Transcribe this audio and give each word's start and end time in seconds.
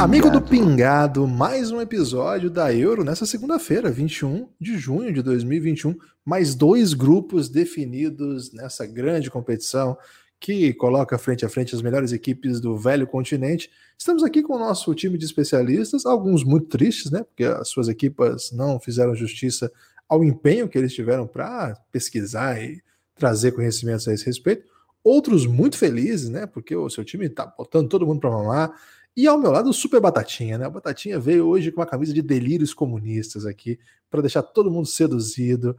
Amigo 0.00 0.30
do 0.30 0.40
Pingado, 0.40 1.26
mais 1.26 1.70
um 1.70 1.80
episódio 1.80 2.50
da 2.50 2.74
Euro 2.74 3.04
nessa 3.04 3.26
segunda-feira, 3.26 3.90
21 3.90 4.48
de 4.60 4.76
junho 4.78 5.12
de 5.12 5.22
2021. 5.22 5.94
Mais 6.24 6.56
dois 6.56 6.92
grupos 6.92 7.48
definidos 7.48 8.52
nessa 8.52 8.84
grande 8.84 9.30
competição 9.30 9.96
que 10.40 10.72
coloca 10.74 11.18
frente 11.18 11.44
a 11.44 11.48
frente 11.48 11.74
as 11.74 11.82
melhores 11.82 12.12
equipes 12.12 12.60
do 12.60 12.76
velho 12.76 13.06
continente. 13.06 13.70
Estamos 13.98 14.22
aqui 14.22 14.42
com 14.42 14.54
o 14.54 14.58
nosso 14.58 14.94
time 14.94 15.18
de 15.18 15.24
especialistas, 15.24 16.06
alguns 16.06 16.44
muito 16.44 16.68
tristes, 16.68 17.10
né? 17.10 17.22
Porque 17.24 17.44
as 17.44 17.68
suas 17.68 17.88
equipas 17.88 18.52
não 18.52 18.78
fizeram 18.78 19.14
justiça 19.14 19.70
ao 20.08 20.24
empenho 20.24 20.68
que 20.68 20.78
eles 20.78 20.94
tiveram 20.94 21.26
para 21.26 21.74
pesquisar 21.90 22.62
e 22.62 22.80
trazer 23.14 23.52
conhecimentos 23.52 24.06
a 24.06 24.14
esse 24.14 24.24
respeito. 24.24 24.64
Outros 25.02 25.46
muito 25.46 25.76
felizes, 25.76 26.28
né? 26.28 26.46
Porque 26.46 26.74
o 26.74 26.88
seu 26.88 27.04
time 27.04 27.26
está 27.26 27.46
botando 27.46 27.88
todo 27.88 28.06
mundo 28.06 28.20
para 28.20 28.30
mamar 28.30 28.72
e 29.18 29.26
ao 29.26 29.36
meu 29.36 29.50
lado, 29.50 29.68
o 29.68 29.72
Super 29.72 30.00
Batatinha, 30.00 30.56
né? 30.56 30.66
A 30.66 30.70
Batatinha 30.70 31.18
veio 31.18 31.44
hoje 31.44 31.72
com 31.72 31.80
uma 31.80 31.86
camisa 31.86 32.14
de 32.14 32.22
delírios 32.22 32.72
comunistas 32.72 33.44
aqui, 33.44 33.76
para 34.08 34.20
deixar 34.20 34.44
todo 34.44 34.70
mundo 34.70 34.86
seduzido. 34.86 35.76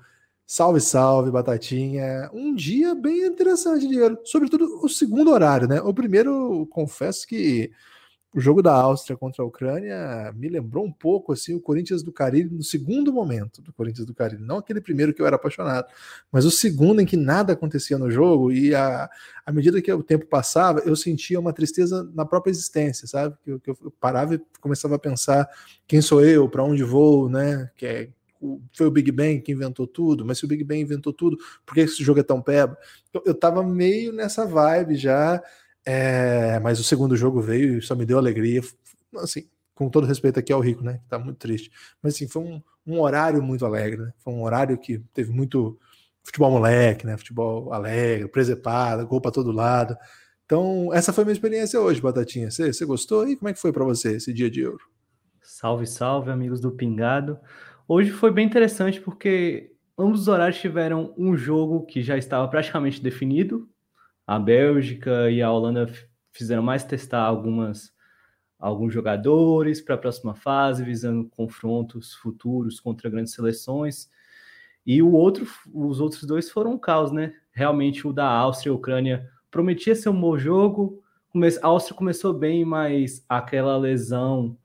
Salve, 0.51 0.81
salve, 0.81 1.29
Batatinha. 1.29 2.27
Um 2.33 2.55
dia 2.55 2.95
bem 2.95 3.23
interessante, 3.23 3.87
dinheiro. 3.87 4.17
Sobretudo 4.23 4.83
o 4.83 4.89
segundo 4.89 5.29
horário, 5.29 5.67
né? 5.67 5.79
O 5.79 5.93
primeiro, 5.93 6.65
confesso 6.71 7.27
que 7.27 7.71
o 8.33 8.39
jogo 8.39 8.63
da 8.63 8.73
Áustria 8.73 9.15
contra 9.15 9.43
a 9.43 9.45
Ucrânia 9.45 10.33
me 10.35 10.49
lembrou 10.49 10.83
um 10.83 10.91
pouco 10.91 11.33
assim 11.33 11.53
o 11.53 11.61
Corinthians 11.61 12.01
do 12.01 12.11
Caribe 12.11 12.55
no 12.55 12.63
segundo 12.63 13.13
momento 13.13 13.61
do 13.61 13.71
Corinthians 13.71 14.07
do 14.07 14.13
Caribe, 14.13 14.41
não 14.41 14.57
aquele 14.57 14.81
primeiro 14.81 15.13
que 15.13 15.21
eu 15.21 15.27
era 15.27 15.35
apaixonado, 15.35 15.87
mas 16.31 16.45
o 16.45 16.51
segundo 16.51 16.99
em 16.99 17.05
que 17.05 17.17
nada 17.17 17.53
acontecia 17.53 17.99
no 17.99 18.09
jogo 18.09 18.51
e 18.51 18.73
a, 18.73 19.07
à 19.45 19.51
medida 19.51 19.79
que 19.83 19.93
o 19.93 20.01
tempo 20.01 20.25
passava, 20.25 20.79
eu 20.79 20.95
sentia 20.95 21.39
uma 21.39 21.53
tristeza 21.53 22.09
na 22.15 22.25
própria 22.25 22.49
existência, 22.49 23.07
sabe? 23.07 23.35
Que 23.43 23.51
eu, 23.51 23.59
que 23.59 23.69
eu 23.69 23.93
parava 23.99 24.33
e 24.33 24.41
começava 24.59 24.95
a 24.95 24.99
pensar 24.99 25.47
quem 25.87 26.01
sou 26.01 26.25
eu, 26.25 26.49
para 26.49 26.63
onde 26.63 26.83
vou, 26.83 27.29
né? 27.29 27.69
Que 27.75 27.85
é 27.85 28.09
foi 28.73 28.87
o 28.87 28.91
Big 28.91 29.11
Bang 29.11 29.41
que 29.41 29.51
inventou 29.51 29.85
tudo, 29.85 30.25
mas 30.25 30.37
se 30.37 30.45
o 30.45 30.47
Big 30.47 30.63
Bang 30.63 30.79
inventou 30.79 31.11
tudo, 31.11 31.37
por 31.65 31.73
que 31.73 31.81
esse 31.81 32.03
jogo 32.03 32.19
é 32.19 32.23
tão 32.23 32.41
peba? 32.41 32.77
Eu, 33.13 33.23
eu 33.27 33.33
tava 33.33 33.63
meio 33.63 34.13
nessa 34.13 34.45
vibe 34.45 34.95
já, 34.95 35.41
é, 35.85 36.59
mas 36.59 36.79
o 36.79 36.83
segundo 36.83 37.15
jogo 37.17 37.41
veio 37.41 37.79
e 37.79 37.81
só 37.81 37.95
me 37.95 38.05
deu 38.05 38.17
alegria. 38.17 38.61
Assim, 39.17 39.47
com 39.73 39.89
todo 39.89 40.05
respeito 40.05 40.39
aqui 40.39 40.51
ao 40.51 40.59
Rico, 40.59 40.83
né? 40.83 40.99
Que 40.99 41.07
tá 41.07 41.17
muito 41.17 41.37
triste. 41.37 41.71
Mas 42.01 42.13
assim, 42.13 42.27
foi 42.27 42.43
um, 42.43 42.61
um 42.85 42.99
horário 42.99 43.41
muito 43.41 43.65
alegre, 43.65 44.01
né? 44.01 44.11
Foi 44.19 44.33
um 44.33 44.43
horário 44.43 44.77
que 44.77 44.99
teve 45.13 45.31
muito 45.31 45.79
futebol 46.21 46.51
moleque, 46.51 47.05
né? 47.05 47.17
Futebol 47.17 47.73
alegre, 47.73 48.27
presepada, 48.27 49.03
gol 49.03 49.21
para 49.21 49.31
todo 49.31 49.51
lado. 49.51 49.97
Então, 50.45 50.89
essa 50.93 51.13
foi 51.13 51.23
minha 51.23 51.33
experiência 51.33 51.79
hoje, 51.79 52.01
Batatinha. 52.01 52.49
Você 52.51 52.85
gostou? 52.85 53.27
E 53.27 53.35
como 53.35 53.49
é 53.49 53.53
que 53.53 53.59
foi 53.59 53.71
para 53.71 53.85
você 53.85 54.15
esse 54.15 54.33
dia 54.33 54.49
de 54.49 54.61
Euro? 54.61 54.83
Salve, 55.41 55.87
salve, 55.87 56.29
amigos 56.29 56.59
do 56.59 56.71
Pingado. 56.71 57.39
Hoje 57.91 58.11
foi 58.11 58.29
bem 58.29 58.45
interessante 58.45 59.01
porque 59.01 59.73
ambos 59.97 60.21
os 60.21 60.27
horários 60.27 60.59
tiveram 60.61 61.11
um 61.17 61.35
jogo 61.35 61.87
que 61.87 62.03
já 62.03 62.15
estava 62.19 62.47
praticamente 62.47 63.01
definido, 63.01 63.67
a 64.27 64.37
Bélgica 64.37 65.31
e 65.31 65.41
a 65.41 65.51
Holanda 65.51 65.91
fizeram 66.31 66.61
mais 66.61 66.83
testar 66.83 67.23
algumas 67.23 67.91
alguns 68.59 68.93
jogadores 68.93 69.81
para 69.81 69.95
a 69.95 69.97
próxima 69.97 70.35
fase, 70.35 70.83
visando 70.83 71.27
confrontos 71.29 72.13
futuros 72.13 72.79
contra 72.79 73.09
grandes 73.09 73.33
seleções. 73.33 74.07
E 74.85 75.01
o 75.01 75.11
outro, 75.13 75.47
os 75.73 75.99
outros 75.99 76.25
dois 76.25 76.47
foram 76.47 76.73
um 76.73 76.77
caos, 76.77 77.11
né? 77.11 77.33
Realmente 77.51 78.07
o 78.07 78.13
da 78.13 78.27
Áustria 78.27 78.69
e 78.69 78.75
Ucrânia 78.75 79.27
prometia 79.49 79.95
ser 79.95 80.09
um 80.09 80.21
bom 80.21 80.37
jogo. 80.37 81.01
A 81.63 81.67
Áustria 81.67 81.97
começou 81.97 82.35
bem, 82.35 82.63
mas 82.63 83.25
aquela 83.27 83.75
lesão, 83.77 84.55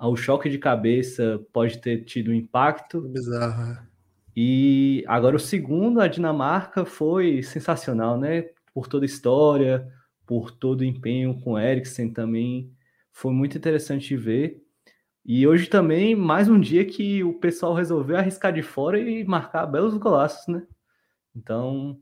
o 0.00 0.16
choque 0.16 0.48
de 0.48 0.58
cabeça 0.58 1.40
pode 1.52 1.78
ter 1.78 2.04
tido 2.04 2.30
um 2.30 2.34
impacto. 2.34 3.00
Bizarro. 3.00 3.72
É. 3.72 3.82
E 4.36 5.04
agora 5.08 5.36
o 5.36 5.40
segundo, 5.40 6.00
a 6.00 6.06
Dinamarca, 6.06 6.84
foi 6.84 7.42
sensacional, 7.42 8.18
né? 8.18 8.44
por 8.78 8.86
toda 8.86 9.04
a 9.04 9.06
história, 9.06 9.92
por 10.24 10.52
todo 10.52 10.82
o 10.82 10.84
empenho 10.84 11.40
com 11.40 11.54
o 11.54 11.58
Eriksen 11.58 12.12
também. 12.12 12.72
Foi 13.10 13.32
muito 13.32 13.58
interessante 13.58 14.16
ver. 14.16 14.62
E 15.24 15.48
hoje 15.48 15.66
também, 15.66 16.14
mais 16.14 16.48
um 16.48 16.60
dia 16.60 16.84
que 16.84 17.24
o 17.24 17.34
pessoal 17.34 17.74
resolveu 17.74 18.16
arriscar 18.16 18.52
de 18.52 18.62
fora 18.62 19.00
e 19.00 19.24
marcar 19.24 19.66
belos 19.66 19.96
golaços, 19.96 20.46
né? 20.46 20.62
Então, 21.34 21.98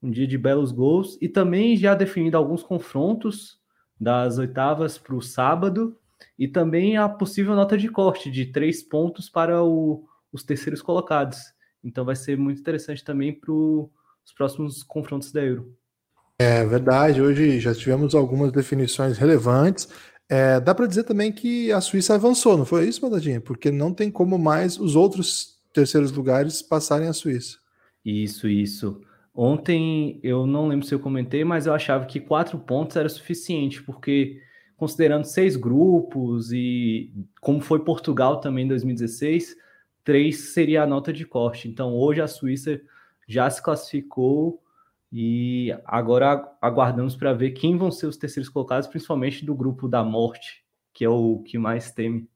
um 0.00 0.12
dia 0.12 0.26
de 0.26 0.38
belos 0.38 0.70
gols. 0.70 1.18
E 1.20 1.28
também 1.28 1.76
já 1.76 1.92
definido 1.92 2.36
alguns 2.36 2.62
confrontos 2.62 3.60
das 4.00 4.38
oitavas 4.38 4.96
para 4.96 5.16
o 5.16 5.20
sábado. 5.20 5.98
E 6.38 6.48
também 6.48 6.96
a 6.96 7.08
possível 7.08 7.54
nota 7.54 7.76
de 7.76 7.88
corte 7.88 8.30
de 8.30 8.46
três 8.46 8.82
pontos 8.82 9.28
para 9.28 9.62
o, 9.62 10.04
os 10.32 10.42
terceiros 10.42 10.82
colocados. 10.82 11.38
Então 11.82 12.04
vai 12.04 12.16
ser 12.16 12.36
muito 12.36 12.60
interessante 12.60 13.04
também 13.04 13.32
para 13.32 13.52
os 13.52 14.32
próximos 14.36 14.82
confrontos 14.82 15.32
da 15.32 15.42
Euro. 15.42 15.76
É 16.38 16.64
verdade, 16.64 17.20
hoje 17.20 17.60
já 17.60 17.74
tivemos 17.74 18.14
algumas 18.14 18.50
definições 18.50 19.18
relevantes. 19.18 19.88
É, 20.28 20.58
dá 20.58 20.74
para 20.74 20.86
dizer 20.86 21.04
também 21.04 21.30
que 21.30 21.70
a 21.70 21.80
Suíça 21.80 22.14
avançou, 22.14 22.56
não 22.56 22.64
foi 22.64 22.88
isso, 22.88 23.00
Badadinha? 23.00 23.40
Porque 23.40 23.70
não 23.70 23.92
tem 23.92 24.10
como 24.10 24.38
mais 24.38 24.78
os 24.78 24.96
outros 24.96 25.60
terceiros 25.72 26.10
lugares 26.10 26.62
passarem 26.62 27.08
a 27.08 27.12
Suíça. 27.12 27.58
Isso, 28.04 28.48
isso. 28.48 29.00
Ontem 29.34 30.20
eu 30.22 30.46
não 30.46 30.68
lembro 30.68 30.86
se 30.86 30.94
eu 30.94 31.00
comentei, 31.00 31.44
mas 31.44 31.66
eu 31.66 31.74
achava 31.74 32.04
que 32.06 32.20
quatro 32.20 32.58
pontos 32.58 32.96
era 32.96 33.08
suficiente, 33.08 33.82
porque 33.82 34.40
considerando 34.82 35.24
seis 35.24 35.54
grupos 35.54 36.50
e 36.50 37.14
como 37.40 37.60
foi 37.60 37.84
Portugal 37.84 38.40
também 38.40 38.64
em 38.64 38.68
2016, 38.68 39.56
três 40.02 40.52
seria 40.52 40.82
a 40.82 40.86
nota 40.88 41.12
de 41.12 41.24
corte. 41.24 41.68
Então 41.68 41.94
hoje 41.94 42.20
a 42.20 42.26
Suíça 42.26 42.80
já 43.28 43.48
se 43.48 43.62
classificou 43.62 44.60
e 45.12 45.72
agora 45.84 46.52
aguardamos 46.60 47.14
para 47.14 47.32
ver 47.32 47.52
quem 47.52 47.78
vão 47.78 47.92
ser 47.92 48.06
os 48.06 48.16
terceiros 48.16 48.48
colocados, 48.48 48.88
principalmente 48.88 49.46
do 49.46 49.54
grupo 49.54 49.86
da 49.86 50.02
morte, 50.02 50.64
que 50.92 51.04
é 51.04 51.08
o 51.08 51.38
que 51.46 51.56
mais 51.58 51.92
teme. 51.92 52.28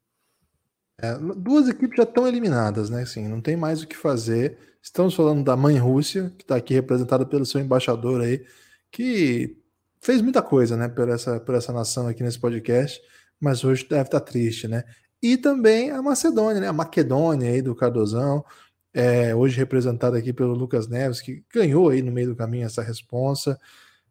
É, 1.03 1.19
duas 1.19 1.69
equipes 1.69 1.97
já 1.97 2.05
estão 2.05 2.29
eliminadas, 2.29 2.89
né? 2.89 3.03
Assim, 3.03 3.27
não 3.27 3.41
tem 3.41 3.57
mais 3.57 3.83
o 3.83 3.89
que 3.89 3.97
fazer. 3.97 4.57
Estamos 4.81 5.17
falando 5.17 5.43
da 5.43 5.57
mãe 5.57 5.79
Rússia, 5.79 6.33
que 6.39 6.45
está 6.45 6.55
aqui 6.55 6.75
representada 6.75 7.27
pelo 7.27 7.45
seu 7.45 7.61
embaixador 7.61 8.21
aí, 8.21 8.47
que 8.93 9.59
fez 10.07 10.23
muita 10.23 10.41
coisa, 10.41 10.77
né, 10.77 10.89
por 10.89 11.09
essa, 11.09 11.41
por 11.41 11.57
essa 11.57 11.73
nação 11.73 12.07
aqui 12.07 12.23
nesse 12.23 12.39
podcast, 12.39 13.03
mas 13.41 13.65
hoje 13.65 13.85
deve 13.89 14.03
estar 14.03 14.21
tá 14.21 14.25
triste, 14.25 14.69
né? 14.69 14.85
E 15.21 15.37
também 15.37 15.91
a 15.91 16.01
Macedônia, 16.01 16.61
né? 16.61 16.69
A 16.69 16.73
Maquedônia 16.73 17.51
aí 17.51 17.61
do 17.61 17.75
Cardozão, 17.75 18.45
é, 18.95 19.35
hoje 19.35 19.57
representado 19.57 20.17
aqui 20.17 20.33
pelo 20.33 20.55
Lucas 20.55 20.87
Neves, 20.87 21.21
que 21.21 21.43
ganhou 21.53 21.89
aí 21.89 22.03
no 22.03 22.13
meio 22.13 22.29
do 22.29 22.37
caminho 22.37 22.65
essa 22.67 22.83
responsa. 22.83 23.59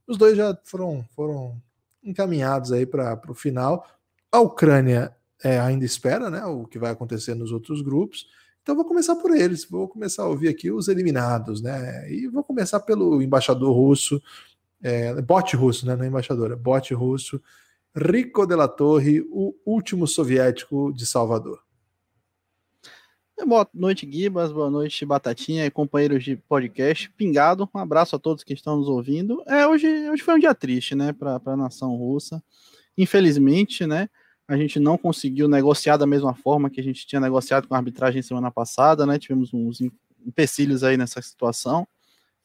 Os 0.05 0.17
dois 0.17 0.35
já 0.35 0.59
foram, 0.65 1.05
foram 1.15 1.61
encaminhados 2.03 2.73
aí 2.73 2.85
para 2.85 3.17
o 3.29 3.33
final. 3.33 3.87
A 4.29 4.41
Ucrânia 4.41 5.15
é, 5.41 5.57
ainda 5.61 5.85
espera 5.85 6.29
né, 6.29 6.43
o 6.43 6.65
que 6.65 6.77
vai 6.77 6.91
acontecer 6.91 7.35
nos 7.35 7.53
outros 7.53 7.81
grupos. 7.81 8.27
Então 8.61 8.75
vou 8.75 8.83
começar 8.83 9.15
por 9.15 9.33
eles, 9.33 9.63
vou 9.63 9.87
começar 9.87 10.23
a 10.23 10.27
ouvir 10.27 10.49
aqui 10.49 10.69
os 10.69 10.89
eliminados, 10.89 11.61
né? 11.61 12.11
E 12.11 12.27
vou 12.27 12.43
começar 12.43 12.81
pelo 12.81 13.21
embaixador 13.21 13.73
russo, 13.73 14.21
é, 14.85 15.19
bote 15.19 15.55
russo, 15.55 15.83
né? 15.87 15.95
Não 15.95 16.03
é 16.03 16.07
embaixador, 16.07 16.51
é 16.51 16.55
bote 16.55 16.93
russo, 16.93 17.41
Rico 17.95 18.45
de 18.45 18.55
la 18.55 18.67
Torre, 18.67 19.21
o 19.31 19.55
último 19.65 20.05
soviético 20.05 20.93
de 20.93 21.07
Salvador. 21.07 21.59
Boa 23.47 23.67
noite, 23.73 24.05
Guibas. 24.05 24.51
Boa 24.51 24.69
noite, 24.69 25.03
Batatinha 25.03 25.65
e 25.65 25.71
companheiros 25.71 26.23
de 26.23 26.35
podcast. 26.35 27.09
Pingado, 27.17 27.67
um 27.73 27.79
abraço 27.79 28.15
a 28.15 28.19
todos 28.19 28.43
que 28.43 28.53
estão 28.53 28.77
nos 28.77 28.87
ouvindo. 28.87 29.41
É, 29.47 29.65
hoje, 29.65 29.87
hoje 30.07 30.21
foi 30.21 30.35
um 30.35 30.39
dia 30.39 30.53
triste, 30.53 30.93
né, 30.93 31.11
para 31.11 31.41
a 31.43 31.57
nação 31.57 31.95
russa. 31.95 32.43
Infelizmente, 32.95 33.87
né, 33.87 34.07
a 34.47 34.55
gente 34.55 34.79
não 34.79 34.99
conseguiu 34.99 35.47
negociar 35.47 35.97
da 35.97 36.05
mesma 36.05 36.35
forma 36.35 36.69
que 36.69 36.79
a 36.79 36.83
gente 36.83 37.07
tinha 37.07 37.19
negociado 37.19 37.67
com 37.67 37.73
a 37.73 37.77
arbitragem 37.77 38.21
semana 38.21 38.51
passada, 38.51 39.03
né? 39.03 39.17
Tivemos 39.17 39.51
uns 39.51 39.81
empecilhos 40.23 40.83
aí 40.83 40.95
nessa 40.95 41.19
situação 41.23 41.87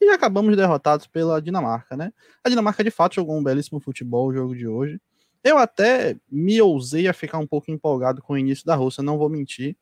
e 0.01 0.09
acabamos 0.09 0.55
derrotados 0.55 1.07
pela 1.07 1.41
Dinamarca, 1.41 1.95
né? 1.95 2.11
A 2.43 2.49
Dinamarca 2.49 2.83
de 2.83 2.91
fato 2.91 3.15
jogou 3.15 3.37
um 3.37 3.43
belíssimo 3.43 3.79
futebol 3.79 4.27
o 4.27 4.33
jogo 4.33 4.55
de 4.55 4.67
hoje. 4.67 4.99
Eu 5.43 5.57
até 5.57 6.17
me 6.29 6.61
ousei 6.61 7.07
a 7.07 7.13
ficar 7.13 7.37
um 7.37 7.47
pouco 7.47 7.71
empolgado 7.71 8.21
com 8.21 8.33
o 8.33 8.37
início 8.37 8.65
da 8.65 8.75
Rússia, 8.75 9.03
não 9.03 9.17
vou 9.17 9.29
mentir 9.29 9.75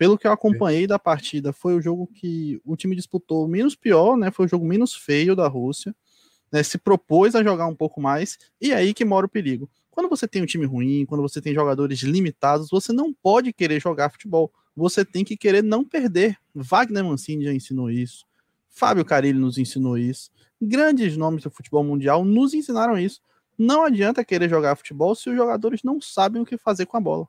pelo 0.00 0.16
que 0.16 0.26
eu 0.26 0.32
acompanhei 0.32 0.86
da 0.86 0.98
partida, 0.98 1.52
foi 1.52 1.74
o 1.74 1.80
jogo 1.82 2.06
que 2.06 2.58
o 2.64 2.74
time 2.74 2.96
disputou 2.96 3.46
menos 3.46 3.76
pior, 3.76 4.16
né? 4.16 4.30
Foi 4.30 4.46
o 4.46 4.48
jogo 4.48 4.64
menos 4.64 4.94
feio 4.94 5.36
da 5.36 5.46
Rússia. 5.46 5.94
Né, 6.50 6.62
se 6.62 6.78
propôs 6.78 7.34
a 7.34 7.44
jogar 7.44 7.66
um 7.66 7.76
pouco 7.76 8.00
mais, 8.00 8.36
e 8.60 8.72
é 8.72 8.74
aí 8.74 8.94
que 8.94 9.04
mora 9.04 9.26
o 9.26 9.28
perigo. 9.28 9.70
Quando 9.90 10.08
você 10.08 10.26
tem 10.26 10.42
um 10.42 10.46
time 10.46 10.64
ruim, 10.64 11.04
quando 11.04 11.20
você 11.20 11.38
tem 11.38 11.54
jogadores 11.54 12.00
limitados, 12.00 12.70
você 12.70 12.94
não 12.94 13.12
pode 13.12 13.52
querer 13.52 13.78
jogar 13.78 14.10
futebol. 14.10 14.50
Você 14.74 15.04
tem 15.04 15.22
que 15.22 15.36
querer 15.36 15.62
não 15.62 15.84
perder. 15.84 16.36
Wagner 16.54 17.04
Mancini 17.04 17.44
já 17.44 17.52
ensinou 17.52 17.90
isso. 17.90 18.24
Fábio 18.70 19.04
Carilli 19.04 19.38
nos 19.38 19.58
ensinou 19.58 19.98
isso. 19.98 20.30
Grandes 20.60 21.16
nomes 21.16 21.42
do 21.42 21.50
futebol 21.50 21.84
mundial 21.84 22.24
nos 22.24 22.54
ensinaram 22.54 22.98
isso. 22.98 23.20
Não 23.58 23.84
adianta 23.84 24.24
querer 24.24 24.48
jogar 24.48 24.76
futebol 24.76 25.14
se 25.14 25.28
os 25.28 25.36
jogadores 25.36 25.82
não 25.82 26.00
sabem 26.00 26.40
o 26.40 26.46
que 26.46 26.56
fazer 26.56 26.86
com 26.86 26.96
a 26.96 27.00
bola. 27.00 27.28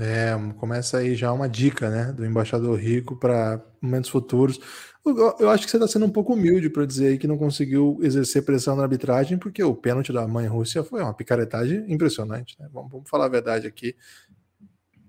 É, 0.00 0.34
começa 0.58 0.98
aí 0.98 1.14
já 1.14 1.32
uma 1.32 1.48
dica, 1.48 1.88
né, 1.88 2.12
do 2.12 2.26
embaixador 2.26 2.78
Rico 2.78 3.16
para 3.16 3.64
momentos 3.80 4.10
futuros. 4.10 4.60
Eu, 5.04 5.36
eu, 5.38 5.50
acho 5.50 5.64
que 5.64 5.70
você 5.70 5.78
está 5.78 5.88
sendo 5.88 6.04
um 6.04 6.10
pouco 6.10 6.34
humilde 6.34 6.68
para 6.68 6.84
dizer 6.84 7.08
aí 7.08 7.18
que 7.18 7.26
não 7.26 7.38
conseguiu 7.38 7.98
exercer 8.02 8.44
pressão 8.44 8.76
na 8.76 8.82
arbitragem, 8.82 9.38
porque 9.38 9.62
o 9.62 9.74
pênalti 9.74 10.12
da 10.12 10.28
mãe 10.28 10.46
Rússia 10.46 10.84
foi 10.84 11.02
uma 11.02 11.14
picaretagem 11.14 11.90
impressionante. 11.90 12.54
Né? 12.60 12.68
Vamos, 12.70 12.92
vamos, 12.92 13.08
falar 13.08 13.24
a 13.24 13.30
verdade 13.30 13.66
aqui. 13.66 13.96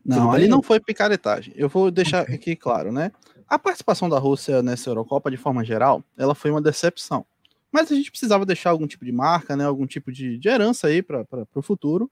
Não, 0.05 0.31
ali 0.31 0.47
não 0.47 0.63
foi 0.63 0.79
picaretagem. 0.79 1.53
Eu 1.57 1.67
vou 1.67 1.91
deixar 1.91 2.21
aqui 2.21 2.55
claro, 2.55 2.91
né? 2.91 3.11
A 3.49 3.57
participação 3.57 4.07
da 4.07 4.19
Rússia 4.19 4.61
nessa 4.61 4.91
Eurocopa, 4.91 5.31
de 5.31 5.37
forma 5.37 5.65
geral, 5.65 6.03
ela 6.15 6.35
foi 6.35 6.51
uma 6.51 6.61
decepção. 6.61 7.25
Mas 7.71 7.91
a 7.91 7.95
gente 7.95 8.11
precisava 8.11 8.45
deixar 8.45 8.69
algum 8.69 8.85
tipo 8.85 9.03
de 9.03 9.11
marca, 9.11 9.55
né? 9.55 9.65
Algum 9.65 9.87
tipo 9.87 10.11
de, 10.11 10.37
de 10.37 10.47
herança 10.47 10.85
aí 10.85 11.01
para 11.01 11.25
o 11.55 11.61
futuro. 11.63 12.11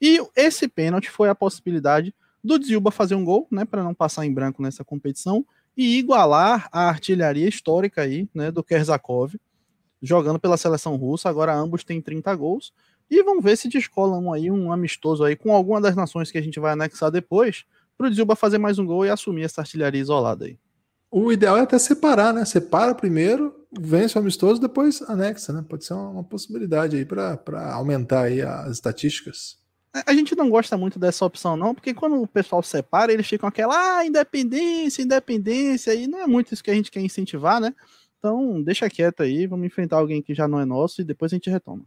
E 0.00 0.18
esse 0.34 0.66
pênalti 0.66 1.10
foi 1.10 1.28
a 1.28 1.34
possibilidade 1.34 2.14
do 2.42 2.58
Dzilba 2.58 2.90
fazer 2.90 3.14
um 3.16 3.24
gol, 3.24 3.46
né, 3.50 3.66
para 3.66 3.84
não 3.84 3.92
passar 3.92 4.24
em 4.24 4.32
branco 4.32 4.62
nessa 4.62 4.82
competição 4.82 5.44
e 5.76 5.98
igualar 5.98 6.68
a 6.72 6.88
artilharia 6.88 7.48
histórica 7.48 8.02
aí, 8.02 8.26
né, 8.32 8.50
do 8.50 8.64
Kerzakov, 8.64 9.34
jogando 10.00 10.38
pela 10.38 10.56
seleção 10.56 10.96
russa. 10.96 11.28
Agora 11.28 11.54
ambos 11.54 11.84
têm 11.84 12.00
30 12.00 12.34
gols 12.34 12.72
e 13.10 13.22
vamos 13.22 13.44
ver 13.44 13.58
se 13.58 13.68
descolam 13.68 14.32
aí 14.32 14.50
um 14.50 14.72
amistoso 14.72 15.22
aí 15.22 15.36
com 15.36 15.52
alguma 15.52 15.82
das 15.82 15.94
nações 15.94 16.30
que 16.30 16.38
a 16.38 16.42
gente 16.42 16.58
vai 16.58 16.72
anexar 16.72 17.10
depois, 17.10 17.64
para 17.96 18.06
o 18.06 18.10
Dzilba 18.10 18.34
fazer 18.34 18.56
mais 18.56 18.78
um 18.78 18.86
gol 18.86 19.04
e 19.04 19.10
assumir 19.10 19.42
essa 19.42 19.60
artilharia 19.60 20.00
isolada 20.00 20.46
aí. 20.46 20.58
O 21.10 21.32
ideal 21.32 21.56
é 21.56 21.62
até 21.62 21.78
separar, 21.78 22.34
né? 22.34 22.44
Separa 22.44 22.94
primeiro, 22.94 23.54
vence 23.72 24.16
o 24.16 24.20
amistoso, 24.20 24.60
depois 24.60 25.02
anexa, 25.02 25.52
né? 25.52 25.64
Pode 25.66 25.84
ser 25.84 25.94
uma, 25.94 26.08
uma 26.10 26.24
possibilidade 26.24 26.96
aí 26.96 27.04
para 27.04 27.72
aumentar 27.72 28.22
aí 28.22 28.42
as 28.42 28.72
estatísticas. 28.72 29.58
A 30.06 30.12
gente 30.12 30.36
não 30.36 30.50
gosta 30.50 30.76
muito 30.76 30.98
dessa 30.98 31.24
opção, 31.24 31.56
não, 31.56 31.74
porque 31.74 31.94
quando 31.94 32.20
o 32.20 32.26
pessoal 32.26 32.62
separa, 32.62 33.12
eles 33.12 33.26
ficam 33.26 33.48
aquela, 33.48 33.98
ah, 33.98 34.06
independência, 34.06 35.02
independência, 35.02 35.94
e 35.94 36.06
não 36.06 36.20
é 36.20 36.26
muito 36.26 36.52
isso 36.52 36.62
que 36.62 36.70
a 36.70 36.74
gente 36.74 36.90
quer 36.90 37.00
incentivar, 37.00 37.60
né? 37.60 37.74
Então, 38.18 38.62
deixa 38.62 38.90
quieto 38.90 39.22
aí, 39.22 39.46
vamos 39.46 39.66
enfrentar 39.66 39.96
alguém 39.96 40.20
que 40.20 40.34
já 40.34 40.46
não 40.46 40.60
é 40.60 40.64
nosso 40.64 41.00
e 41.00 41.04
depois 41.04 41.32
a 41.32 41.36
gente 41.36 41.48
retoma. 41.48 41.84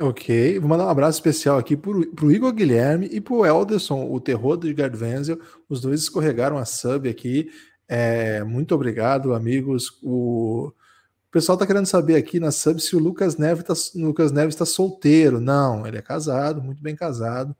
Ok, 0.00 0.58
vou 0.58 0.68
mandar 0.68 0.84
um 0.84 0.90
abraço 0.90 1.18
especial 1.18 1.58
aqui 1.58 1.74
para 1.74 1.90
o 1.90 2.30
Igor 2.30 2.52
Guilherme 2.52 3.08
e 3.10 3.18
para 3.18 3.32
o 3.32 3.46
Elderson, 3.46 4.06
o 4.10 4.20
terror 4.20 4.56
do 4.58 4.68
Edgar 4.68 4.92
Wenzel. 4.94 5.40
Os 5.68 5.80
dois 5.80 6.02
escorregaram 6.02 6.58
a 6.58 6.66
sub 6.66 7.08
aqui. 7.08 7.50
É, 7.88 8.42
muito 8.44 8.74
obrigado, 8.74 9.34
amigos. 9.34 9.98
O, 10.02 10.68
o 10.68 11.30
pessoal 11.30 11.56
tá 11.56 11.66
querendo 11.66 11.86
saber 11.86 12.16
aqui 12.16 12.40
na 12.40 12.50
sub 12.50 12.80
se 12.80 12.96
o 12.96 12.98
Lucas 12.98 13.36
Neves 13.36 13.64
tá, 13.64 13.74
Lucas 13.94 14.32
Neves 14.32 14.54
está 14.54 14.64
solteiro. 14.64 15.40
Não, 15.40 15.86
ele 15.86 15.98
é 15.98 16.02
casado, 16.02 16.62
muito 16.62 16.82
bem 16.82 16.96
casado. 16.96 17.54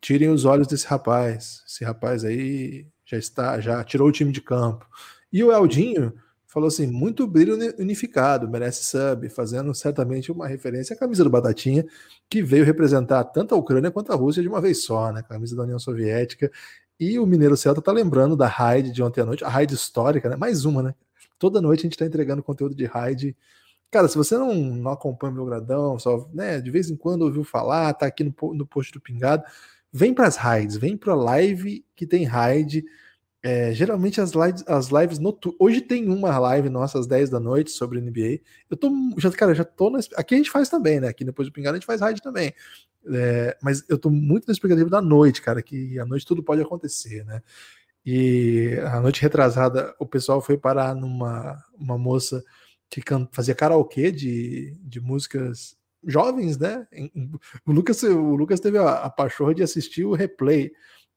Tirem 0.00 0.28
os 0.30 0.44
olhos 0.44 0.66
desse 0.66 0.86
rapaz. 0.86 1.62
Esse 1.66 1.84
rapaz 1.84 2.24
aí 2.24 2.86
já 3.04 3.18
está, 3.18 3.60
já 3.60 3.82
tirou 3.84 4.08
o 4.08 4.12
time 4.12 4.32
de 4.32 4.40
campo. 4.40 4.86
E 5.32 5.42
o 5.42 5.52
Eldinho 5.52 6.12
falou 6.46 6.68
assim: 6.68 6.86
muito 6.86 7.26
brilho 7.26 7.58
unificado, 7.78 8.48
merece 8.48 8.84
sub, 8.84 9.28
fazendo 9.28 9.74
certamente 9.74 10.32
uma 10.32 10.46
referência 10.46 10.94
à 10.94 10.98
camisa 10.98 11.22
do 11.22 11.28
Batatinha, 11.28 11.84
que 12.30 12.42
veio 12.42 12.64
representar 12.64 13.24
tanto 13.24 13.54
a 13.54 13.58
Ucrânia 13.58 13.90
quanto 13.90 14.12
a 14.12 14.16
Rússia 14.16 14.42
de 14.42 14.48
uma 14.48 14.60
vez 14.60 14.84
só, 14.84 15.12
né? 15.12 15.22
Camisa 15.22 15.54
da 15.54 15.64
União 15.64 15.78
Soviética. 15.78 16.50
E 16.98 17.18
o 17.18 17.26
Mineiro 17.26 17.56
Celta 17.56 17.82
tá 17.82 17.92
lembrando 17.92 18.36
da 18.36 18.46
raid 18.46 18.90
de 18.90 19.02
ontem 19.02 19.20
à 19.20 19.26
noite, 19.26 19.44
a 19.44 19.48
raid 19.48 19.74
histórica, 19.74 20.28
né? 20.28 20.36
Mais 20.36 20.64
uma, 20.64 20.82
né? 20.82 20.94
Toda 21.38 21.60
noite 21.60 21.80
a 21.80 21.82
gente 21.82 21.92
está 21.92 22.06
entregando 22.06 22.42
conteúdo 22.42 22.74
de 22.74 22.86
raid. 22.86 23.36
Cara, 23.90 24.08
se 24.08 24.16
você 24.16 24.36
não, 24.36 24.54
não 24.54 24.90
acompanha 24.90 25.40
o 25.40 25.44
gradão, 25.44 25.98
só 25.98 26.28
né, 26.32 26.60
de 26.60 26.70
vez 26.70 26.90
em 26.90 26.96
quando 26.96 27.22
ouviu 27.22 27.44
falar, 27.44 27.92
tá 27.94 28.06
aqui 28.06 28.24
no, 28.24 28.34
no 28.54 28.66
post 28.66 28.92
do 28.92 29.00
Pingado, 29.00 29.44
vem 29.92 30.12
para 30.14 30.26
as 30.26 30.36
raids, 30.36 30.76
vem 30.76 30.96
para 30.96 31.12
a 31.12 31.16
live 31.16 31.84
que 31.94 32.06
tem 32.06 32.24
raid. 32.24 32.84
É, 33.42 33.72
geralmente 33.72 34.20
as 34.20 34.32
lives, 34.32 34.64
as 34.66 34.88
lives 34.88 35.18
noturnas. 35.18 35.56
Hoje 35.60 35.80
tem 35.80 36.08
uma 36.08 36.36
live 36.38 36.68
nossa 36.68 36.98
às 36.98 37.06
10 37.06 37.30
da 37.30 37.38
noite 37.38 37.70
sobre 37.70 38.00
NBA. 38.00 38.40
Eu 38.68 38.76
tô. 38.76 38.90
Já, 39.18 39.30
cara, 39.30 39.54
já 39.54 39.64
tô 39.64 39.90
na, 39.90 40.00
Aqui 40.16 40.34
a 40.34 40.38
gente 40.38 40.50
faz 40.50 40.68
também, 40.68 41.00
né? 41.00 41.08
Aqui 41.08 41.24
depois 41.24 41.48
do 41.48 41.52
Pingado 41.52 41.76
a 41.76 41.78
gente 41.78 41.86
faz 41.86 42.00
raid 42.00 42.20
também. 42.20 42.52
É, 43.08 43.56
mas 43.62 43.84
eu 43.88 43.98
tô 43.98 44.10
muito 44.10 44.46
na 44.46 44.52
expectativa 44.52 44.90
da 44.90 45.00
noite, 45.00 45.40
cara, 45.40 45.62
que 45.62 45.98
à 45.98 46.04
noite 46.04 46.26
tudo 46.26 46.42
pode 46.42 46.60
acontecer, 46.60 47.24
né? 47.24 47.42
E 48.04 48.78
a 48.84 49.00
noite 49.00 49.22
retrasada, 49.22 49.94
o 49.98 50.06
pessoal 50.06 50.40
foi 50.40 50.56
parar 50.56 50.94
numa 50.94 51.62
uma 51.78 51.98
moça 51.98 52.42
que 52.88 53.02
fazia 53.32 53.54
karaokê 53.54 54.12
de, 54.12 54.76
de 54.82 55.00
músicas 55.00 55.76
jovens, 56.04 56.56
né? 56.56 56.86
O 57.66 57.72
Lucas, 57.72 58.02
o 58.04 58.34
Lucas 58.34 58.60
teve 58.60 58.78
a, 58.78 59.04
a 59.04 59.10
pachorra 59.10 59.54
de 59.54 59.62
assistir 59.62 60.04
o 60.04 60.14
replay 60.14 60.72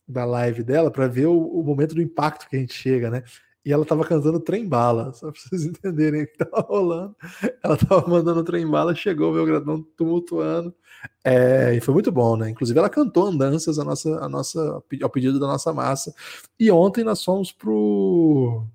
da 0.09 0.25
live 0.25 0.63
dela 0.63 0.89
para 0.89 1.07
ver 1.07 1.27
o, 1.27 1.37
o, 1.37 1.63
momento 1.63 1.93
do 1.93 2.01
impacto 2.01 2.49
que 2.49 2.55
a 2.55 2.59
gente 2.59 2.73
chega, 2.73 3.11
né? 3.11 3.23
E 3.63 3.71
ela 3.71 3.85
tava 3.85 4.03
cantando 4.03 4.39
trem 4.39 4.67
bala, 4.67 5.13
só 5.13 5.31
para 5.31 5.39
vocês 5.39 5.63
entenderem 5.65 6.23
o 6.23 6.27
que 6.27 6.37
tava 6.37 6.65
rolando. 6.67 7.15
Ela 7.63 7.77
tava 7.77 8.09
mandando 8.09 8.43
trem 8.43 8.65
bala, 8.67 8.95
chegou 8.95 9.29
o 9.29 9.33
meu 9.35 9.45
gradão 9.45 9.83
tumultuando. 9.95 10.73
É, 11.23 11.75
e 11.75 11.79
foi 11.81 11.93
muito 11.93 12.11
bom, 12.11 12.35
né? 12.35 12.49
Inclusive, 12.49 12.79
ela 12.79 12.89
cantou 12.89 13.27
andanças 13.27 13.77
a 13.77 13.83
nossa, 13.83 14.17
a 14.19 14.27
nossa, 14.27 14.83
ao 15.03 15.09
pedido 15.09 15.39
da 15.39 15.45
nossa 15.45 15.71
massa. 15.71 16.13
E 16.59 16.71
ontem 16.71 17.03
nós 17.03 17.23
fomos 17.23 17.51
pro, 17.51 18.65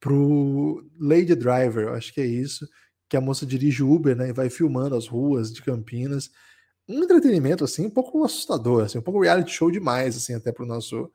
pro 0.00 0.82
Lady 0.98 1.34
Driver, 1.34 1.88
acho 1.88 2.14
que 2.14 2.20
é 2.22 2.26
isso, 2.26 2.66
que 3.08 3.16
a 3.16 3.20
moça 3.20 3.44
dirige 3.44 3.82
Uber, 3.82 4.16
né? 4.16 4.30
E 4.30 4.32
vai 4.32 4.48
filmando 4.48 4.96
as 4.96 5.06
ruas 5.06 5.52
de 5.52 5.62
Campinas. 5.62 6.30
Um 6.88 7.02
entretenimento, 7.02 7.64
assim, 7.64 7.86
um 7.86 7.90
pouco 7.90 8.24
assustador, 8.24 8.84
assim, 8.84 8.98
um 8.98 9.02
pouco 9.02 9.20
reality 9.20 9.52
show 9.52 9.70
demais, 9.70 10.16
assim, 10.16 10.34
até 10.34 10.52
pro 10.52 10.66
nosso, 10.66 11.10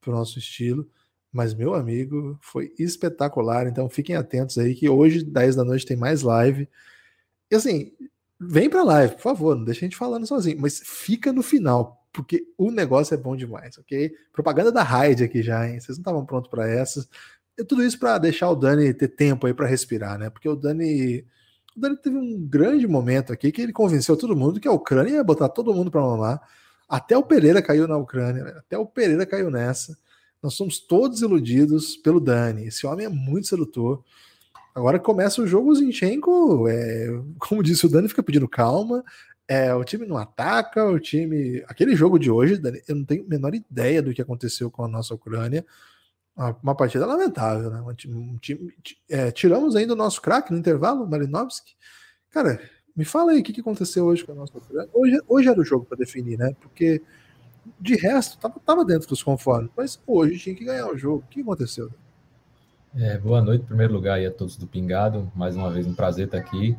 pro 0.00 0.12
nosso 0.12 0.38
estilo. 0.38 0.88
Mas, 1.32 1.54
meu 1.54 1.74
amigo, 1.74 2.38
foi 2.42 2.74
espetacular. 2.78 3.66
Então, 3.66 3.88
fiquem 3.88 4.16
atentos 4.16 4.58
aí 4.58 4.74
que 4.74 4.88
hoje, 4.88 5.24
10 5.24 5.56
da 5.56 5.64
noite, 5.64 5.86
tem 5.86 5.96
mais 5.96 6.22
live. 6.22 6.68
E 7.50 7.54
assim, 7.54 7.92
Vem 8.44 8.68
pra 8.68 8.82
live, 8.82 9.14
por 9.14 9.22
favor, 9.22 9.54
não 9.54 9.64
deixa 9.64 9.80
a 9.80 9.86
gente 9.86 9.96
falando 9.96 10.26
sozinho, 10.26 10.60
mas 10.60 10.80
fica 10.84 11.32
no 11.32 11.44
final, 11.44 12.04
porque 12.12 12.44
o 12.58 12.72
negócio 12.72 13.14
é 13.14 13.16
bom 13.16 13.36
demais, 13.36 13.78
ok? 13.78 14.12
Propaganda 14.32 14.72
da 14.72 14.82
Raid 14.82 15.22
aqui 15.22 15.42
já, 15.42 15.68
hein? 15.68 15.78
Vocês 15.78 15.96
não 15.96 16.02
estavam 16.02 16.26
prontos 16.26 16.50
para 16.50 16.68
essas. 16.68 17.08
E 17.56 17.64
tudo 17.64 17.84
isso 17.84 18.00
para 18.00 18.18
deixar 18.18 18.50
o 18.50 18.56
Dani 18.56 18.92
ter 18.92 19.08
tempo 19.08 19.46
aí 19.46 19.54
para 19.54 19.68
respirar, 19.68 20.18
né? 20.18 20.28
Porque 20.28 20.48
o 20.48 20.56
Dani, 20.56 21.24
o 21.76 21.80
Dani 21.80 21.96
teve 21.96 22.16
um 22.16 22.46
grande 22.46 22.86
momento 22.86 23.32
aqui 23.32 23.50
que 23.50 23.62
ele 23.62 23.72
convenceu 23.72 24.16
todo 24.16 24.36
mundo 24.36 24.60
que 24.60 24.68
a 24.68 24.72
Ucrânia 24.72 25.14
ia 25.14 25.24
botar 25.24 25.48
todo 25.48 25.74
mundo 25.74 25.90
para 25.90 26.00
mamar. 26.00 26.40
Até 26.88 27.16
o 27.16 27.22
Pereira 27.22 27.62
caiu 27.62 27.88
na 27.88 27.96
Ucrânia, 27.96 28.44
até 28.58 28.76
o 28.76 28.84
Pereira 28.86 29.24
caiu 29.24 29.50
nessa. 29.50 29.96
Nós 30.42 30.54
somos 30.54 30.78
todos 30.78 31.22
iludidos 31.22 31.96
pelo 31.96 32.20
Dani. 32.20 32.66
Esse 32.66 32.86
homem 32.86 33.06
é 33.06 33.08
muito 33.08 33.46
sedutor. 33.46 34.04
Agora 34.74 34.98
começa 34.98 35.40
o 35.40 35.46
jogo, 35.46 35.70
o 35.70 35.74
Zinchenko, 35.74 36.66
é, 36.68 37.06
como 37.38 37.62
disse 37.62 37.86
o 37.86 37.88
Dani, 37.88 38.08
fica 38.08 38.22
pedindo 38.22 38.48
calma. 38.48 39.04
É, 39.46 39.74
o 39.74 39.84
time 39.84 40.06
não 40.06 40.16
ataca, 40.16 40.84
o 40.84 40.98
time. 40.98 41.62
Aquele 41.68 41.94
jogo 41.94 42.18
de 42.18 42.30
hoje, 42.30 42.56
Dani, 42.56 42.82
eu 42.88 42.96
não 42.96 43.04
tenho 43.04 43.24
a 43.24 43.28
menor 43.28 43.54
ideia 43.54 44.02
do 44.02 44.12
que 44.12 44.22
aconteceu 44.22 44.70
com 44.70 44.84
a 44.84 44.88
nossa 44.88 45.14
Ucrânia. 45.14 45.64
Uma 46.62 46.74
partida 46.74 47.06
lamentável, 47.06 47.70
né? 47.70 47.80
Um 47.80 48.36
time, 48.38 48.74
é, 49.08 49.30
tiramos 49.30 49.76
ainda 49.76 49.92
o 49.92 49.96
nosso 49.96 50.20
craque 50.20 50.52
no 50.52 50.58
intervalo, 50.58 51.06
Marinovski. 51.06 51.74
Cara, 52.30 52.60
me 52.96 53.04
fala 53.04 53.32
aí 53.32 53.40
o 53.40 53.42
que, 53.42 53.52
que 53.52 53.60
aconteceu 53.60 54.06
hoje 54.06 54.24
com 54.24 54.32
a 54.32 54.34
nossa. 54.34 54.52
Hoje, 54.92 55.20
hoje 55.28 55.48
era 55.48 55.60
o 55.60 55.64
jogo 55.64 55.84
para 55.84 55.98
definir, 55.98 56.38
né? 56.38 56.54
Porque 56.60 57.02
de 57.80 57.96
resto, 57.96 58.38
tava, 58.38 58.58
tava 58.64 58.84
dentro 58.84 59.08
dos 59.08 59.22
conformes, 59.22 59.70
mas 59.76 60.00
hoje 60.06 60.38
tinha 60.38 60.54
que 60.54 60.64
ganhar 60.64 60.88
o 60.88 60.96
jogo. 60.96 61.24
O 61.26 61.30
que 61.30 61.40
aconteceu? 61.40 61.90
É, 62.94 63.16
boa 63.18 63.40
noite, 63.40 63.62
em 63.62 63.66
primeiro 63.66 63.92
lugar, 63.92 64.14
aí 64.14 64.26
a 64.26 64.30
todos 64.30 64.56
do 64.56 64.66
Pingado. 64.66 65.30
Mais 65.34 65.56
uma 65.56 65.70
vez, 65.70 65.86
um 65.86 65.94
prazer 65.94 66.26
estar 66.26 66.38
aqui. 66.38 66.76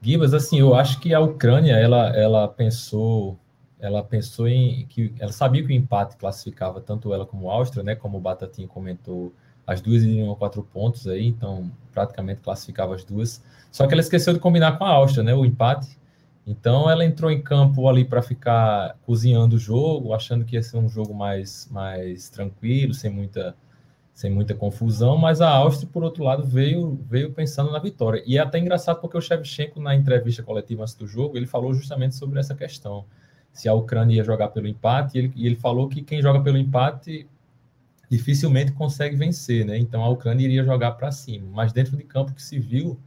Gibas, 0.00 0.34
assim, 0.34 0.60
eu 0.60 0.74
acho 0.74 1.00
que 1.00 1.12
a 1.14 1.20
Ucrânia, 1.20 1.72
ela, 1.72 2.14
ela 2.16 2.46
pensou, 2.46 3.38
ela 3.78 4.02
pensou 4.02 4.48
em 4.48 4.86
que 4.86 5.14
ela 5.18 5.32
sabia 5.32 5.62
que 5.62 5.68
o 5.68 5.72
empate 5.72 6.16
classificava 6.16 6.80
tanto 6.80 7.12
ela 7.12 7.26
como 7.26 7.50
a 7.50 7.54
Áustria, 7.54 7.82
né? 7.82 7.94
Como 7.94 8.18
o 8.18 8.20
Batatinha 8.20 8.66
comentou, 8.66 9.32
as 9.66 9.80
duas 9.80 10.02
iriam 10.02 10.30
a 10.30 10.36
quatro 10.36 10.62
pontos 10.62 11.06
aí, 11.06 11.26
então 11.26 11.70
praticamente 11.92 12.40
classificava 12.40 12.94
as 12.94 13.04
duas. 13.04 13.42
Só 13.70 13.86
que 13.86 13.92
ela 13.92 14.00
esqueceu 14.00 14.32
de 14.32 14.40
combinar 14.40 14.78
com 14.78 14.84
a 14.84 14.90
Áustria, 14.90 15.22
né? 15.22 15.34
O 15.34 15.44
empate. 15.44 15.98
Então 16.46 16.88
ela 16.88 17.04
entrou 17.04 17.30
em 17.30 17.42
campo 17.42 17.88
ali 17.88 18.04
para 18.04 18.22
ficar 18.22 18.96
cozinhando 19.04 19.56
o 19.56 19.58
jogo, 19.58 20.12
achando 20.14 20.44
que 20.44 20.54
ia 20.54 20.62
ser 20.62 20.78
um 20.78 20.88
jogo 20.88 21.12
mais, 21.12 21.68
mais 21.70 22.28
tranquilo, 22.30 22.94
sem 22.94 23.10
muita 23.10 23.54
sem 24.16 24.30
muita 24.30 24.54
confusão, 24.54 25.18
mas 25.18 25.42
a 25.42 25.50
Áustria, 25.50 25.90
por 25.92 26.02
outro 26.02 26.24
lado, 26.24 26.42
veio, 26.42 26.98
veio 27.06 27.34
pensando 27.34 27.70
na 27.70 27.78
vitória. 27.78 28.22
E 28.26 28.38
é 28.38 28.40
até 28.40 28.58
engraçado 28.58 28.98
porque 28.98 29.14
o 29.14 29.20
Shevchenko, 29.20 29.78
na 29.78 29.94
entrevista 29.94 30.42
coletiva 30.42 30.84
antes 30.84 30.94
do 30.94 31.06
jogo, 31.06 31.36
ele 31.36 31.44
falou 31.44 31.74
justamente 31.74 32.14
sobre 32.14 32.40
essa 32.40 32.54
questão, 32.54 33.04
se 33.56 33.70
a 33.70 33.72
Ucrânia 33.72 34.16
ia 34.16 34.22
jogar 34.22 34.48
pelo 34.48 34.68
empate, 34.68 35.16
e 35.16 35.18
ele, 35.18 35.32
e 35.34 35.46
ele 35.46 35.56
falou 35.56 35.88
que 35.88 36.02
quem 36.02 36.20
joga 36.20 36.42
pelo 36.42 36.58
empate 36.58 37.26
dificilmente 38.10 38.70
consegue 38.72 39.16
vencer, 39.16 39.64
né? 39.64 39.78
Então 39.78 40.04
a 40.04 40.10
Ucrânia 40.10 40.44
iria 40.44 40.62
jogar 40.62 40.92
para 40.92 41.10
cima, 41.10 41.48
mas 41.50 41.72
dentro 41.72 41.96
de 41.96 42.04
campo 42.04 42.34
que 42.34 42.42
se 42.42 42.58
viu, 42.58 43.00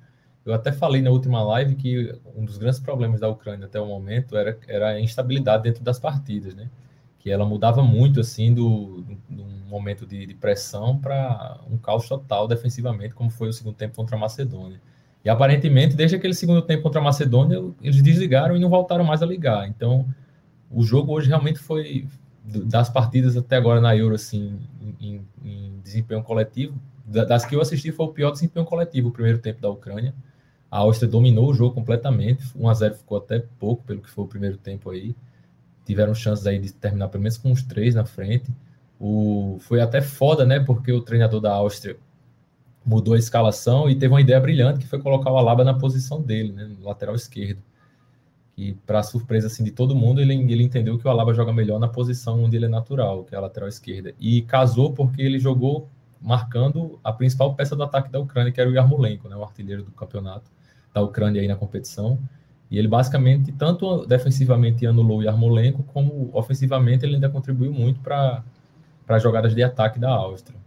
eu 0.43 0.51
até 0.51 0.71
falei 0.71 1.03
na 1.03 1.11
última 1.11 1.43
live 1.43 1.75
que 1.75 2.11
um 2.35 2.43
dos 2.43 2.57
grandes 2.57 2.79
problemas 2.79 3.19
da 3.19 3.29
Ucrânia 3.29 3.67
até 3.67 3.79
o 3.79 3.85
momento 3.85 4.35
era, 4.35 4.57
era 4.67 4.89
a 4.89 4.99
instabilidade 4.99 5.61
dentro 5.61 5.83
das 5.83 5.99
partidas, 5.99 6.55
né? 6.55 6.67
Que 7.19 7.29
ela 7.29 7.45
mudava 7.45 7.83
muito, 7.83 8.19
assim, 8.19 8.51
do, 8.51 9.05
do 9.29 9.45
momento 9.67 10.07
de, 10.07 10.25
de 10.25 10.33
pressão 10.33 10.97
para 10.97 11.59
um 11.69 11.77
caos 11.77 12.07
total 12.07 12.47
defensivamente, 12.47 13.13
como 13.13 13.29
foi 13.29 13.49
o 13.49 13.53
segundo 13.53 13.75
tempo 13.75 13.95
contra 13.95 14.17
a 14.17 14.19
Macedônia. 14.19 14.81
E 15.23 15.29
aparentemente, 15.29 15.95
desde 15.95 16.15
aquele 16.15 16.33
segundo 16.33 16.63
tempo 16.63 16.81
contra 16.81 16.99
a 16.99 17.03
Macedônia, 17.03 17.61
eles 17.83 18.01
desligaram 18.01 18.55
e 18.55 18.59
não 18.59 18.69
voltaram 18.69 19.03
mais 19.03 19.21
a 19.21 19.27
ligar. 19.27 19.67
Então, 19.67 20.07
o 20.71 20.83
jogo 20.83 21.13
hoje 21.13 21.27
realmente 21.27 21.59
foi 21.59 22.07
das 22.43 22.89
partidas 22.89 23.37
até 23.37 23.57
agora 23.57 23.79
na 23.79 23.95
Euro, 23.95 24.15
assim, 24.15 24.59
em, 24.99 25.21
em 25.43 25.79
desempenho 25.83 26.23
coletivo, 26.23 26.79
das 27.05 27.45
que 27.45 27.55
eu 27.55 27.61
assisti 27.61 27.91
foi 27.91 28.05
o 28.05 28.09
pior 28.09 28.31
desempenho 28.31 28.65
coletivo, 28.65 29.09
o 29.09 29.11
primeiro 29.11 29.39
tempo 29.39 29.61
da 29.61 29.69
Ucrânia. 29.69 30.13
A 30.69 30.79
Áustria 30.79 31.09
dominou 31.09 31.49
o 31.49 31.53
jogo 31.53 31.73
completamente, 31.73 32.45
1 32.55 32.69
a 32.69 32.73
0 32.73 32.95
ficou 32.95 33.17
até 33.17 33.39
pouco 33.57 33.83
pelo 33.83 34.01
que 34.01 34.09
foi 34.09 34.23
o 34.25 34.27
primeiro 34.27 34.57
tempo 34.57 34.91
aí. 34.91 35.15
Tiveram 35.85 36.13
chances 36.13 36.45
aí 36.45 36.59
de 36.59 36.71
terminar 36.71 37.07
pelo 37.07 37.23
menos 37.23 37.37
com 37.37 37.51
uns 37.51 37.63
três 37.63 37.95
na 37.95 38.05
frente. 38.05 38.51
O, 38.99 39.57
foi 39.61 39.81
até 39.81 40.01
foda, 40.01 40.45
né? 40.45 40.59
Porque 40.59 40.91
o 40.91 41.01
treinador 41.01 41.41
da 41.41 41.51
Áustria 41.51 41.97
mudou 42.85 43.15
a 43.15 43.17
escalação 43.17 43.89
e 43.89 43.95
teve 43.95 44.13
uma 44.13 44.21
ideia 44.21 44.39
brilhante 44.39 44.79
que 44.79 44.87
foi 44.87 44.99
colocar 44.99 45.31
o 45.31 45.37
Alaba 45.37 45.63
na 45.63 45.73
posição 45.73 46.21
dele, 46.21 46.51
né, 46.51 46.65
no 46.65 46.85
lateral 46.85 47.15
esquerdo. 47.15 47.61
E 48.59 48.73
para 48.85 49.01
surpresa 49.01 49.47
assim 49.47 49.63
de 49.63 49.71
todo 49.71 49.95
mundo, 49.95 50.19
ele, 50.19 50.33
ele 50.33 50.61
entendeu 50.61 50.97
que 50.97 51.07
o 51.07 51.09
Alaba 51.09 51.33
joga 51.33 51.53
melhor 51.53 51.79
na 51.79 51.87
posição 51.87 52.43
onde 52.43 52.57
ele 52.57 52.65
é 52.65 52.67
natural, 52.67 53.23
que 53.23 53.33
é 53.33 53.37
a 53.37 53.41
lateral 53.41 53.69
esquerda. 53.69 54.13
E 54.19 54.41
casou 54.41 54.91
porque 54.91 55.21
ele 55.21 55.39
jogou 55.39 55.87
marcando 56.21 56.99
a 57.01 57.13
principal 57.13 57.55
peça 57.55 57.73
do 57.73 57.83
ataque 57.83 58.11
da 58.11 58.19
Ucrânia, 58.19 58.51
que 58.51 58.59
era 58.59 58.69
o 58.69 58.73
Yarmolenko, 58.73 59.29
né, 59.29 59.35
o 59.37 59.43
artilheiro 59.43 59.81
do 59.81 59.91
campeonato 59.91 60.51
da 60.93 61.01
Ucrânia 61.01 61.41
aí 61.41 61.47
na 61.47 61.55
competição. 61.55 62.19
E 62.69 62.77
ele 62.77 62.89
basicamente, 62.89 63.49
tanto 63.53 64.05
defensivamente 64.05 64.85
anulou 64.85 65.19
o 65.19 65.23
Yarmolenko, 65.23 65.81
como 65.83 66.29
ofensivamente 66.33 67.05
ele 67.05 67.15
ainda 67.15 67.29
contribuiu 67.29 67.71
muito 67.71 68.01
para 68.01 68.43
jogadas 69.19 69.55
de 69.55 69.63
ataque 69.63 69.97
da 69.97 70.09
Áustria. 70.09 70.59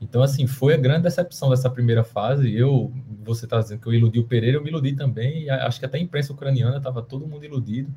Então, 0.00 0.22
assim, 0.22 0.46
foi 0.46 0.74
a 0.74 0.76
grande 0.76 1.02
decepção 1.02 1.50
dessa 1.50 1.68
primeira 1.68 2.04
fase. 2.04 2.54
Eu, 2.54 2.92
você 3.24 3.46
está 3.46 3.60
dizendo 3.60 3.80
que 3.80 3.88
eu 3.88 3.94
iludi 3.94 4.18
o 4.18 4.24
Pereira, 4.24 4.56
eu 4.56 4.62
me 4.62 4.70
iludi 4.70 4.94
também, 4.94 5.44
e 5.44 5.50
acho 5.50 5.80
que 5.80 5.86
até 5.86 5.98
a 5.98 6.00
imprensa 6.00 6.32
ucraniana 6.32 6.76
estava 6.76 7.02
todo 7.02 7.26
mundo 7.26 7.44
iludido. 7.44 7.92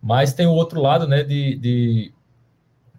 Mas 0.00 0.32
tem 0.32 0.46
o 0.46 0.52
outro 0.52 0.80
lado, 0.80 1.08
né, 1.08 1.24
de, 1.24 1.56
de 1.56 2.14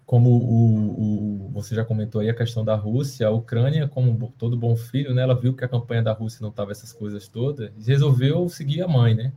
como 0.06 0.30
o, 0.30 1.46
o, 1.48 1.50
você 1.52 1.74
já 1.74 1.86
comentou 1.86 2.20
aí 2.20 2.30
a 2.30 2.34
questão 2.34 2.66
da 2.66 2.76
Rússia, 2.76 3.28
a 3.28 3.32
Ucrânia, 3.32 3.88
como 3.88 4.34
todo 4.38 4.58
bom 4.58 4.76
filho, 4.76 5.14
né, 5.14 5.22
ela 5.22 5.36
viu 5.36 5.54
que 5.54 5.64
a 5.64 5.70
campanha 5.70 6.04
da 6.04 6.12
Rússia 6.12 6.40
não 6.42 6.50
estava 6.50 6.72
essas 6.72 6.92
coisas 6.92 7.28
todas, 7.28 7.72
e 7.78 7.88
resolveu 7.90 8.48
seguir 8.50 8.82
a 8.82 8.88
mãe, 8.88 9.16
né? 9.16 9.32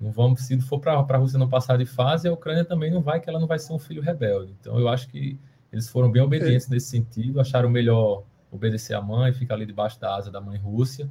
Não 0.00 0.12
vamos, 0.12 0.42
se 0.42 0.58
for 0.60 0.78
para 0.78 0.94
a 0.94 1.16
Rússia 1.16 1.38
não 1.38 1.48
passar 1.48 1.76
de 1.76 1.84
fase, 1.84 2.26
a 2.26 2.32
Ucrânia 2.32 2.64
também 2.64 2.90
não 2.90 3.02
vai, 3.02 3.20
que 3.20 3.28
ela 3.28 3.38
não 3.38 3.46
vai 3.46 3.58
ser 3.58 3.72
um 3.72 3.78
filho 3.78 4.00
rebelde. 4.00 4.54
Então, 4.58 4.78
eu 4.78 4.88
acho 4.88 5.08
que 5.08 5.38
eles 5.72 5.88
foram 5.88 6.10
bem 6.10 6.22
obedientes 6.22 6.66
é. 6.66 6.74
nesse 6.74 6.88
sentido, 6.88 7.40
acharam 7.40 7.70
melhor 7.70 8.24
obedecer 8.50 8.94
à 8.94 9.00
mãe, 9.00 9.32
ficar 9.32 9.54
ali 9.54 9.64
debaixo 9.64 10.00
da 10.00 10.14
asa 10.14 10.30
da 10.30 10.40
mãe 10.40 10.58
Rússia 10.58 11.10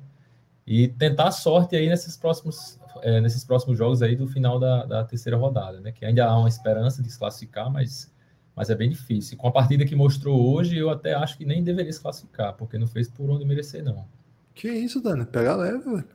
e 0.67 0.87
tentar 0.87 1.29
a 1.29 1.31
sorte 1.31 1.75
aí 1.75 1.87
nesses 1.89 2.15
próximos, 2.15 2.79
é, 3.01 3.19
nesses 3.19 3.43
próximos 3.43 3.77
jogos 3.77 4.01
aí 4.01 4.15
do 4.15 4.27
final 4.27 4.59
da, 4.59 4.85
da, 4.85 5.03
terceira 5.03 5.37
rodada, 5.37 5.79
né? 5.79 5.91
Que 5.91 6.05
ainda 6.05 6.25
há 6.25 6.37
uma 6.37 6.49
esperança 6.49 7.01
de 7.01 7.09
se 7.09 7.17
classificar, 7.17 7.71
mas, 7.71 8.13
mas 8.55 8.69
é 8.69 8.75
bem 8.75 8.89
difícil. 8.89 9.37
com 9.37 9.47
a 9.47 9.51
partida 9.51 9.85
que 9.85 9.95
mostrou 9.95 10.53
hoje, 10.53 10.77
eu 10.77 10.89
até 10.89 11.15
acho 11.15 11.37
que 11.37 11.45
nem 11.45 11.63
deveria 11.63 11.91
se 11.91 11.99
classificar, 11.99 12.53
porque 12.53 12.77
não 12.77 12.85
fez 12.85 13.09
por 13.09 13.29
onde 13.29 13.45
merecer, 13.45 13.83
não. 13.83 14.05
Que 14.53 14.69
isso, 14.69 15.01
Dani? 15.01 15.25
Pega 15.25 15.55
leve, 15.55 15.79
velho. 15.79 16.07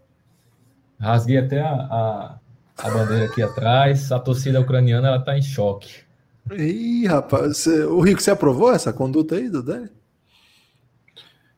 Rasguei 1.01 1.39
até 1.39 1.61
a, 1.61 1.73
a, 1.73 2.39
a 2.79 2.91
bandeira 2.91 3.25
aqui 3.25 3.43
atrás. 3.43 4.13
A 4.13 4.21
torcida 4.21 4.61
ucraniana 4.61 5.09
ela 5.09 5.21
tá 5.21 5.37
em 5.37 5.43
choque. 5.43 6.04
Ih, 6.53 7.07
rapaz, 7.07 7.67
o 7.67 8.01
Rico, 8.01 8.21
você 8.21 8.31
aprovou 8.31 8.71
essa 8.71 8.93
conduta 8.93 9.37
aí 9.37 9.49
do 9.49 9.63
Dani? 9.63 9.89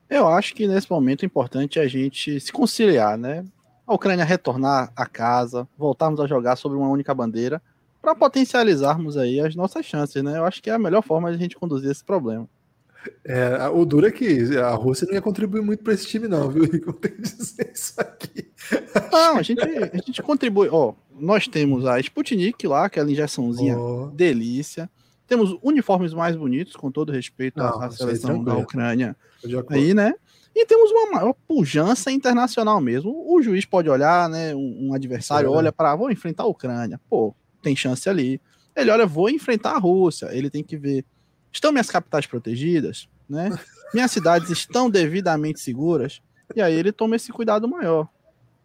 Eu 0.08 0.28
acho 0.28 0.54
que 0.54 0.68
nesse 0.68 0.88
momento 0.88 1.24
é 1.24 1.26
importante 1.26 1.80
a 1.80 1.88
gente 1.88 2.38
se 2.38 2.52
conciliar, 2.52 3.18
né? 3.18 3.44
A 3.84 3.94
Ucrânia 3.94 4.24
retornar 4.24 4.92
a 4.94 5.04
casa, 5.04 5.66
voltarmos 5.76 6.20
a 6.20 6.26
jogar 6.26 6.54
sobre 6.54 6.78
uma 6.78 6.88
única 6.88 7.12
bandeira, 7.12 7.60
para 8.00 8.14
potencializarmos 8.14 9.16
aí 9.16 9.40
as 9.40 9.56
nossas 9.56 9.84
chances, 9.84 10.22
né? 10.22 10.38
Eu 10.38 10.44
acho 10.44 10.62
que 10.62 10.70
é 10.70 10.74
a 10.74 10.78
melhor 10.78 11.02
forma 11.02 11.30
de 11.30 11.36
a 11.36 11.40
gente 11.40 11.56
conduzir 11.56 11.90
esse 11.90 12.04
problema. 12.04 12.48
É, 13.24 13.68
o 13.68 13.84
duro 13.84 14.06
é 14.06 14.10
que 14.10 14.56
a 14.56 14.70
Rússia 14.70 15.06
não 15.06 15.14
ia 15.14 15.22
contribuir 15.22 15.62
muito 15.62 15.82
para 15.82 15.92
esse 15.92 16.06
time, 16.06 16.28
não, 16.28 16.50
viu, 16.50 16.64
Rico? 16.64 16.92
Tem 17.00 17.12
que 17.12 17.22
dizer 17.22 17.70
isso 17.74 17.94
aqui. 18.00 18.50
Não, 19.12 19.36
a 19.36 19.42
gente, 19.42 19.60
a 19.60 19.96
gente 19.96 20.22
contribui. 20.22 20.68
Ó, 20.70 20.94
nós 21.18 21.46
temos 21.46 21.86
a 21.86 21.98
Sputnik 22.00 22.66
lá, 22.66 22.86
aquela 22.86 23.10
injeçãozinha 23.10 23.78
oh. 23.78 24.10
delícia. 24.14 24.90
Temos 25.26 25.56
uniformes 25.62 26.12
mais 26.12 26.36
bonitos, 26.36 26.76
com 26.76 26.90
todo 26.90 27.12
respeito 27.12 27.58
Não, 27.58 27.82
à 27.82 27.90
seleção 27.90 28.42
da 28.42 28.56
Ucrânia. 28.56 29.16
Aí, 29.70 29.92
né? 29.92 30.14
E 30.54 30.64
temos 30.64 30.90
uma 30.90 31.10
maior 31.10 31.34
pujança 31.46 32.10
internacional 32.10 32.80
mesmo. 32.80 33.24
O 33.28 33.42
juiz 33.42 33.64
pode 33.64 33.90
olhar, 33.90 34.28
né? 34.28 34.54
Um, 34.54 34.88
um 34.88 34.94
adversário 34.94 35.50
olha 35.50 35.70
para, 35.70 35.94
vou 35.94 36.10
enfrentar 36.10 36.44
a 36.44 36.46
Ucrânia. 36.46 37.00
Pô, 37.10 37.34
tem 37.60 37.74
chance 37.76 38.08
ali. 38.08 38.40
Ele 38.74 38.90
olha, 38.90 39.06
vou 39.06 39.28
enfrentar 39.28 39.72
a 39.72 39.78
Rússia. 39.78 40.28
Ele 40.32 40.48
tem 40.48 40.62
que 40.62 40.76
ver, 40.76 41.04
estão 41.56 41.72
minhas 41.72 41.90
capitais 41.90 42.26
protegidas, 42.26 43.08
né? 43.28 43.50
Minhas 43.92 44.10
cidades 44.10 44.50
estão 44.50 44.90
devidamente 44.90 45.60
seguras. 45.60 46.20
E 46.54 46.60
aí 46.60 46.74
ele 46.74 46.92
toma 46.92 47.16
esse 47.16 47.32
cuidado 47.32 47.66
maior. 47.66 48.08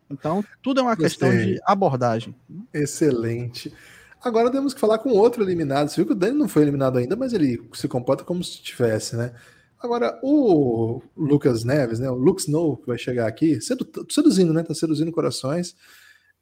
Então, 0.09 0.43
tudo 0.61 0.81
é 0.81 0.83
uma 0.83 0.95
Gostei. 0.95 1.09
questão 1.09 1.29
de 1.31 1.59
abordagem. 1.65 2.35
Excelente. 2.73 3.73
Agora 4.21 4.51
temos 4.51 4.73
que 4.73 4.79
falar 4.79 4.99
com 4.99 5.09
outro 5.09 5.41
eliminado. 5.41 5.89
Você 5.89 5.95
viu 5.95 6.05
que 6.05 6.11
o 6.11 6.15
Dani 6.15 6.37
não 6.37 6.47
foi 6.47 6.63
eliminado 6.63 6.97
ainda, 6.97 7.15
mas 7.15 7.33
ele 7.33 7.63
se 7.73 7.87
comporta 7.87 8.23
como 8.23 8.43
se 8.43 8.61
tivesse, 8.61 9.15
né? 9.15 9.33
Agora, 9.79 10.19
o 10.21 11.01
Lucas 11.17 11.63
Neves, 11.63 11.97
né? 11.99 12.09
O 12.09 12.15
Lux 12.15 12.43
Snow, 12.43 12.77
que 12.77 12.87
vai 12.87 12.97
chegar 12.97 13.27
aqui, 13.27 13.59
sedu 13.61 13.87
seduzindo, 14.09 14.53
né? 14.53 14.61
Tá 14.61 14.75
seduzindo 14.75 15.11
corações. 15.11 15.75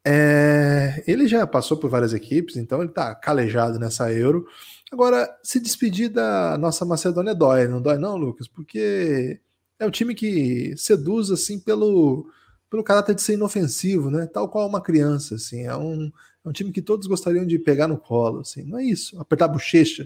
É... 0.05 1.03
Ele 1.07 1.27
já 1.27 1.45
passou 1.47 1.77
por 1.77 1.89
várias 1.89 2.13
equipes, 2.13 2.57
então 2.57 2.81
ele 2.81 2.91
tá 2.91 3.15
calejado 3.15 3.79
nessa 3.79 4.11
Euro. 4.11 4.45
Agora, 4.91 5.29
se 5.43 5.59
despedir 5.59 6.09
da 6.09 6.57
nossa 6.57 6.83
Macedônia 6.83 7.35
dói, 7.35 7.67
não 7.67 7.81
dói 7.81 7.97
não, 7.97 8.17
Lucas? 8.17 8.47
Porque 8.47 9.39
é 9.77 9.85
um 9.85 9.91
time 9.91 10.15
que 10.15 10.75
seduz, 10.75 11.31
assim, 11.31 11.59
pelo 11.59 12.29
pelo 12.69 12.83
caráter 12.83 13.15
de 13.15 13.21
ser 13.21 13.33
inofensivo, 13.33 14.11
né? 14.11 14.27
Tal 14.27 14.47
qual 14.47 14.67
uma 14.67 14.81
criança, 14.81 15.35
assim. 15.35 15.65
É 15.65 15.75
um, 15.75 16.11
é 16.45 16.49
um 16.49 16.51
time 16.51 16.71
que 16.71 16.81
todos 16.81 17.07
gostariam 17.07 17.45
de 17.45 17.57
pegar 17.57 17.87
no 17.87 17.97
colo, 17.97 18.41
assim. 18.41 18.63
Não 18.63 18.77
é 18.77 18.83
isso. 18.83 19.19
Apertar 19.19 19.45
a 19.45 19.49
bochecha, 19.49 20.05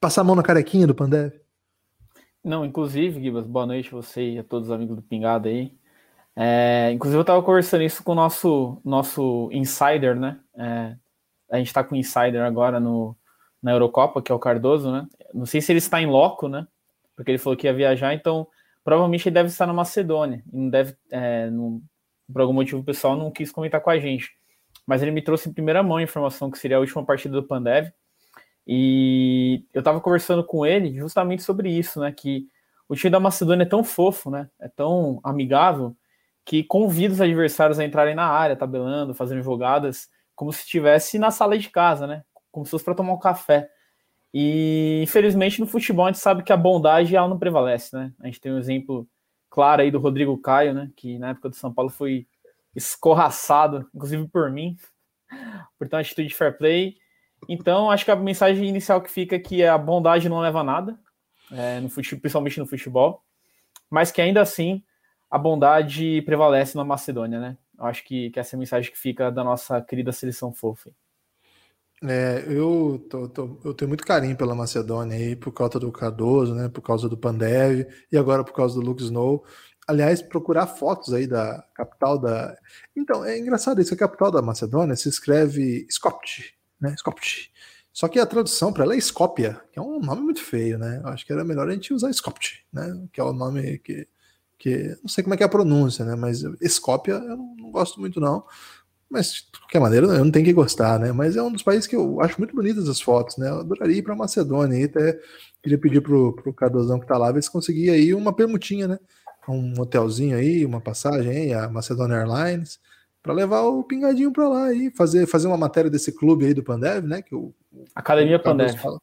passar 0.00 0.20
a 0.20 0.24
mão 0.24 0.36
na 0.36 0.42
carequinha 0.42 0.86
do 0.86 0.94
Pandev. 0.94 1.32
Não, 2.44 2.64
inclusive, 2.64 3.20
Gibas, 3.20 3.46
boa 3.46 3.66
noite 3.66 3.88
a 3.88 3.96
você 3.96 4.34
e 4.34 4.38
a 4.38 4.44
todos 4.44 4.68
os 4.68 4.74
amigos 4.74 4.94
do 4.94 5.02
Pingado 5.02 5.48
aí. 5.48 5.72
É, 6.36 6.90
inclusive, 6.92 7.18
eu 7.18 7.22
estava 7.22 7.42
conversando 7.42 7.82
isso 7.82 8.04
com 8.04 8.12
o 8.12 8.16
nosso, 8.16 8.80
nosso 8.84 9.48
insider, 9.52 10.14
né? 10.14 10.38
É, 10.56 10.96
a 11.50 11.56
gente 11.58 11.68
está 11.68 11.82
com 11.82 11.94
o 11.94 11.98
insider 11.98 12.42
agora 12.42 12.78
no, 12.78 13.16
na 13.64 13.72
Eurocopa, 13.72 14.20
que 14.20 14.30
é 14.30 14.34
o 14.34 14.38
Cardoso, 14.38 14.92
né? 14.92 15.08
Não 15.32 15.46
sei 15.46 15.62
se 15.62 15.72
ele 15.72 15.78
está 15.78 16.00
em 16.00 16.04
loco, 16.04 16.48
né? 16.48 16.66
Porque 17.16 17.30
ele 17.30 17.38
falou 17.38 17.56
que 17.56 17.66
ia 17.66 17.72
viajar, 17.72 18.12
então 18.12 18.46
provavelmente 18.84 19.26
ele 19.26 19.32
deve 19.34 19.48
estar 19.48 19.66
na 19.66 19.72
Macedônia. 19.72 20.44
E 20.52 20.56
não 20.58 20.68
deve, 20.68 20.94
é, 21.10 21.48
não, 21.48 21.80
por 22.30 22.42
algum 22.42 22.52
motivo 22.52 22.82
o 22.82 22.84
pessoal 22.84 23.16
não 23.16 23.30
quis 23.30 23.50
comentar 23.50 23.80
com 23.80 23.88
a 23.88 23.98
gente. 23.98 24.30
Mas 24.86 25.00
ele 25.00 25.10
me 25.10 25.22
trouxe 25.22 25.48
em 25.48 25.52
primeira 25.54 25.82
mão 25.82 25.96
a 25.96 26.02
informação 26.02 26.50
que 26.50 26.58
seria 26.58 26.76
a 26.76 26.80
última 26.80 27.02
partida 27.06 27.40
do 27.40 27.42
Pandev. 27.42 27.90
E 28.66 29.64
eu 29.72 29.78
estava 29.78 29.98
conversando 29.98 30.44
com 30.44 30.66
ele 30.66 30.94
justamente 30.98 31.42
sobre 31.42 31.70
isso, 31.70 32.00
né? 32.00 32.12
Que 32.12 32.46
o 32.86 32.94
time 32.94 33.10
da 33.10 33.18
Macedônia 33.18 33.62
é 33.62 33.66
tão 33.66 33.82
fofo, 33.82 34.30
né? 34.30 34.50
É 34.60 34.68
tão 34.68 35.20
amigável 35.24 35.96
que 36.44 36.62
convida 36.62 37.14
os 37.14 37.20
adversários 37.22 37.78
a 37.78 37.84
entrarem 37.84 38.14
na 38.14 38.26
área, 38.26 38.56
tabelando, 38.56 39.14
fazendo 39.14 39.42
jogadas, 39.42 40.10
como 40.34 40.52
se 40.52 40.60
estivesse 40.60 41.18
na 41.18 41.30
sala 41.30 41.56
de 41.56 41.70
casa, 41.70 42.06
né? 42.06 42.24
Como 42.54 42.64
se 42.64 42.70
fosse 42.70 42.84
para 42.84 42.94
tomar 42.94 43.12
um 43.12 43.18
café. 43.18 43.68
E 44.32 45.00
infelizmente 45.02 45.60
no 45.60 45.66
futebol 45.66 46.06
a 46.06 46.12
gente 46.12 46.20
sabe 46.20 46.44
que 46.44 46.52
a 46.52 46.56
bondade 46.56 47.16
ela 47.16 47.28
não 47.28 47.38
prevalece, 47.38 47.94
né? 47.96 48.12
A 48.20 48.26
gente 48.26 48.40
tem 48.40 48.52
um 48.52 48.58
exemplo 48.58 49.08
claro 49.50 49.82
aí 49.82 49.90
do 49.90 49.98
Rodrigo 49.98 50.38
Caio, 50.38 50.72
né? 50.72 50.88
Que 50.94 51.18
na 51.18 51.30
época 51.30 51.48
do 51.48 51.56
São 51.56 51.74
Paulo 51.74 51.90
foi 51.90 52.28
escorraçado, 52.76 53.88
inclusive 53.92 54.28
por 54.28 54.50
mim, 54.52 54.76
por 55.76 55.88
ter 55.88 55.96
uma 55.96 56.02
atitude 56.02 56.28
de 56.28 56.34
fair 56.34 56.56
play. 56.56 56.96
Então, 57.48 57.90
acho 57.90 58.04
que 58.04 58.10
a 58.12 58.16
mensagem 58.16 58.68
inicial 58.68 59.02
que 59.02 59.10
fica 59.10 59.34
é 59.34 59.38
que 59.40 59.64
a 59.64 59.76
bondade 59.76 60.28
não 60.28 60.40
leva 60.40 60.60
a 60.60 60.64
nada. 60.64 60.98
é, 61.52 61.80
no 61.80 61.90
futebol, 61.90 62.20
principalmente 62.20 62.58
no 62.60 62.66
futebol, 62.66 63.22
mas 63.90 64.10
que 64.12 64.22
ainda 64.22 64.40
assim 64.40 64.82
a 65.30 65.36
bondade 65.36 66.22
prevalece 66.22 66.76
na 66.76 66.84
Macedônia, 66.84 67.40
né? 67.40 67.58
Eu 67.78 67.86
acho 67.86 68.04
que, 68.04 68.30
que 68.30 68.38
essa 68.38 68.54
é 68.54 68.56
a 68.56 68.60
mensagem 68.60 68.90
que 68.90 68.96
fica 68.96 69.30
da 69.30 69.42
nossa 69.42 69.82
querida 69.82 70.12
seleção 70.12 70.52
fofa. 70.52 70.90
É, 72.02 72.44
eu, 72.48 73.04
tô, 73.08 73.28
tô, 73.28 73.58
eu 73.64 73.72
tenho 73.72 73.88
muito 73.88 74.04
carinho 74.04 74.36
pela 74.36 74.54
Macedônia 74.54 75.16
aí, 75.16 75.36
por 75.36 75.52
causa 75.52 75.78
do 75.78 75.90
Cardoso, 75.90 76.54
né? 76.54 76.68
Por 76.68 76.82
causa 76.82 77.08
do 77.08 77.16
Pandev 77.16 77.86
e 78.10 78.16
agora 78.18 78.44
por 78.44 78.52
causa 78.52 78.74
do 78.74 78.80
Luke 78.84 79.02
Snow. 79.02 79.44
Aliás, 79.86 80.22
procurar 80.22 80.66
fotos 80.66 81.12
aí 81.14 81.26
da 81.26 81.62
capital 81.74 82.18
da. 82.18 82.56
Então, 82.96 83.24
é 83.24 83.38
engraçado 83.38 83.80
isso, 83.80 83.94
a 83.94 83.96
capital 83.96 84.30
da 84.30 84.42
Macedônia 84.42 84.96
se 84.96 85.08
escreve 85.08 85.86
Skopje, 85.88 86.54
né? 86.80 86.94
Skopje. 86.96 87.50
Só 87.92 88.08
que 88.08 88.18
a 88.18 88.26
tradução 88.26 88.72
para 88.72 88.84
ela 88.84 88.94
é 88.94 88.98
Skopje, 88.98 89.56
que 89.72 89.78
é 89.78 89.82
um 89.82 90.00
nome 90.00 90.22
muito 90.22 90.42
feio, 90.42 90.78
né? 90.78 91.00
Eu 91.02 91.08
acho 91.08 91.24
que 91.24 91.32
era 91.32 91.44
melhor 91.44 91.68
a 91.68 91.72
gente 91.72 91.94
usar 91.94 92.10
Skopje, 92.10 92.64
né? 92.72 93.06
Que 93.12 93.20
é 93.20 93.24
o 93.24 93.32
nome 93.32 93.78
que, 93.78 94.08
que 94.58 94.98
não 95.00 95.08
sei 95.08 95.22
como 95.22 95.34
é 95.34 95.36
que 95.36 95.42
é 95.42 95.46
a 95.46 95.48
pronúncia, 95.48 96.04
né? 96.04 96.16
Mas 96.16 96.42
Skopje 96.60 97.12
eu 97.12 97.20
não, 97.20 97.54
não 97.56 97.70
gosto 97.70 98.00
muito 98.00 98.20
não. 98.20 98.44
Mas, 99.10 99.46
de 99.52 99.58
qualquer 99.60 99.80
maneira, 99.80 100.06
eu 100.06 100.24
não 100.24 100.30
tenho 100.30 100.44
que 100.44 100.52
gostar, 100.52 100.98
né? 100.98 101.12
Mas 101.12 101.36
é 101.36 101.42
um 101.42 101.52
dos 101.52 101.62
países 101.62 101.86
que 101.86 101.94
eu 101.94 102.20
acho 102.20 102.38
muito 102.38 102.54
bonitas 102.54 102.88
as 102.88 103.00
fotos, 103.00 103.36
né? 103.36 103.48
Eu 103.48 103.60
adoraria 103.60 103.98
ir 103.98 104.02
para 104.02 104.16
Macedônia 104.16 104.78
e 104.78 104.84
até 104.84 105.18
queria 105.62 105.78
pedir 105.78 106.00
pro, 106.00 106.32
pro 106.32 106.52
Cardozão 106.52 106.98
que 106.98 107.06
tá 107.06 107.16
lá 107.16 107.30
ver 107.30 107.42
se 107.42 107.50
conseguia 107.50 107.92
aí 107.92 108.14
uma 108.14 108.32
permutinha, 108.32 108.88
né? 108.88 108.98
Um 109.48 109.80
hotelzinho 109.80 110.36
aí, 110.36 110.64
uma 110.64 110.80
passagem 110.80 111.30
aí, 111.30 111.54
a 111.54 111.68
Macedônia 111.68 112.16
Airlines, 112.16 112.80
para 113.22 113.32
levar 113.32 113.62
o 113.62 113.84
pingadinho 113.84 114.32
para 114.32 114.48
lá 114.48 114.72
e 114.72 114.90
fazer, 114.90 115.26
fazer 115.26 115.46
uma 115.46 115.56
matéria 115.56 115.90
desse 115.90 116.12
clube 116.12 116.46
aí 116.46 116.54
do 116.54 116.62
Pandev, 116.62 117.06
né? 117.06 117.22
Que 117.22 117.34
o, 117.34 117.54
Academia 117.94 118.36
o 118.36 118.42
Pandev. 118.42 118.76
Fala. 118.78 119.00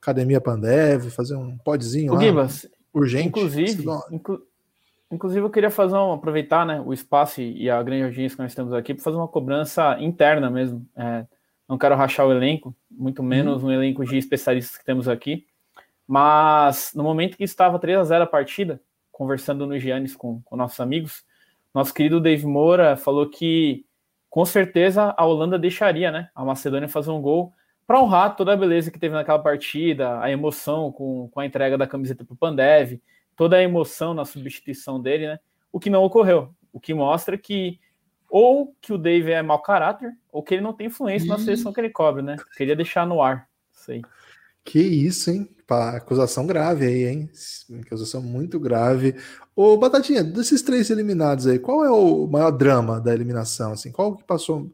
Academia 0.00 0.40
Pandev, 0.40 1.10
fazer 1.10 1.36
um 1.36 1.56
podzinho 1.58 2.12
o 2.12 2.14
lá. 2.14 2.22
Gibas, 2.22 2.66
urgente. 2.92 3.28
Inclusive, 3.28 3.84
inclu 4.10 4.40
Inclusive, 5.10 5.44
eu 5.44 5.50
queria 5.50 5.70
fazer 5.70 5.96
um, 5.96 6.12
aproveitar 6.12 6.66
né, 6.66 6.82
o 6.84 6.92
espaço 6.92 7.40
e 7.40 7.70
a 7.70 7.82
grande 7.82 8.04
audiência 8.04 8.36
que 8.36 8.42
nós 8.42 8.54
temos 8.54 8.72
aqui 8.74 8.92
para 8.92 9.02
fazer 9.02 9.16
uma 9.16 9.28
cobrança 9.28 9.96
interna 10.00 10.50
mesmo. 10.50 10.86
É, 10.94 11.24
não 11.66 11.78
quero 11.78 11.94
rachar 11.94 12.26
o 12.26 12.32
elenco, 12.32 12.76
muito 12.90 13.22
menos 13.22 13.62
uhum. 13.62 13.70
um 13.70 13.72
elenco 13.72 14.04
de 14.04 14.18
especialistas 14.18 14.76
que 14.76 14.84
temos 14.84 15.08
aqui. 15.08 15.46
Mas 16.06 16.92
no 16.94 17.02
momento 17.02 17.36
que 17.36 17.44
estava 17.44 17.78
3 17.78 17.98
a 17.98 18.04
0 18.04 18.24
a 18.24 18.26
partida, 18.26 18.80
conversando 19.10 19.66
no 19.66 19.78
Giannis 19.78 20.14
com, 20.14 20.42
com 20.42 20.56
nossos 20.56 20.78
amigos, 20.80 21.24
nosso 21.74 21.92
querido 21.92 22.20
Dave 22.20 22.46
Moura 22.46 22.96
falou 22.96 23.28
que 23.28 23.84
com 24.28 24.44
certeza 24.44 25.14
a 25.16 25.24
Holanda 25.24 25.58
deixaria 25.58 26.10
né, 26.10 26.30
a 26.34 26.44
Macedônia 26.44 26.88
fazer 26.88 27.10
um 27.10 27.20
gol 27.20 27.52
para 27.86 28.00
honrar 28.00 28.36
toda 28.36 28.52
a 28.52 28.56
beleza 28.56 28.90
que 28.90 28.98
teve 28.98 29.14
naquela 29.14 29.38
partida, 29.38 30.20
a 30.20 30.30
emoção 30.30 30.92
com, 30.92 31.28
com 31.30 31.40
a 31.40 31.46
entrega 31.46 31.78
da 31.78 31.86
camiseta 31.86 32.24
para 32.24 32.34
o 32.34 32.36
Pandev 32.36 33.00
toda 33.38 33.56
a 33.56 33.62
emoção 33.62 34.12
na 34.12 34.24
substituição 34.24 35.00
dele, 35.00 35.28
né? 35.28 35.38
O 35.72 35.78
que 35.78 35.88
não 35.88 36.02
ocorreu. 36.02 36.52
O 36.72 36.80
que 36.80 36.92
mostra 36.92 37.38
que 37.38 37.78
ou 38.28 38.74
que 38.80 38.92
o 38.92 38.98
Dave 38.98 39.30
é 39.30 39.40
mau 39.40 39.62
caráter, 39.62 40.12
ou 40.30 40.42
que 40.42 40.52
ele 40.52 40.62
não 40.62 40.74
tem 40.74 40.88
influência 40.88 41.26
na 41.26 41.38
seleção 41.38 41.72
que 41.72 41.80
ele 41.80 41.88
cobre, 41.88 42.20
né? 42.20 42.36
Queria 42.56 42.76
deixar 42.76 43.06
no 43.06 43.22
ar. 43.22 43.48
Isso 43.72 43.90
aí. 43.90 44.02
Que 44.62 44.80
isso, 44.80 45.30
hein? 45.30 45.48
Pá, 45.66 45.96
acusação 45.96 46.46
grave 46.46 46.84
aí, 46.84 47.06
hein? 47.06 47.30
Acusação 47.86 48.20
muito 48.20 48.60
grave. 48.60 49.14
Ô, 49.56 49.78
Batatinha, 49.78 50.22
desses 50.22 50.60
três 50.60 50.90
eliminados 50.90 51.46
aí, 51.46 51.58
qual 51.58 51.84
é 51.84 51.90
o 51.90 52.26
maior 52.26 52.50
drama 52.50 53.00
da 53.00 53.14
eliminação? 53.14 53.72
Assim, 53.72 53.90
qual 53.90 54.14
que 54.14 54.24
passou, 54.24 54.70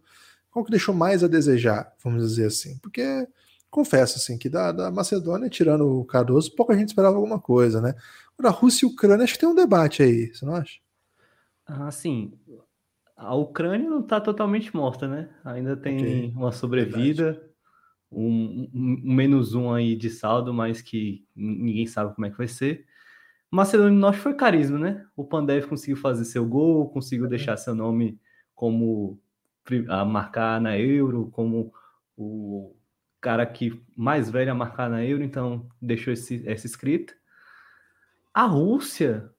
qual 0.50 0.64
que 0.64 0.70
deixou 0.72 0.94
mais 0.94 1.22
a 1.22 1.28
desejar, 1.28 1.92
vamos 2.02 2.26
dizer 2.26 2.46
assim? 2.46 2.76
Porque 2.78 3.28
confesso 3.70 4.18
assim 4.18 4.38
que 4.38 4.48
da, 4.48 4.70
da 4.70 4.90
Macedônia, 4.90 5.48
tirando 5.48 6.00
o 6.00 6.04
Cardoso, 6.04 6.54
pouca 6.54 6.76
gente 6.76 6.88
esperava 6.88 7.16
alguma 7.16 7.40
coisa, 7.40 7.80
né? 7.80 7.94
Agora, 8.38 8.54
Rússia 8.54 8.86
e 8.86 8.88
Ucrânia, 8.88 9.24
acho 9.24 9.34
que 9.34 9.40
tem 9.40 9.48
um 9.48 9.54
debate 9.54 10.02
aí, 10.02 10.32
você 10.32 10.44
não 10.44 10.56
acha? 10.56 10.78
Ah, 11.66 11.90
sim. 11.90 12.32
A 13.16 13.34
Ucrânia 13.34 13.88
não 13.88 14.00
está 14.00 14.20
totalmente 14.20 14.74
morta, 14.74 15.06
né? 15.06 15.30
Ainda 15.44 15.76
tem 15.76 15.96
okay. 15.96 16.32
uma 16.34 16.52
sobrevida, 16.52 17.42
um, 18.10 18.26
um, 18.26 18.70
um, 18.74 19.14
menos 19.14 19.54
um 19.54 19.72
aí 19.72 19.96
de 19.96 20.10
saldo, 20.10 20.52
mas 20.52 20.82
que 20.82 21.24
ninguém 21.34 21.86
sabe 21.86 22.14
como 22.14 22.26
é 22.26 22.30
que 22.30 22.38
vai 22.38 22.48
ser. 22.48 22.86
Macedônia 23.50 23.92
do 23.92 24.00
Norte 24.00 24.18
foi 24.18 24.34
carisma, 24.34 24.78
né? 24.78 25.06
O 25.16 25.24
Pandev 25.24 25.68
conseguiu 25.68 25.96
fazer 25.96 26.24
seu 26.24 26.44
gol, 26.44 26.90
conseguiu 26.90 27.28
deixar 27.28 27.56
seu 27.56 27.74
nome 27.74 28.18
como 28.54 29.20
a 29.88 30.04
marcar 30.04 30.60
na 30.60 30.76
Euro, 30.76 31.30
como 31.30 31.72
o 32.16 32.74
cara 33.20 33.46
que 33.46 33.80
mais 33.96 34.28
velho 34.28 34.50
a 34.50 34.54
marcar 34.54 34.90
na 34.90 35.04
Euro, 35.04 35.22
então 35.22 35.66
deixou 35.80 36.12
esse, 36.12 36.42
essa 36.46 36.66
escrita. 36.66 37.14
A 38.34 38.44
Rússia, 38.46 39.30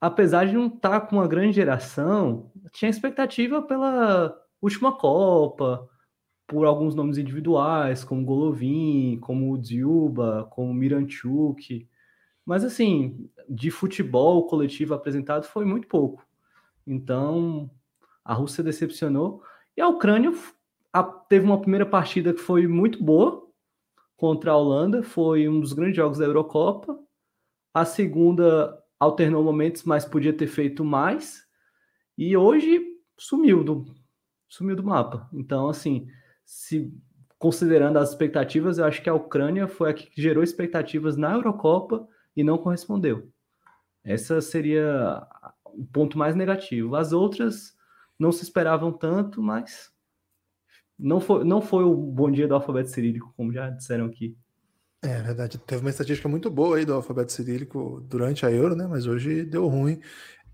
apesar 0.00 0.46
de 0.46 0.54
não 0.54 0.66
estar 0.68 1.00
tá 1.00 1.00
com 1.02 1.16
uma 1.16 1.28
grande 1.28 1.52
geração, 1.56 2.50
tinha 2.72 2.90
expectativa 2.90 3.60
pela 3.62 4.34
última 4.62 4.96
Copa, 4.96 5.86
por 6.46 6.66
alguns 6.66 6.94
nomes 6.94 7.18
individuais, 7.18 8.02
como 8.04 8.24
Golovin, 8.24 9.18
como 9.20 9.58
Dziuba, 9.58 10.48
como 10.50 10.72
Miranchuk. 10.72 11.88
Mas, 12.44 12.64
assim, 12.64 13.28
de 13.48 13.70
futebol 13.70 14.46
coletivo 14.46 14.94
apresentado 14.94 15.44
foi 15.44 15.64
muito 15.64 15.88
pouco. 15.88 16.26
Então, 16.86 17.70
a 18.24 18.34
Rússia 18.34 18.64
decepcionou. 18.64 19.42
E 19.76 19.80
a 19.80 19.88
Ucrânia 19.88 20.32
teve 21.28 21.44
uma 21.44 21.60
primeira 21.60 21.86
partida 21.86 22.32
que 22.32 22.40
foi 22.40 22.66
muito 22.66 23.02
boa 23.02 23.46
contra 24.16 24.52
a 24.52 24.56
Holanda, 24.56 25.02
foi 25.02 25.48
um 25.48 25.60
dos 25.60 25.72
grandes 25.72 25.96
jogos 25.96 26.18
da 26.18 26.24
Eurocopa. 26.24 26.98
A 27.74 27.84
segunda 27.84 28.80
alternou 28.98 29.42
momentos, 29.42 29.82
mas 29.82 30.04
podia 30.04 30.32
ter 30.32 30.46
feito 30.46 30.84
mais. 30.84 31.44
E 32.16 32.36
hoje 32.36 32.80
sumiu 33.18 33.64
do, 33.64 33.84
sumiu 34.48 34.76
do 34.76 34.84
mapa. 34.84 35.28
Então, 35.32 35.68
assim, 35.68 36.06
se 36.44 36.96
considerando 37.38 37.98
as 37.98 38.10
expectativas, 38.10 38.78
eu 38.78 38.84
acho 38.84 39.02
que 39.02 39.10
a 39.10 39.14
Ucrânia 39.14 39.66
foi 39.66 39.90
a 39.90 39.94
que 39.94 40.08
gerou 40.16 40.42
expectativas 40.42 41.16
na 41.16 41.32
Eurocopa 41.32 42.08
e 42.36 42.44
não 42.44 42.56
correspondeu. 42.56 43.28
Essa 44.02 44.40
seria 44.40 45.26
o 45.64 45.84
ponto 45.84 46.16
mais 46.16 46.36
negativo. 46.36 46.94
As 46.94 47.12
outras 47.12 47.76
não 48.18 48.30
se 48.30 48.44
esperavam 48.44 48.92
tanto, 48.92 49.42
mas 49.42 49.92
não 50.98 51.20
foi, 51.20 51.44
não 51.44 51.60
foi 51.60 51.84
o 51.84 51.94
bom 51.94 52.30
dia 52.30 52.46
do 52.46 52.54
alfabeto 52.54 52.90
cirílico, 52.90 53.32
como 53.36 53.52
já 53.52 53.68
disseram 53.70 54.06
aqui. 54.06 54.36
É 55.04 55.20
verdade, 55.20 55.58
teve 55.58 55.82
uma 55.82 55.90
estatística 55.90 56.26
muito 56.30 56.50
boa 56.50 56.78
aí 56.78 56.86
do 56.86 56.94
alfabeto 56.94 57.30
cirílico 57.30 58.02
durante 58.08 58.46
a 58.46 58.50
Euro, 58.50 58.74
né? 58.74 58.86
Mas 58.86 59.06
hoje 59.06 59.44
deu 59.44 59.68
ruim. 59.68 60.00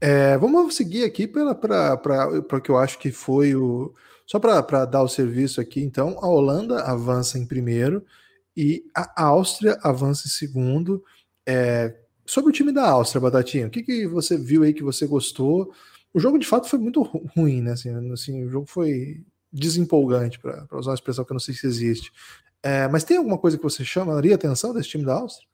É, 0.00 0.36
vamos 0.38 0.74
seguir 0.74 1.04
aqui 1.04 1.28
para 1.28 1.94
o 2.56 2.60
que 2.60 2.70
eu 2.70 2.76
acho 2.76 2.98
que 2.98 3.12
foi 3.12 3.54
o. 3.54 3.94
Só 4.26 4.40
para 4.40 4.84
dar 4.86 5.02
o 5.02 5.08
serviço 5.08 5.60
aqui, 5.60 5.80
então, 5.80 6.18
a 6.20 6.26
Holanda 6.26 6.82
avança 6.82 7.38
em 7.38 7.46
primeiro 7.46 8.04
e 8.56 8.84
a 8.94 9.24
Áustria 9.24 9.78
avança 9.82 10.26
em 10.26 10.30
segundo. 10.30 11.04
É, 11.46 11.96
sobre 12.26 12.50
o 12.50 12.52
time 12.52 12.72
da 12.72 12.88
Áustria, 12.88 13.20
Batatinha, 13.20 13.68
o 13.68 13.70
que, 13.70 13.82
que 13.84 14.06
você 14.06 14.36
viu 14.36 14.64
aí 14.64 14.74
que 14.74 14.82
você 14.82 15.06
gostou? 15.06 15.72
O 16.12 16.18
jogo 16.18 16.38
de 16.38 16.46
fato 16.46 16.68
foi 16.68 16.78
muito 16.80 17.02
ruim, 17.02 17.62
né? 17.62 17.72
Assim, 17.72 17.90
assim 18.12 18.44
o 18.44 18.50
jogo 18.50 18.66
foi 18.66 19.22
desempolgante, 19.52 20.40
para 20.40 20.66
usar 20.72 20.90
uma 20.90 20.94
expressão 20.94 21.24
que 21.24 21.30
eu 21.32 21.34
não 21.34 21.40
sei 21.40 21.54
se 21.54 21.66
existe. 21.66 22.12
É, 22.62 22.88
mas 22.88 23.04
tem 23.04 23.16
alguma 23.16 23.38
coisa 23.38 23.56
que 23.56 23.62
você 23.62 23.84
chamaria 23.84 24.32
a 24.32 24.34
atenção 24.34 24.74
desse 24.74 24.90
time 24.90 25.04
da 25.04 25.14
Áustria? 25.14 25.48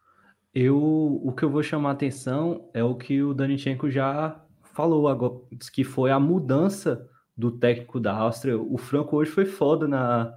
Eu, 0.54 1.20
o 1.22 1.32
que 1.32 1.44
eu 1.44 1.50
vou 1.50 1.62
chamar 1.62 1.90
a 1.90 1.92
atenção 1.92 2.68
é 2.72 2.82
o 2.82 2.94
que 2.94 3.22
o 3.22 3.34
Danichenko 3.34 3.90
já 3.90 4.40
falou 4.74 5.08
agora, 5.08 5.34
que 5.72 5.84
foi 5.84 6.10
a 6.10 6.18
mudança 6.18 7.08
do 7.36 7.50
técnico 7.50 8.00
da 8.00 8.14
Áustria. 8.14 8.58
O 8.58 8.78
Franco 8.78 9.16
hoje 9.16 9.30
foi 9.30 9.44
foda 9.44 9.86
na, 9.86 10.34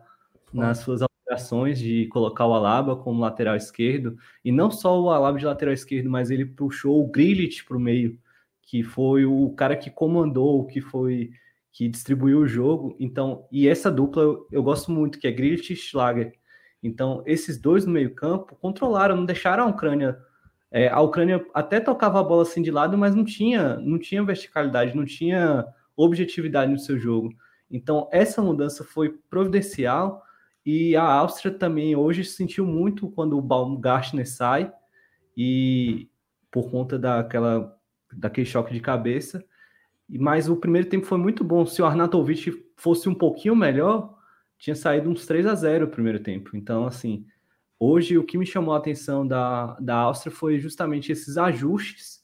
nas 0.53 0.79
suas 0.79 1.01
alterações 1.01 1.79
de 1.79 2.07
colocar 2.07 2.45
o 2.45 2.53
Alaba 2.53 2.95
como 2.95 3.21
lateral 3.21 3.55
esquerdo, 3.55 4.17
e 4.43 4.51
não 4.51 4.69
só 4.69 4.99
o 4.99 5.09
Alaba 5.09 5.37
de 5.37 5.45
lateral 5.45 5.73
esquerdo, 5.73 6.09
mas 6.09 6.29
ele 6.29 6.45
puxou 6.45 7.01
o 7.01 7.07
Grilich 7.07 7.63
para 7.63 7.77
o 7.77 7.79
meio, 7.79 8.19
que 8.61 8.83
foi 8.83 9.25
o 9.25 9.49
cara 9.51 9.75
que 9.75 9.89
comandou, 9.89 10.65
que 10.65 10.81
foi 10.81 11.31
que 11.71 11.87
distribuiu 11.87 12.39
o 12.39 12.47
jogo. 12.47 12.95
Então, 12.99 13.47
e 13.51 13.67
essa 13.67 13.91
dupla 13.91 14.23
eu, 14.23 14.47
eu 14.51 14.63
gosto 14.63 14.91
muito, 14.91 15.19
que 15.19 15.27
é 15.27 15.31
Grilich 15.31 15.71
e 15.71 15.75
Schlager. 15.75 16.33
Então, 16.81 17.21
esses 17.25 17.59
dois 17.59 17.85
no 17.85 17.91
meio-campo 17.91 18.55
controlaram, 18.55 19.15
não 19.17 19.25
deixaram 19.25 19.65
a 19.65 19.67
Ucrânia. 19.67 20.17
É, 20.71 20.87
a 20.87 21.01
Ucrânia 21.01 21.45
até 21.53 21.79
tocava 21.79 22.19
a 22.19 22.23
bola 22.23 22.43
assim 22.43 22.61
de 22.61 22.71
lado, 22.71 22.97
mas 22.97 23.13
não 23.15 23.25
tinha, 23.25 23.75
não 23.77 23.99
tinha 23.99 24.23
verticalidade, 24.23 24.95
não 24.95 25.05
tinha 25.05 25.65
objetividade 25.95 26.71
no 26.71 26.79
seu 26.79 26.97
jogo. 26.97 27.33
Então, 27.69 28.07
essa 28.11 28.41
mudança 28.41 28.83
foi 28.83 29.09
providencial 29.29 30.23
e 30.65 30.95
a 30.95 31.03
Áustria 31.03 31.53
também 31.53 31.95
hoje 31.95 32.23
sentiu 32.23 32.65
muito 32.65 33.09
quando 33.09 33.37
o 33.37 33.41
Baumgartner 33.41 34.29
sai 34.29 34.71
e 35.35 36.09
por 36.51 36.69
conta 36.69 36.97
daquela, 36.97 37.77
daquele 38.13 38.45
choque 38.45 38.73
de 38.73 38.79
cabeça. 38.79 39.43
Mas 40.09 40.49
o 40.49 40.55
primeiro 40.55 40.89
tempo 40.89 41.05
foi 41.05 41.17
muito 41.17 41.43
bom. 41.43 41.65
Se 41.65 41.81
o 41.81 41.85
Arnautovic 41.85 42.65
fosse 42.75 43.07
um 43.07 43.13
pouquinho 43.13 43.55
melhor, 43.55 44.18
tinha 44.59 44.75
saído 44.75 45.09
uns 45.09 45.25
3 45.25 45.47
a 45.47 45.55
0 45.55 45.85
o 45.85 45.89
primeiro 45.89 46.19
tempo. 46.19 46.55
Então, 46.55 46.85
assim, 46.85 47.25
Hoje, 47.79 48.17
o 48.17 48.25
que 48.25 48.37
me 48.37 48.45
chamou 48.45 48.73
a 48.73 48.77
atenção 48.77 49.25
da, 49.25 49.77
da 49.79 49.95
Áustria 49.95 50.35
foi 50.35 50.59
justamente 50.59 51.13
esses 51.13 51.37
ajustes 51.37 52.19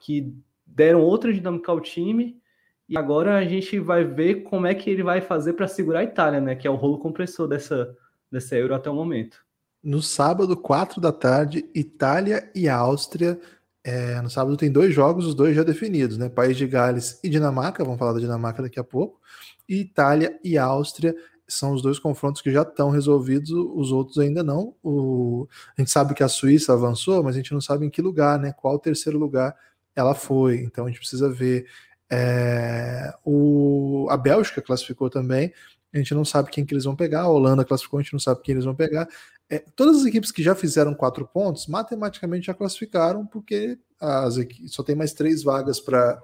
que 0.00 0.34
deram 0.66 1.00
outra 1.00 1.32
dinâmica 1.32 1.72
ao 1.72 1.80
time. 1.80 2.38
E 2.86 2.96
agora 2.96 3.38
a 3.38 3.44
gente 3.44 3.78
vai 3.78 4.04
ver 4.04 4.42
como 4.42 4.66
é 4.66 4.74
que 4.74 4.90
ele 4.90 5.02
vai 5.02 5.22
fazer 5.22 5.54
para 5.54 5.66
segurar 5.66 6.00
a 6.00 6.04
Itália, 6.04 6.42
né? 6.42 6.54
Que 6.54 6.68
é 6.68 6.70
o 6.70 6.74
rolo 6.74 6.98
compressor 6.98 7.48
dessa, 7.48 7.96
dessa 8.30 8.54
Euro 8.54 8.74
até 8.74 8.90
o 8.90 8.94
momento. 8.94 9.38
No 9.82 10.02
sábado, 10.02 10.54
4 10.54 11.00
da 11.00 11.12
tarde, 11.12 11.64
Itália 11.74 12.50
e 12.54 12.68
Áustria. 12.68 13.40
É, 13.82 14.20
no 14.20 14.28
sábado 14.28 14.58
tem 14.58 14.70
dois 14.70 14.94
jogos, 14.94 15.26
os 15.26 15.34
dois 15.34 15.56
já 15.56 15.62
definidos, 15.62 16.18
né? 16.18 16.28
País 16.28 16.54
de 16.54 16.66
Gales 16.66 17.18
e 17.24 17.30
Dinamarca, 17.30 17.82
vamos 17.82 17.98
falar 17.98 18.12
da 18.12 18.20
Dinamarca 18.20 18.62
daqui 18.62 18.78
a 18.78 18.84
pouco. 18.84 19.18
E 19.66 19.80
Itália 19.80 20.38
e 20.44 20.58
Áustria 20.58 21.14
são 21.48 21.72
os 21.72 21.80
dois 21.80 21.98
confrontos 21.98 22.42
que 22.42 22.52
já 22.52 22.62
estão 22.62 22.90
resolvidos, 22.90 23.50
os 23.50 23.90
outros 23.90 24.18
ainda 24.18 24.42
não. 24.42 24.74
O, 24.82 25.48
a 25.76 25.80
gente 25.80 25.90
sabe 25.90 26.14
que 26.14 26.22
a 26.22 26.28
Suíça 26.28 26.74
avançou, 26.74 27.22
mas 27.22 27.34
a 27.34 27.38
gente 27.38 27.54
não 27.54 27.60
sabe 27.60 27.86
em 27.86 27.90
que 27.90 28.02
lugar, 28.02 28.38
né? 28.38 28.52
Qual 28.52 28.78
terceiro 28.78 29.18
lugar 29.18 29.56
ela 29.96 30.14
foi. 30.14 30.58
Então 30.58 30.84
a 30.84 30.88
gente 30.88 31.00
precisa 31.00 31.28
ver. 31.30 31.66
É, 32.10 33.12
o, 33.24 34.06
a 34.10 34.16
Bélgica 34.16 34.60
classificou 34.60 35.08
também. 35.08 35.52
A 35.92 35.96
gente 35.96 36.14
não 36.14 36.24
sabe 36.24 36.50
quem 36.50 36.66
que 36.66 36.74
eles 36.74 36.84
vão 36.84 36.94
pegar. 36.94 37.22
A 37.22 37.28
Holanda 37.28 37.64
classificou, 37.64 37.98
a 37.98 38.02
gente 38.02 38.12
não 38.12 38.20
sabe 38.20 38.42
quem 38.42 38.52
eles 38.52 38.64
vão 38.64 38.74
pegar. 38.74 39.08
É, 39.48 39.58
todas 39.74 40.00
as 40.00 40.04
equipes 40.04 40.30
que 40.30 40.42
já 40.42 40.54
fizeram 40.54 40.94
quatro 40.94 41.26
pontos, 41.26 41.66
matematicamente 41.66 42.46
já 42.46 42.54
classificaram, 42.54 43.26
porque 43.26 43.78
as 43.98 44.34
só 44.66 44.82
tem 44.82 44.94
mais 44.94 45.14
três 45.14 45.42
vagas 45.42 45.80
para 45.80 46.22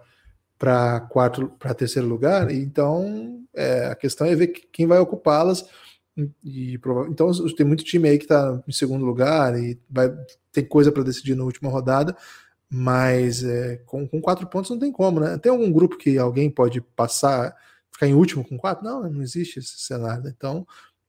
para 0.58 1.00
quarto, 1.00 1.48
para 1.58 1.74
terceiro 1.74 2.08
lugar. 2.08 2.50
Então, 2.50 3.44
é, 3.54 3.86
a 3.86 3.94
questão 3.94 4.26
é 4.26 4.34
ver 4.34 4.48
quem 4.48 4.86
vai 4.86 4.98
ocupá-las. 4.98 5.64
E, 6.44 6.78
então, 7.08 7.30
tem 7.56 7.66
muito 7.66 7.84
time 7.84 8.08
aí 8.08 8.18
que 8.18 8.24
está 8.24 8.62
em 8.66 8.72
segundo 8.72 9.04
lugar 9.04 9.58
e 9.58 9.78
vai 9.90 10.12
ter 10.52 10.62
coisa 10.64 10.92
para 10.92 11.02
decidir 11.02 11.34
na 11.34 11.44
última 11.44 11.68
rodada, 11.70 12.16
mas 12.70 13.42
é, 13.44 13.76
com, 13.84 14.06
com, 14.06 14.20
quatro 14.20 14.46
pontos 14.46 14.70
não 14.70 14.78
tem 14.78 14.92
como, 14.92 15.20
né? 15.20 15.36
Tem 15.38 15.50
algum 15.50 15.70
grupo 15.72 15.96
que 15.98 16.16
alguém 16.18 16.48
pode 16.48 16.80
passar, 16.80 17.56
ficar 17.92 18.06
em 18.06 18.14
último 18.14 18.46
com 18.46 18.56
quatro? 18.56 18.84
Não, 18.84 19.02
não 19.10 19.22
existe 19.22 19.58
esse 19.58 19.80
cenário. 19.80 20.28
Então, 20.28 20.66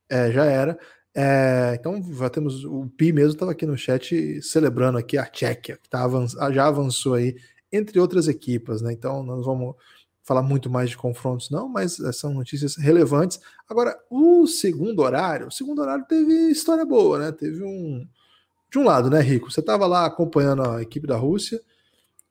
é, 0.09 0.31
já 0.31 0.45
era. 0.45 0.77
É, 1.15 1.77
então, 1.79 2.01
já 2.13 2.29
temos 2.29 2.65
o 2.65 2.87
Pi 2.97 3.13
mesmo 3.13 3.33
estava 3.33 3.51
aqui 3.51 3.65
no 3.65 3.77
chat 3.77 4.41
celebrando 4.41 4.97
aqui 4.97 5.17
a 5.17 5.25
Tchequia, 5.25 5.77
que 5.77 5.89
tá 5.89 6.03
avanç, 6.03 6.33
já 6.53 6.67
avançou 6.67 7.13
aí 7.13 7.35
entre 7.75 7.99
outras 7.99 8.27
equipas, 8.27 8.81
né? 8.81 8.93
Então, 8.93 9.23
nós 9.23 9.45
vamos 9.45 9.75
falar 10.23 10.41
muito 10.41 10.69
mais 10.69 10.89
de 10.89 10.97
confrontos, 10.97 11.51
não, 11.51 11.69
mas 11.69 11.99
eh, 11.99 12.11
são 12.11 12.33
notícias 12.33 12.75
relevantes. 12.75 13.39
Agora, 13.69 13.95
o 14.09 14.47
segundo 14.47 15.01
horário, 15.01 15.47
o 15.47 15.51
segundo 15.51 15.81
horário 15.81 16.03
teve 16.07 16.49
história 16.49 16.83
boa, 16.85 17.19
né? 17.19 17.31
Teve 17.31 17.63
um. 17.63 18.07
De 18.71 18.79
um 18.79 18.83
lado, 18.83 19.09
né, 19.09 19.21
Rico? 19.21 19.51
Você 19.51 19.59
estava 19.59 19.85
lá 19.85 20.05
acompanhando 20.05 20.63
a 20.63 20.81
equipe 20.81 21.07
da 21.07 21.15
Rússia. 21.15 21.61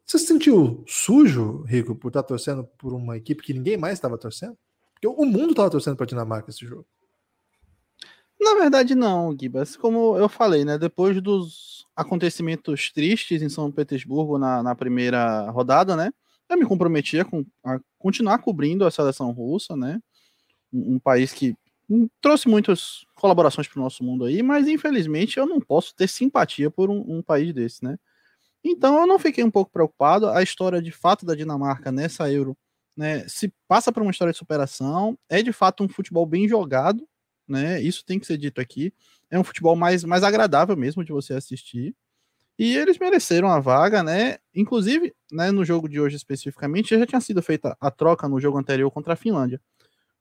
Você 0.04 0.18
se 0.18 0.26
sentiu 0.26 0.84
sujo, 0.86 1.62
Rico, 1.62 1.94
por 1.94 2.08
estar 2.08 2.22
tá 2.22 2.28
torcendo 2.28 2.64
por 2.78 2.92
uma 2.92 3.16
equipe 3.16 3.42
que 3.42 3.54
ninguém 3.54 3.76
mais 3.76 3.94
estava 3.94 4.18
torcendo? 4.18 4.58
Porque 4.92 5.06
o 5.06 5.24
mundo 5.24 5.50
estava 5.50 5.70
torcendo 5.70 5.96
para 5.96 6.04
a 6.04 6.08
Dinamarca 6.08 6.50
esse 6.50 6.66
jogo. 6.66 6.86
Na 8.40 8.54
verdade, 8.54 8.94
não, 8.94 9.36
Gibas. 9.38 9.76
Como 9.76 10.16
eu 10.16 10.28
falei, 10.28 10.64
né? 10.64 10.78
Depois 10.78 11.20
dos 11.20 11.86
acontecimentos 11.96 12.90
tristes 12.92 13.42
em 13.42 13.48
São 13.48 13.70
Petersburgo 13.70 14.38
na, 14.38 14.62
na 14.62 14.74
primeira 14.74 15.50
rodada, 15.50 15.96
né? 15.96 16.12
Eu 16.48 16.58
me 16.58 16.66
comprometi 16.66 17.18
a, 17.20 17.26
a, 17.64 17.80
continuar 17.98 18.38
cobrindo 18.38 18.84
a 18.84 18.90
seleção 18.90 19.30
russa, 19.30 19.76
né? 19.76 20.00
Um, 20.72 20.94
um 20.94 20.98
país 20.98 21.32
que 21.32 21.56
trouxe 22.20 22.48
muitas 22.48 23.04
colaborações 23.14 23.68
para 23.68 23.78
o 23.78 23.82
nosso 23.82 24.02
mundo 24.02 24.24
aí, 24.24 24.42
mas 24.42 24.66
infelizmente 24.66 25.38
eu 25.38 25.46
não 25.46 25.60
posso 25.60 25.94
ter 25.94 26.08
simpatia 26.08 26.70
por 26.70 26.90
um, 26.90 27.04
um, 27.06 27.22
país 27.22 27.52
desse, 27.52 27.84
né? 27.84 27.98
Então 28.64 28.98
eu 29.00 29.06
não 29.06 29.18
fiquei 29.18 29.44
um 29.44 29.50
pouco 29.50 29.70
preocupado. 29.70 30.28
A 30.28 30.42
história 30.42 30.80
de 30.80 30.90
fato 30.90 31.26
da 31.26 31.34
Dinamarca 31.34 31.92
nessa 31.92 32.30
Euro, 32.32 32.56
né? 32.96 33.26
Se 33.28 33.52
passa 33.68 33.92
por 33.92 34.02
uma 34.02 34.10
história 34.10 34.32
de 34.32 34.38
superação, 34.38 35.18
é 35.28 35.42
de 35.42 35.52
fato 35.52 35.84
um 35.84 35.88
futebol 35.88 36.26
bem 36.26 36.48
jogado, 36.48 37.06
né? 37.48 37.80
Isso 37.80 38.04
tem 38.04 38.18
que 38.18 38.26
ser 38.26 38.38
dito 38.38 38.60
aqui. 38.60 38.92
É 39.30 39.38
um 39.38 39.44
futebol 39.44 39.76
mais, 39.76 40.04
mais 40.04 40.22
agradável 40.22 40.76
mesmo 40.76 41.04
de 41.04 41.12
você 41.12 41.34
assistir. 41.34 41.94
E 42.58 42.76
eles 42.76 42.98
mereceram 42.98 43.48
a 43.48 43.58
vaga, 43.58 44.02
né? 44.02 44.36
Inclusive, 44.54 45.12
né, 45.32 45.50
no 45.50 45.64
jogo 45.64 45.88
de 45.88 46.00
hoje 46.00 46.16
especificamente, 46.16 46.96
já 46.96 47.04
tinha 47.04 47.20
sido 47.20 47.42
feita 47.42 47.76
a 47.80 47.90
troca 47.90 48.28
no 48.28 48.40
jogo 48.40 48.58
anterior 48.58 48.90
contra 48.90 49.14
a 49.14 49.16
Finlândia. 49.16 49.60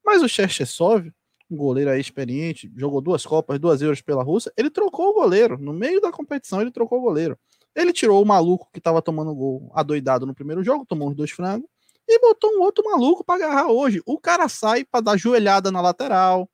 Mas 0.03 0.23
o 0.23 0.27
Cherchesov, 0.27 1.11
um 1.49 1.55
goleiro 1.55 1.91
aí 1.91 2.01
experiente, 2.01 2.71
jogou 2.75 3.01
duas 3.01 3.25
Copas, 3.25 3.59
duas 3.59 3.81
Euros 3.81 4.01
pela 4.01 4.23
Rússia, 4.23 4.51
ele 4.57 4.69
trocou 4.71 5.09
o 5.09 5.13
goleiro. 5.13 5.57
No 5.59 5.73
meio 5.73 6.01
da 6.01 6.11
competição, 6.11 6.59
ele 6.61 6.71
trocou 6.71 6.99
o 6.99 7.01
goleiro. 7.01 7.37
Ele 7.75 7.93
tirou 7.93 8.21
o 8.21 8.25
maluco 8.25 8.69
que 8.71 8.79
estava 8.79 9.01
tomando 9.01 9.33
gol 9.33 9.71
adoidado 9.73 10.25
no 10.25 10.33
primeiro 10.33 10.63
jogo, 10.63 10.85
tomou 10.85 11.09
os 11.09 11.15
dois 11.15 11.31
frangos, 11.31 11.67
e 12.07 12.19
botou 12.19 12.51
um 12.51 12.61
outro 12.61 12.83
maluco 12.83 13.23
para 13.23 13.35
agarrar 13.45 13.67
hoje. 13.67 14.01
O 14.05 14.19
cara 14.19 14.49
sai 14.49 14.83
para 14.83 15.01
dar 15.01 15.17
joelhada 15.17 15.71
na 15.71 15.81
lateral, 15.81 16.49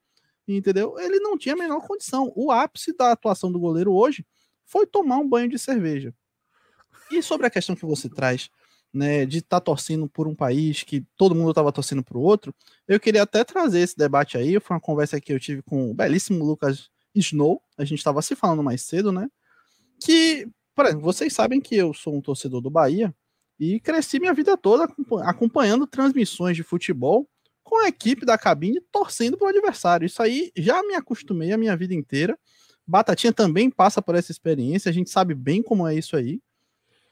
entendeu? 0.56 0.98
Ele 0.98 1.18
não 1.20 1.36
tinha 1.36 1.54
a 1.54 1.58
menor 1.58 1.86
condição. 1.86 2.32
O 2.34 2.50
ápice 2.50 2.96
da 2.96 3.12
atuação 3.12 3.50
do 3.50 3.58
goleiro 3.58 3.92
hoje 3.92 4.24
foi 4.64 4.86
tomar 4.86 5.18
um 5.18 5.28
banho 5.28 5.48
de 5.48 5.58
cerveja. 5.58 6.14
E 7.10 7.22
sobre 7.22 7.46
a 7.46 7.50
questão 7.50 7.74
que 7.74 7.84
você 7.84 8.08
traz, 8.08 8.48
né, 8.92 9.26
de 9.26 9.38
estar 9.38 9.58
tá 9.58 9.60
torcendo 9.60 10.08
por 10.08 10.28
um 10.28 10.34
país 10.34 10.82
que 10.82 11.04
todo 11.16 11.34
mundo 11.34 11.50
estava 11.50 11.72
torcendo 11.72 12.02
para 12.02 12.16
o 12.16 12.22
outro, 12.22 12.54
eu 12.86 13.00
queria 13.00 13.22
até 13.22 13.44
trazer 13.44 13.80
esse 13.80 13.96
debate 13.96 14.36
aí. 14.36 14.60
Foi 14.60 14.74
uma 14.74 14.80
conversa 14.80 15.20
que 15.20 15.32
eu 15.32 15.40
tive 15.40 15.62
com 15.62 15.90
o 15.90 15.94
belíssimo 15.94 16.44
Lucas 16.44 16.88
Snow. 17.14 17.62
A 17.76 17.84
gente 17.84 17.98
estava 17.98 18.22
se 18.22 18.36
falando 18.36 18.62
mais 18.62 18.82
cedo, 18.82 19.10
né? 19.10 19.28
Que, 20.00 20.48
por 20.74 20.86
exemplo, 20.86 21.02
vocês 21.02 21.32
sabem 21.32 21.60
que 21.60 21.76
eu 21.76 21.92
sou 21.92 22.14
um 22.16 22.20
torcedor 22.20 22.60
do 22.60 22.70
Bahia 22.70 23.14
e 23.58 23.78
cresci 23.80 24.18
minha 24.18 24.32
vida 24.32 24.56
toda 24.56 24.88
acompanhando 25.24 25.86
transmissões 25.86 26.56
de 26.56 26.62
futebol 26.62 27.28
com 27.70 27.78
a 27.78 27.88
equipe 27.88 28.26
da 28.26 28.36
cabine 28.36 28.80
torcendo 28.90 29.38
para 29.38 29.46
o 29.46 29.48
adversário. 29.48 30.04
Isso 30.04 30.20
aí 30.20 30.50
já 30.56 30.82
me 30.82 30.94
acostumei 30.96 31.52
a 31.52 31.56
minha 31.56 31.76
vida 31.76 31.94
inteira. 31.94 32.36
Batatinha 32.84 33.32
também 33.32 33.70
passa 33.70 34.02
por 34.02 34.16
essa 34.16 34.32
experiência, 34.32 34.88
a 34.88 34.92
gente 34.92 35.08
sabe 35.08 35.34
bem 35.36 35.62
como 35.62 35.86
é 35.86 35.94
isso 35.94 36.16
aí. 36.16 36.40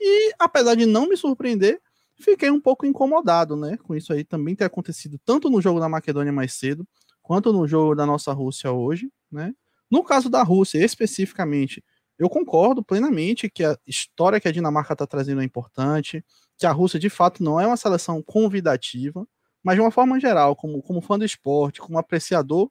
E 0.00 0.34
apesar 0.36 0.74
de 0.74 0.84
não 0.84 1.08
me 1.08 1.16
surpreender, 1.16 1.80
fiquei 2.16 2.50
um 2.50 2.60
pouco 2.60 2.84
incomodado, 2.84 3.54
né, 3.54 3.76
com 3.84 3.94
isso 3.94 4.12
aí 4.12 4.24
também 4.24 4.56
ter 4.56 4.64
acontecido 4.64 5.16
tanto 5.24 5.48
no 5.48 5.60
jogo 5.60 5.78
da 5.78 5.88
Macedônia 5.88 6.32
mais 6.32 6.54
cedo, 6.54 6.84
quanto 7.22 7.52
no 7.52 7.64
jogo 7.68 7.94
da 7.94 8.04
nossa 8.04 8.32
Rússia 8.32 8.72
hoje, 8.72 9.12
né? 9.30 9.54
No 9.88 10.02
caso 10.02 10.28
da 10.28 10.42
Rússia 10.42 10.84
especificamente, 10.84 11.84
eu 12.18 12.28
concordo 12.28 12.82
plenamente 12.82 13.48
que 13.48 13.62
a 13.62 13.78
história 13.86 14.40
que 14.40 14.48
a 14.48 14.52
Dinamarca 14.52 14.92
está 14.92 15.06
trazendo 15.06 15.40
é 15.40 15.44
importante, 15.44 16.24
que 16.56 16.66
a 16.66 16.72
Rússia 16.72 16.98
de 16.98 17.08
fato 17.08 17.44
não 17.44 17.60
é 17.60 17.66
uma 17.66 17.76
seleção 17.76 18.20
convidativa, 18.20 19.24
mas 19.62 19.76
de 19.76 19.80
uma 19.80 19.90
forma 19.90 20.18
geral, 20.20 20.54
como, 20.56 20.82
como 20.82 21.00
fã 21.00 21.18
do 21.18 21.24
esporte, 21.24 21.80
como 21.80 21.98
apreciador 21.98 22.70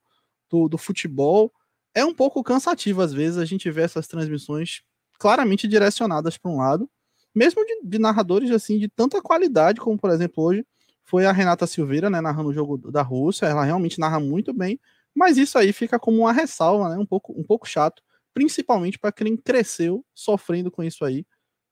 do, 0.50 0.68
do 0.68 0.78
futebol, 0.78 1.52
é 1.94 2.06
um 2.06 2.14
pouco 2.14 2.44
cansativo 2.44 3.02
às 3.02 3.14
vezes 3.14 3.38
a 3.38 3.46
gente 3.46 3.70
ver 3.72 3.84
essas 3.86 4.08
transmissões 4.08 4.82
claramente 5.20 5.68
direcionadas 5.68 6.38
para 6.38 6.52
um 6.52 6.58
lado, 6.58 6.90
mesmo 7.34 7.66
de, 7.66 7.82
de, 7.84 8.00
narradores 8.00 8.52
assim 8.52 8.78
de 8.78 8.88
tanta 8.88 9.22
qualidade, 9.22 9.80
como 9.80 9.98
por 9.98 10.12
exemplo 10.12 10.44
hoje 10.44 10.66
foi 11.04 11.26
a 11.26 11.32
Renata 11.32 11.66
Silveira, 11.66 12.10
né, 12.10 12.20
narrando 12.20 12.50
o 12.50 12.54
jogo 12.54 12.78
da 12.92 13.02
Rússia, 13.02 13.46
ela 13.46 13.64
realmente 13.64 14.00
narra 14.00 14.20
muito 14.20 14.54
bem, 14.54 14.80
mas 15.16 15.38
isso 15.38 15.58
aí 15.58 15.72
fica 15.72 15.98
como 15.98 16.20
uma 16.20 16.34
ressalva, 16.34 16.90
né, 16.90 16.98
um 16.98 17.06
pouco, 17.06 17.34
um 17.40 17.44
pouco 17.44 17.68
chato, 17.68 18.04
principalmente 18.34 19.00
para 19.00 19.12
quem 19.12 19.36
cresceu 19.38 20.06
sofrendo 20.14 20.70
com 20.70 20.84
isso 20.84 21.04
aí 21.06 21.26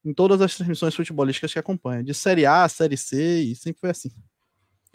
em 0.05 0.13
todas 0.13 0.39
as 0.39 0.55
transmissões 0.55 0.95
futebolísticas 0.95 1.51
que 1.51 1.59
acompanha, 1.59 2.03
de 2.03 2.13
Série 2.13 2.45
A, 2.45 2.69
Série 2.69 2.95
C, 2.95 3.41
e 3.41 3.55
sempre 3.55 3.79
foi 3.79 3.89
assim. 3.89 4.11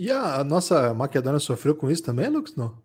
E 0.00 0.10
a 0.10 0.42
nossa 0.42 0.94
Maquedônia 0.94 1.38
sofreu 1.38 1.76
com 1.76 1.90
isso 1.90 2.02
também, 2.02 2.26
Lucas? 2.26 2.56
Não? 2.56 2.82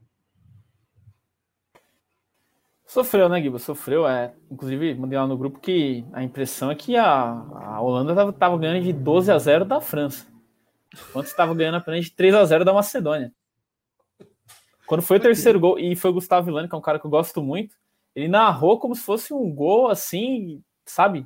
Sofreu, 2.86 3.30
né, 3.30 3.40
Guiba? 3.40 3.58
Sofreu. 3.58 4.06
É. 4.06 4.34
Inclusive, 4.52 4.94
mandei 4.96 5.18
lá 5.18 5.26
no 5.26 5.38
grupo 5.38 5.62
que 5.62 6.06
a 6.12 6.22
impressão 6.22 6.70
é 6.70 6.76
que 6.76 6.98
a, 6.98 7.08
a 7.08 7.80
Holanda 7.80 8.12
estava 8.12 8.34
tava 8.34 8.58
ganhando 8.58 8.84
de 8.84 8.92
12 8.92 9.32
a 9.32 9.38
0 9.38 9.64
da 9.64 9.80
França. 9.80 10.28
Enquanto 10.94 11.28
estava 11.28 11.56
ganhando 11.56 11.76
apenas 11.76 12.04
de 12.04 12.12
3 12.12 12.36
a 12.36 12.44
0 12.44 12.66
da 12.66 12.74
Macedônia. 12.74 13.32
Quando 14.86 15.02
foi 15.02 15.16
o 15.16 15.22
terceiro 15.22 15.58
gol, 15.58 15.80
e 15.80 15.96
foi 15.96 16.12
o 16.12 16.16
Gustavo 16.16 16.48
Villani, 16.48 16.68
que 16.68 16.76
é 16.76 16.78
um 16.78 16.82
cara 16.82 17.00
que 17.00 17.06
eu 17.06 17.12
gosto 17.12 17.42
muito, 17.42 17.78
ele 18.14 18.28
narrou 18.28 18.78
como 18.78 18.94
se 18.94 19.04
fosse 19.04 19.34
um 19.34 19.50
gol 19.56 19.88
assim, 19.88 20.62
sabe? 20.86 21.26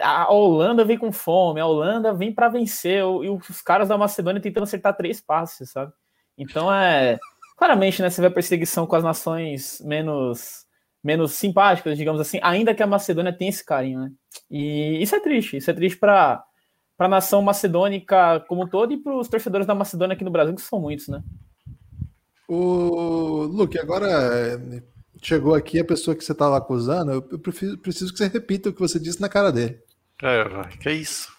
A 0.00 0.32
Holanda 0.32 0.84
vem 0.84 0.98
com 0.98 1.12
fome, 1.12 1.60
a 1.60 1.66
Holanda 1.66 2.12
vem 2.12 2.32
para 2.32 2.48
vencer, 2.48 3.00
e 3.00 3.28
os 3.28 3.62
caras 3.62 3.88
da 3.88 3.98
Macedônia 3.98 4.40
tentando 4.40 4.64
acertar 4.64 4.96
três 4.96 5.20
passes, 5.20 5.70
sabe? 5.70 5.92
Então 6.36 6.72
é. 6.72 7.18
Claramente, 7.56 8.02
né? 8.02 8.10
Você 8.10 8.20
vê 8.20 8.26
a 8.26 8.30
perseguição 8.30 8.86
com 8.86 8.96
as 8.96 9.04
nações 9.04 9.80
menos, 9.84 10.66
menos 11.02 11.32
simpáticas, 11.34 11.96
digamos 11.96 12.20
assim, 12.20 12.40
ainda 12.42 12.74
que 12.74 12.82
a 12.82 12.86
Macedônia 12.86 13.32
tenha 13.32 13.50
esse 13.50 13.64
carinho, 13.64 14.00
né? 14.00 14.12
E 14.50 15.00
isso 15.00 15.14
é 15.14 15.20
triste, 15.20 15.56
isso 15.58 15.70
é 15.70 15.74
triste 15.74 15.98
para 15.98 16.44
a 16.98 17.08
nação 17.08 17.40
macedônica 17.40 18.40
como 18.48 18.64
um 18.64 18.68
todo 18.68 18.92
e 18.92 18.96
para 18.96 19.16
os 19.16 19.28
torcedores 19.28 19.66
da 19.66 19.74
Macedônia 19.74 20.14
aqui 20.14 20.24
no 20.24 20.30
Brasil, 20.30 20.54
que 20.54 20.62
são 20.62 20.80
muitos, 20.80 21.08
né? 21.08 21.22
O 22.48 23.44
Luke, 23.44 23.78
agora 23.78 24.58
chegou 25.22 25.54
aqui 25.54 25.78
a 25.78 25.84
pessoa 25.84 26.16
que 26.16 26.24
você 26.24 26.32
estava 26.32 26.56
acusando, 26.58 27.12
eu 27.12 27.38
preciso, 27.38 27.78
preciso 27.78 28.12
que 28.12 28.18
você 28.18 28.26
repita 28.26 28.68
o 28.68 28.72
que 28.72 28.80
você 28.80 28.98
disse 28.98 29.20
na 29.20 29.28
cara 29.28 29.52
dele. 29.52 29.80
É, 30.20 30.44
que 30.78 30.88
é 30.88 30.92
isso? 30.92 31.32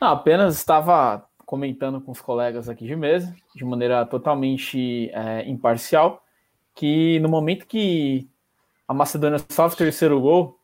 Não, 0.00 0.08
apenas 0.08 0.56
estava 0.56 1.26
comentando 1.44 2.00
com 2.00 2.12
os 2.12 2.20
colegas 2.20 2.68
aqui 2.68 2.86
de 2.86 2.96
mesa, 2.96 3.34
de 3.54 3.64
maneira 3.64 4.06
totalmente 4.06 5.10
é, 5.12 5.48
imparcial, 5.48 6.24
que 6.74 7.18
no 7.20 7.28
momento 7.28 7.66
que 7.66 8.28
a 8.86 8.94
Macedônia 8.94 9.38
sofre 9.50 9.74
o 9.74 9.78
terceiro 9.78 10.20
gol, 10.20 10.58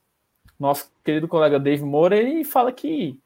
nosso 0.58 0.90
querido 1.04 1.26
colega 1.26 1.58
Dave 1.58 1.82
Moura, 1.82 2.16
ele 2.16 2.44
fala 2.44 2.72
que 2.72 3.18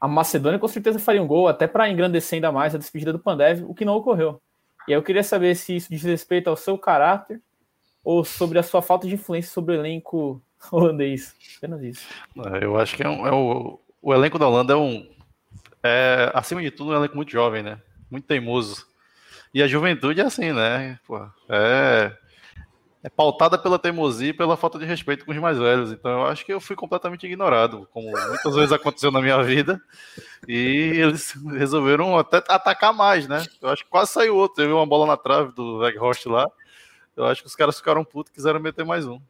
a 0.00 0.08
Macedônia 0.08 0.58
com 0.58 0.68
certeza 0.68 0.98
faria 0.98 1.22
um 1.22 1.26
gol, 1.26 1.46
até 1.46 1.66
para 1.66 1.88
engrandecer 1.88 2.36
ainda 2.36 2.50
mais 2.50 2.74
a 2.74 2.78
despedida 2.78 3.12
do 3.12 3.18
Pandev, 3.18 3.62
o 3.64 3.74
que 3.74 3.84
não 3.84 3.94
ocorreu. 3.94 4.40
E 4.88 4.92
eu 4.92 5.02
queria 5.02 5.22
saber 5.22 5.54
se 5.54 5.76
isso 5.76 5.90
diz 5.90 6.02
respeito 6.02 6.48
ao 6.48 6.56
seu 6.56 6.76
caráter 6.76 7.40
ou 8.04 8.24
sobre 8.24 8.58
a 8.58 8.62
sua 8.62 8.82
falta 8.82 9.06
de 9.06 9.14
influência 9.14 9.52
sobre 9.52 9.74
o 9.74 9.78
elenco 9.78 10.42
holandês. 10.70 11.34
Apenas 11.58 11.82
isso. 11.82 12.08
É, 12.36 12.64
eu 12.64 12.78
acho 12.78 12.96
que 12.96 13.02
é, 13.02 13.08
um, 13.08 13.26
é 13.26 13.32
o, 13.32 13.80
o 14.00 14.14
elenco 14.14 14.38
da 14.38 14.48
Holanda 14.48 14.74
é 14.74 14.76
um. 14.76 15.08
É, 15.82 16.30
acima 16.34 16.62
de 16.62 16.70
tudo, 16.70 16.90
um 16.90 16.96
elenco 16.96 17.16
muito 17.16 17.32
jovem, 17.32 17.62
né? 17.62 17.80
Muito 18.10 18.26
teimoso. 18.26 18.86
E 19.54 19.62
a 19.62 19.68
juventude 19.68 20.20
é 20.20 20.24
assim, 20.24 20.52
né? 20.52 20.98
Pô, 21.06 21.18
é, 21.48 22.16
é 23.02 23.08
pautada 23.08 23.58
pela 23.58 23.78
teimosia 23.78 24.28
e 24.30 24.32
pela 24.32 24.56
falta 24.56 24.78
de 24.78 24.84
respeito 24.84 25.24
com 25.24 25.32
os 25.32 25.38
mais 25.38 25.58
velhos. 25.58 25.90
Então 25.90 26.10
eu 26.10 26.26
acho 26.26 26.46
que 26.46 26.52
eu 26.52 26.60
fui 26.60 26.76
completamente 26.76 27.26
ignorado, 27.26 27.88
como 27.92 28.08
muitas 28.10 28.54
vezes 28.54 28.70
aconteceu 28.70 29.10
na 29.10 29.20
minha 29.20 29.42
vida. 29.42 29.80
E 30.46 30.92
eles 30.94 31.34
resolveram 31.50 32.16
até 32.16 32.36
atacar 32.48 32.94
mais, 32.94 33.26
né? 33.26 33.44
Eu 33.60 33.70
acho 33.70 33.82
que 33.84 33.90
quase 33.90 34.12
saiu 34.12 34.36
outro. 34.36 34.56
Teve 34.56 34.72
uma 34.72 34.86
bola 34.86 35.06
na 35.06 35.16
trave 35.16 35.52
do 35.52 35.78
Weghorst 35.78 36.26
lá. 36.26 36.48
Eu 37.16 37.24
acho 37.26 37.42
que 37.42 37.48
os 37.48 37.56
caras 37.56 37.76
ficaram 37.76 38.04
putos 38.04 38.30
e 38.30 38.34
quiseram 38.34 38.60
meter 38.60 38.84
mais 38.84 39.04
um. 39.04 39.20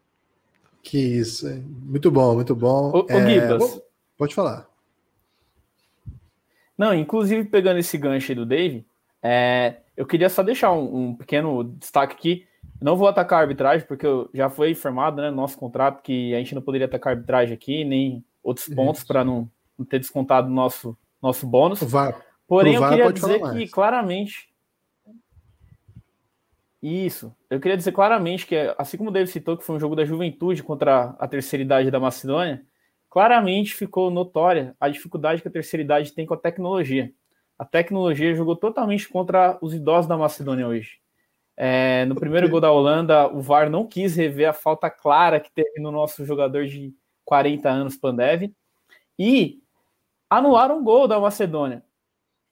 Que 0.83 0.99
isso, 0.99 1.49
hein? 1.49 1.65
muito 1.67 2.11
bom, 2.11 2.35
muito 2.35 2.55
bom. 2.55 2.91
O, 2.91 3.07
é... 3.09 3.27
Gibas, 3.27 3.81
pode 4.19 4.35
falar. 4.35 4.67
Não, 6.77 6.93
inclusive 6.93 7.45
pegando 7.45 7.79
esse 7.79 7.97
gancho 7.97 8.33
aí 8.33 8.37
do 8.37 8.45
Dave, 8.45 8.85
é, 9.23 9.77
eu 9.97 10.05
queria 10.05 10.29
só 10.29 10.43
deixar 10.43 10.73
um, 10.73 11.11
um 11.11 11.15
pequeno 11.15 11.65
destaque 11.79 12.15
aqui 12.15 12.47
não 12.83 12.97
vou 12.97 13.09
atacar 13.09 13.39
a 13.39 13.43
arbitragem, 13.43 13.87
porque 13.87 14.07
já 14.35 14.51
foi 14.51 14.71
informado 14.71 15.23
né, 15.23 15.31
no 15.31 15.37
nosso 15.37 15.57
contrato 15.57 16.03
que 16.03 16.35
a 16.35 16.39
gente 16.39 16.55
não 16.55 16.63
poderia 16.63 16.87
atacar 16.87 17.13
a 17.13 17.17
arbitragem 17.17 17.55
aqui, 17.55 17.85
nem 17.85 18.25
outros 18.43 18.69
pontos 18.69 19.05
para 19.05 19.25
não, 19.25 19.49
não, 19.79 19.87
ter 19.87 19.99
descontado 19.99 20.49
o 20.49 20.51
nosso, 20.51 20.97
nosso 21.23 21.47
bônus. 21.47 21.83
VAR, 21.83 22.21
Porém, 22.47 22.75
eu 22.75 22.89
queria 22.89 23.13
dizer 23.13 23.41
que 23.53 23.69
claramente. 23.69 24.51
Isso. 26.83 27.33
Eu 27.49 27.61
queria 27.61 27.77
dizer 27.77 27.93
claramente 27.93 28.45
que, 28.45 28.57
assim 28.77 28.97
como 28.97 29.11
o 29.11 29.13
David 29.13 29.31
citou, 29.31 29.57
que 29.57 29.65
foi 29.65 29.77
um 29.77 29.81
jogo 29.81 29.95
da 29.95 30.05
juventude 30.05 30.65
contra 30.65 31.15
a 31.19 31.29
terceira 31.29 31.63
idade 31.63 31.91
da 31.93 32.01
Macedônia, 32.01 32.65
claramente 33.09 33.75
ficou 33.75 34.11
notória 34.11 34.75
a 34.81 34.89
dificuldade 34.89 35.41
que 35.41 35.49
a 35.49 35.51
terceira 35.51 35.85
idade 35.85 36.13
tem 36.13 36.27
com 36.27 36.35
a 36.35 36.37
tecnologia. 36.37 37.13
A 37.57 37.65
tecnologia 37.65 38.35
jogou 38.35 38.57
totalmente 38.57 39.09
contra 39.09 39.57
os 39.63 39.73
idosos 39.73 40.09
da 40.09 40.17
Macedônia 40.17 40.67
hoje. 40.67 41.02
É, 41.65 42.05
no 42.07 42.17
primeiro 42.17 42.49
gol 42.49 42.61
da 42.61 42.73
Holanda, 42.73 43.29
o 43.29 43.41
VAR 43.41 43.71
não 43.71 43.87
quis 43.87 44.17
rever 44.17 44.49
a 44.49 44.53
falta 44.53 44.91
clara 44.91 45.39
que 45.39 45.49
teve 45.49 45.79
no 45.79 45.93
nosso 45.93 46.25
jogador 46.25 46.67
de 46.67 46.93
40 47.25 47.71
anos, 47.71 47.97
Pandev, 47.97 48.53
e 49.17 49.63
anularam 50.29 50.81
o 50.81 50.83
gol 50.83 51.07
da 51.07 51.21
Macedônia. 51.21 51.85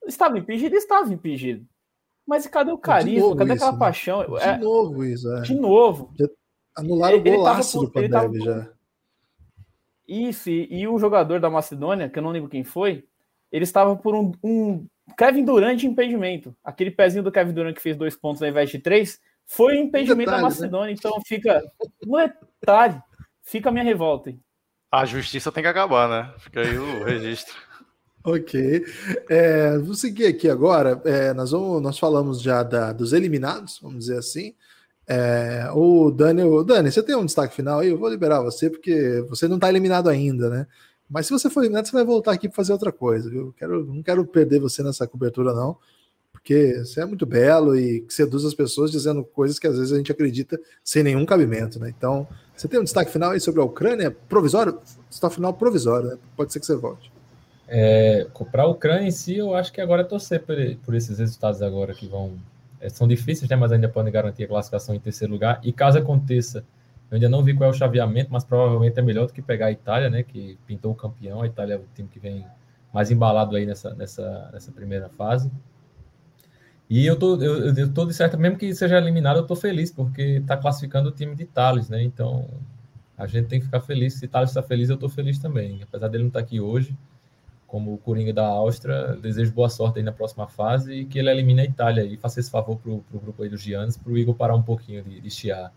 Estava 0.07 0.39
impedido? 0.39 0.77
Estava 0.77 1.13
impedido. 1.13 1.67
Mas 2.25 2.47
cadê 2.47 2.71
o 2.71 2.79
carisma? 2.79 3.35
Cadê 3.35 3.55
isso, 3.55 3.65
aquela 3.65 3.73
né? 3.73 3.79
paixão? 3.81 4.25
De 4.25 4.43
é, 4.45 4.59
novo 4.59 5.05
isso. 5.05 5.29
É. 5.39 5.41
De 5.41 5.57
novo. 5.57 6.15
Anularam 6.77 7.19
o 7.19 7.21
golaço 7.21 7.81
do 7.81 7.91
Pandev 7.91 8.13
tava... 8.13 8.39
já. 8.39 8.69
Isso, 10.07 10.51
e, 10.51 10.83
e, 10.83 10.87
o 10.87 10.97
jogador 11.01 11.41
da 11.41 11.51
Macedônia, 11.51 12.09
que 12.09 12.17
eu 12.17 12.23
não 12.23 12.31
lembro 12.31 12.49
quem 12.49 12.63
foi, 12.63 13.05
ele 13.51 13.65
estava 13.65 13.97
por 13.97 14.15
um, 14.15 14.31
um 14.41 14.87
Kevin 15.17 15.45
Durant 15.45 15.79
de 15.79 15.87
impedimento. 15.87 16.55
Aquele 16.65 16.91
pezinho 16.91 17.23
do 17.23 17.33
Kevin 17.33 17.53
Durant 17.53 17.75
que 17.75 17.83
fez 17.83 17.97
dois 17.97 18.17
pontos 18.17 18.43
ao 18.43 18.49
invés 18.49 18.71
de 18.71 18.79
três 18.79 19.21
foi 19.47 19.77
o 19.77 19.81
impedimento 19.81 20.19
detalhe, 20.19 20.37
da 20.37 20.37
né? 20.37 20.43
Macedônia. 20.43 20.87
Né? 20.87 20.93
Então 20.93 21.21
fica. 21.27 21.63
No 22.07 22.19
detalhe, 22.61 23.01
fica 23.43 23.69
a 23.69 23.73
minha 23.73 23.85
revolta. 23.85 24.33
A 24.93 25.05
justiça 25.05 25.53
tem 25.53 25.63
que 25.63 25.69
acabar, 25.69 26.09
né? 26.09 26.35
Fica 26.39 26.61
aí 26.61 26.79
o 26.79 27.05
registro. 27.05 27.55
ok. 28.25 28.85
É, 29.29 29.79
vou 29.79 29.95
seguir 29.95 30.27
aqui 30.27 30.49
agora. 30.49 31.01
É, 31.05 31.33
nós, 31.33 31.51
vamos, 31.51 31.83
nós 31.83 31.99
falamos 31.99 32.41
já 32.41 32.63
da, 32.63 32.93
dos 32.93 33.13
eliminados, 33.13 33.79
vamos 33.81 34.01
dizer 34.01 34.19
assim. 34.19 34.55
É, 35.07 35.69
o 35.75 36.11
Dani, 36.13 36.45
o 36.45 36.63
Dani, 36.63 36.91
você 36.91 37.03
tem 37.03 37.17
um 37.17 37.27
destaque 37.27 37.55
final 37.55 37.81
aí? 37.81 37.89
Eu 37.89 37.99
vou 37.99 38.09
liberar 38.09 38.43
você, 38.43 38.71
porque 38.71 39.25
você 39.29 39.49
não 39.49 39.57
está 39.57 39.69
eliminado 39.69 40.09
ainda, 40.09 40.49
né? 40.49 40.67
Mas 41.11 41.27
se 41.27 41.33
você 41.33 41.51
for 41.51 41.61
eliminado, 41.61 41.87
você 41.87 41.93
vai 41.93 42.05
voltar 42.05 42.33
aqui 42.33 42.49
para 42.49 42.55
fazer 42.55 42.73
outra 42.73 42.93
coisa, 42.93 43.29
viu? 43.29 43.53
Quero, 43.59 43.85
não 43.85 44.01
quero 44.01 44.25
perder 44.25 44.61
você 44.61 44.81
nessa 44.81 45.09
cobertura, 45.09 45.53
não, 45.53 45.77
porque 46.31 46.79
você 46.79 47.01
é 47.01 47.05
muito 47.05 47.27
belo 47.27 47.77
e 47.77 48.07
seduz 48.09 48.45
as 48.45 48.55
pessoas 48.55 48.93
dizendo 48.93 49.25
coisas 49.25 49.59
que 49.59 49.67
às 49.67 49.77
vezes 49.77 49.93
a 49.93 49.97
gente 49.97 50.13
acredita 50.13 50.59
sem 50.85 51.03
nenhum 51.03 51.27
cabimento, 51.27 51.81
né? 51.81 51.93
Então, 51.97 52.29
você 52.57 52.69
tem 52.69 52.79
um 52.79 52.85
destaque 52.85 53.11
final 53.11 53.33
aí 53.33 53.41
sobre 53.41 53.61
a 53.61 53.65
Ucrânia? 53.65 54.11
Provisório? 54.29 54.79
Destaque 55.09 55.35
final 55.35 55.53
provisório, 55.53 56.11
né? 56.11 56.19
Pode 56.37 56.53
ser 56.53 56.61
que 56.61 56.67
você 56.67 56.77
volte. 56.77 57.11
É, 57.67 58.27
para 58.53 58.63
a 58.63 58.67
Ucrânia 58.67 59.09
em 59.09 59.11
si, 59.11 59.37
eu 59.37 59.55
acho 59.55 59.73
que 59.73 59.81
agora 59.81 60.03
é 60.03 60.05
torcer 60.05 60.43
por, 60.43 60.57
por 60.85 60.95
esses 60.95 61.19
resultados 61.19 61.61
agora 61.61 61.93
que 61.93 62.07
vão. 62.07 62.39
É, 62.81 62.89
são 62.89 63.07
difíceis, 63.09 63.51
né? 63.51 63.57
Mas 63.57 63.73
ainda 63.73 63.89
podem 63.89 64.13
garantir 64.13 64.45
a 64.45 64.49
classificação 64.49 64.95
em 64.95 65.01
terceiro 65.01 65.33
lugar. 65.33 65.61
E 65.65 65.73
caso 65.73 65.99
aconteça 65.99 66.65
eu 67.11 67.17
ainda 67.17 67.29
não 67.29 67.43
vi 67.43 67.55
qual 67.55 67.69
é 67.69 67.73
o 67.73 67.77
chaveamento, 67.77 68.33
mas 68.33 68.45
provavelmente 68.45 68.99
é 68.99 69.03
melhor 69.03 69.27
do 69.27 69.33
que 69.33 69.43
pegar 69.43 69.67
a 69.67 69.73
Itália, 69.73 70.09
né? 70.09 70.23
Que 70.23 70.57
pintou 70.67 70.93
o 70.93 70.95
campeão. 70.95 71.43
A 71.43 71.47
Itália 71.47 71.75
é 71.75 71.77
o 71.77 71.85
time 71.95 72.09
que 72.09 72.21
vem 72.21 72.47
mais 72.93 73.11
embalado 73.11 73.57
aí 73.57 73.67
nessa, 73.67 73.95
nessa, 73.95 74.49
nessa 74.53 74.71
primeira 74.71 75.09
fase. 75.09 75.51
E 76.89 77.05
eu 77.07 77.17
tô, 77.17 77.41
eu, 77.41 77.75
eu 77.75 77.93
tô 77.93 78.05
de 78.05 78.15
certo, 78.15 78.39
mesmo 78.39 78.59
que 78.59 78.75
seja 78.75 78.99
eliminado, 78.99 79.39
eu 79.39 79.47
tô 79.47 79.57
feliz, 79.57 79.93
porque 79.93 80.23
está 80.23 80.57
classificando 80.57 81.09
o 81.09 81.13
time 81.13 81.35
de 81.35 81.47
Thales, 81.47 81.89
né? 81.89 82.03
Então 82.03 82.49
a 83.19 83.27
gente 83.27 83.49
tem 83.49 83.59
que 83.59 83.67
ficar 83.67 83.81
feliz. 83.81 84.15
Se 84.15 84.29
Thales 84.29 84.51
está 84.51 84.63
feliz, 84.63 84.89
eu 84.89 84.97
tô 84.97 85.09
feliz 85.09 85.39
também. 85.39 85.83
Apesar 85.83 86.09
dele 86.09 86.25
não 86.25 86.29
estar 86.29 86.41
tá 86.41 86.45
aqui 86.45 86.61
hoje, 86.61 86.97
como 87.67 87.93
o 87.95 87.99
Coringa 87.99 88.33
da 88.33 88.47
Áustria, 88.47 89.17
desejo 89.21 89.53
boa 89.53 89.69
sorte 89.69 89.99
aí 89.99 90.05
na 90.05 90.13
próxima 90.13 90.47
fase 90.49 90.93
e 90.93 91.05
que 91.05 91.19
ele 91.19 91.31
elimine 91.31 91.61
a 91.61 91.65
Itália 91.65 92.05
e 92.05 92.17
faça 92.17 92.41
esse 92.41 92.51
favor 92.51 92.77
pro, 92.77 93.01
pro 93.03 93.21
grupo 93.21 93.43
aí 93.43 93.49
dos 93.49 93.63
Giannis, 93.63 93.97
pro 93.97 94.17
Igor 94.17 94.35
parar 94.35 94.55
um 94.55 94.63
pouquinho 94.63 95.03
de, 95.05 95.21
de 95.21 95.31
chiar. 95.31 95.73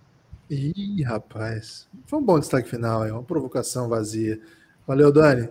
Ih, 0.53 1.01
rapaz. 1.01 1.87
Foi 2.05 2.19
um 2.19 2.23
bom 2.23 2.39
destaque 2.39 2.69
final, 2.69 3.03
é 3.03 3.11
uma 3.11 3.23
provocação 3.23 3.89
vazia. 3.89 4.39
Valeu, 4.85 5.11
Dani. 5.11 5.49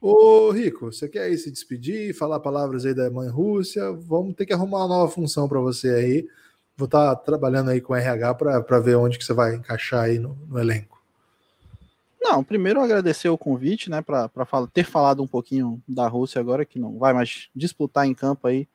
Ô, 0.00 0.50
Rico, 0.50 0.92
você 0.92 1.08
quer 1.08 1.22
aí 1.22 1.38
se 1.38 1.50
despedir, 1.50 2.14
falar 2.14 2.38
palavras 2.40 2.84
aí 2.84 2.92
da 2.92 3.10
mãe 3.10 3.28
Rússia? 3.28 3.90
Vamos 3.92 4.34
ter 4.34 4.44
que 4.44 4.52
arrumar 4.52 4.80
uma 4.80 4.88
nova 4.88 5.10
função 5.10 5.48
para 5.48 5.58
você 5.60 5.88
aí. 5.88 6.28
Vou 6.76 6.84
estar 6.84 7.16
tá 7.16 7.22
trabalhando 7.22 7.70
aí 7.70 7.80
com 7.80 7.96
RH 7.96 8.34
para 8.34 8.80
ver 8.80 8.96
onde 8.96 9.16
que 9.16 9.24
você 9.24 9.32
vai 9.32 9.54
encaixar 9.54 10.04
aí 10.04 10.18
no, 10.18 10.36
no 10.46 10.58
elenco. 10.58 11.02
Não, 12.20 12.44
primeiro 12.44 12.82
agradecer 12.82 13.30
o 13.30 13.38
convite, 13.38 13.88
né, 13.88 14.02
para 14.02 14.30
ter 14.72 14.84
falado 14.84 15.22
um 15.22 15.26
pouquinho 15.26 15.82
da 15.88 16.06
Rússia 16.06 16.38
agora, 16.38 16.64
que 16.66 16.78
não 16.78 16.98
vai 16.98 17.14
mais 17.14 17.48
disputar 17.54 18.06
em 18.06 18.14
campo 18.14 18.46
aí 18.46 18.68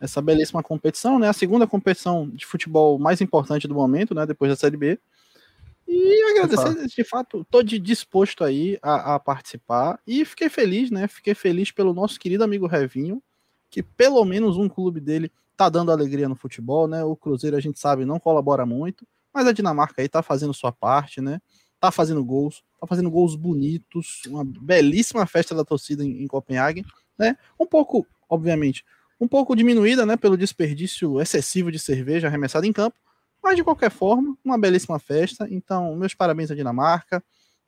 essa 0.00 0.20
belíssima 0.20 0.62
competição, 0.62 1.18
né? 1.18 1.28
A 1.28 1.32
segunda 1.32 1.66
competição 1.66 2.28
de 2.28 2.44
futebol 2.44 2.98
mais 2.98 3.20
importante 3.20 3.66
do 3.66 3.74
momento, 3.74 4.14
né? 4.14 4.26
Depois 4.26 4.50
da 4.50 4.56
Série 4.56 4.76
B. 4.76 4.98
E 5.86 6.30
agradecer, 6.30 6.86
de 6.86 7.04
fato, 7.04 7.42
estou 7.42 7.62
disposto 7.62 8.42
aí 8.42 8.78
a, 8.82 9.14
a, 9.14 9.20
participar 9.20 10.00
e 10.06 10.24
fiquei 10.24 10.48
feliz, 10.48 10.90
né? 10.90 11.06
Fiquei 11.06 11.34
feliz 11.34 11.70
pelo 11.70 11.92
nosso 11.92 12.18
querido 12.18 12.42
amigo 12.42 12.66
Revinho, 12.66 13.22
que 13.70 13.82
pelo 13.82 14.24
menos 14.24 14.56
um 14.56 14.68
clube 14.68 15.00
dele 15.00 15.30
tá 15.56 15.68
dando 15.68 15.92
alegria 15.92 16.28
no 16.28 16.34
futebol, 16.34 16.88
né? 16.88 17.04
O 17.04 17.14
Cruzeiro 17.14 17.56
a 17.56 17.60
gente 17.60 17.78
sabe 17.78 18.04
não 18.04 18.18
colabora 18.18 18.64
muito, 18.64 19.06
mas 19.32 19.46
a 19.46 19.52
Dinamarca 19.52 20.00
aí 20.00 20.08
tá 20.08 20.22
fazendo 20.22 20.54
sua 20.54 20.72
parte, 20.72 21.20
né? 21.20 21.40
Tá 21.78 21.90
fazendo 21.90 22.24
gols, 22.24 22.64
tá 22.80 22.86
fazendo 22.86 23.10
gols 23.10 23.36
bonitos, 23.36 24.22
uma 24.26 24.44
belíssima 24.44 25.26
festa 25.26 25.54
da 25.54 25.64
torcida 25.64 26.02
em, 26.02 26.22
em 26.22 26.26
Copenhague, 26.26 26.84
né? 27.18 27.36
Um 27.60 27.66
pouco, 27.66 28.06
obviamente, 28.28 28.84
um 29.20 29.28
pouco 29.28 29.54
diminuída, 29.54 30.04
né, 30.04 30.16
pelo 30.16 30.36
desperdício 30.36 31.20
excessivo 31.20 31.70
de 31.70 31.78
cerveja 31.78 32.26
arremessada 32.26 32.66
em 32.66 32.72
campo, 32.72 32.96
mas 33.44 33.56
de 33.56 33.62
qualquer 33.62 33.90
forma, 33.90 34.34
uma 34.42 34.56
belíssima 34.56 34.98
festa. 34.98 35.46
Então, 35.50 35.94
meus 35.94 36.14
parabéns 36.14 36.50
à 36.50 36.54
Dinamarca, 36.54 37.22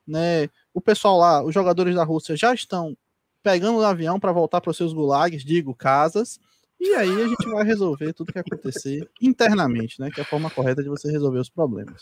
né? 0.07 0.49
O 0.73 0.81
pessoal 0.81 1.19
lá, 1.19 1.43
os 1.43 1.53
jogadores 1.53 1.93
da 1.93 2.03
Rússia 2.03 2.35
já 2.35 2.51
estão 2.51 2.97
pegando 3.43 3.77
o 3.77 3.85
avião 3.85 4.19
para 4.19 4.31
voltar 4.31 4.59
para 4.59 4.71
os 4.71 4.77
seus 4.77 4.91
gulags, 4.91 5.45
digo, 5.45 5.75
casas. 5.75 6.39
E 6.79 6.95
aí 6.95 7.21
a 7.21 7.27
gente 7.27 7.47
vai 7.47 7.63
resolver 7.63 8.11
tudo 8.13 8.33
que 8.33 8.39
acontecer 8.39 9.07
internamente, 9.21 10.01
né? 10.01 10.09
Que 10.09 10.19
é 10.19 10.23
a 10.23 10.27
forma 10.27 10.49
correta 10.49 10.81
de 10.81 10.89
você 10.89 11.11
resolver 11.11 11.39
os 11.39 11.49
problemas. 11.49 12.01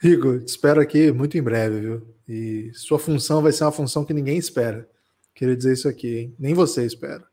Rigo, 0.00 0.38
te 0.38 0.48
espero 0.48 0.80
aqui 0.80 1.10
muito 1.10 1.36
em 1.36 1.42
breve, 1.42 1.80
viu? 1.80 2.14
E 2.28 2.70
sua 2.72 3.00
função 3.00 3.42
vai 3.42 3.50
ser 3.50 3.64
uma 3.64 3.72
função 3.72 4.04
que 4.04 4.14
ninguém 4.14 4.38
espera. 4.38 4.88
Queria 5.34 5.56
dizer 5.56 5.72
isso 5.72 5.88
aqui, 5.88 6.18
hein? 6.18 6.36
Nem 6.38 6.54
você 6.54 6.86
espera. 6.86 7.24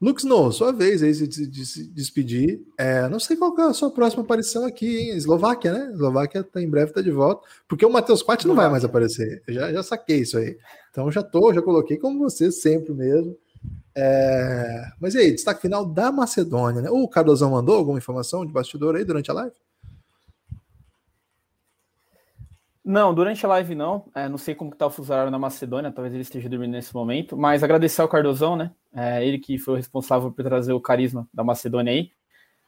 Lux 0.00 0.22
No, 0.22 0.52
sua 0.52 0.72
vez 0.72 1.02
aí 1.02 1.12
de 1.12 1.66
se 1.66 1.84
despedir. 1.92 2.60
É, 2.78 3.08
não 3.08 3.18
sei 3.18 3.36
qual 3.36 3.56
é 3.58 3.62
a 3.62 3.72
sua 3.72 3.90
próxima 3.90 4.22
aparição 4.22 4.64
aqui, 4.64 4.98
hein? 4.98 5.16
Eslováquia, 5.16 5.72
né? 5.72 5.90
Eslováquia 5.92 6.44
tá, 6.44 6.62
em 6.62 6.70
breve 6.70 6.92
tá 6.92 7.00
de 7.00 7.10
volta, 7.10 7.46
porque 7.66 7.84
o 7.84 7.90
Matheus 7.90 8.22
Quat 8.22 8.46
não 8.46 8.54
vai 8.54 8.70
mais 8.70 8.84
aparecer. 8.84 9.42
Eu 9.46 9.54
já, 9.54 9.72
já 9.72 9.82
saquei 9.82 10.18
isso 10.20 10.38
aí. 10.38 10.56
Então 10.90 11.10
já 11.10 11.22
tô, 11.22 11.52
já 11.52 11.60
coloquei 11.60 11.96
como 11.96 12.20
você 12.20 12.52
sempre 12.52 12.94
mesmo. 12.94 13.36
É... 13.96 14.92
Mas 15.00 15.14
e 15.14 15.18
aí, 15.18 15.32
destaque 15.32 15.62
final 15.62 15.84
da 15.84 16.12
Macedônia, 16.12 16.82
né? 16.82 16.90
O 16.90 17.08
Cardozão 17.08 17.50
mandou 17.50 17.74
alguma 17.76 17.98
informação 17.98 18.46
de 18.46 18.52
bastidor 18.52 18.94
aí 18.94 19.04
durante 19.04 19.30
a 19.30 19.34
live? 19.34 19.56
Não, 22.88 23.12
durante 23.12 23.44
a 23.44 23.48
live 23.50 23.74
não. 23.74 24.06
É, 24.14 24.30
não 24.30 24.38
sei 24.38 24.54
como 24.54 24.72
está 24.72 24.86
o 24.86 24.90
fuso 24.90 25.12
horário 25.12 25.30
na 25.30 25.38
Macedônia, 25.38 25.92
talvez 25.92 26.14
ele 26.14 26.22
esteja 26.22 26.48
dormindo 26.48 26.70
nesse 26.70 26.94
momento. 26.94 27.36
Mas 27.36 27.62
agradecer 27.62 28.00
ao 28.00 28.08
Cardozão, 28.08 28.56
né? 28.56 28.70
É, 28.94 29.22
ele 29.22 29.38
que 29.38 29.58
foi 29.58 29.74
o 29.74 29.76
responsável 29.76 30.32
por 30.32 30.42
trazer 30.42 30.72
o 30.72 30.80
carisma 30.80 31.28
da 31.30 31.44
Macedônia 31.44 31.92
aí. 31.92 32.10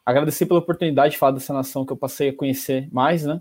Agradecer 0.04 0.44
pela 0.44 0.60
oportunidade 0.60 1.12
de 1.12 1.18
falar 1.18 1.32
dessa 1.32 1.54
nação 1.54 1.86
que 1.86 1.92
eu 1.94 1.96
passei 1.96 2.28
a 2.28 2.36
conhecer 2.36 2.86
mais, 2.92 3.24
né? 3.24 3.40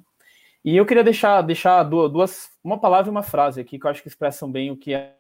E 0.63 0.77
eu 0.77 0.85
queria 0.85 1.03
deixar, 1.03 1.41
deixar 1.41 1.83
duas, 1.83 2.49
uma 2.63 2.79
palavra 2.79 3.09
e 3.09 3.11
uma 3.11 3.23
frase 3.23 3.59
aqui 3.59 3.77
que 3.77 3.85
eu 3.85 3.91
acho 3.91 4.01
que 4.01 4.07
expressam 4.07 4.49
bem 4.49 4.71
o 4.71 4.77
que 4.77 4.93
é 4.93 5.17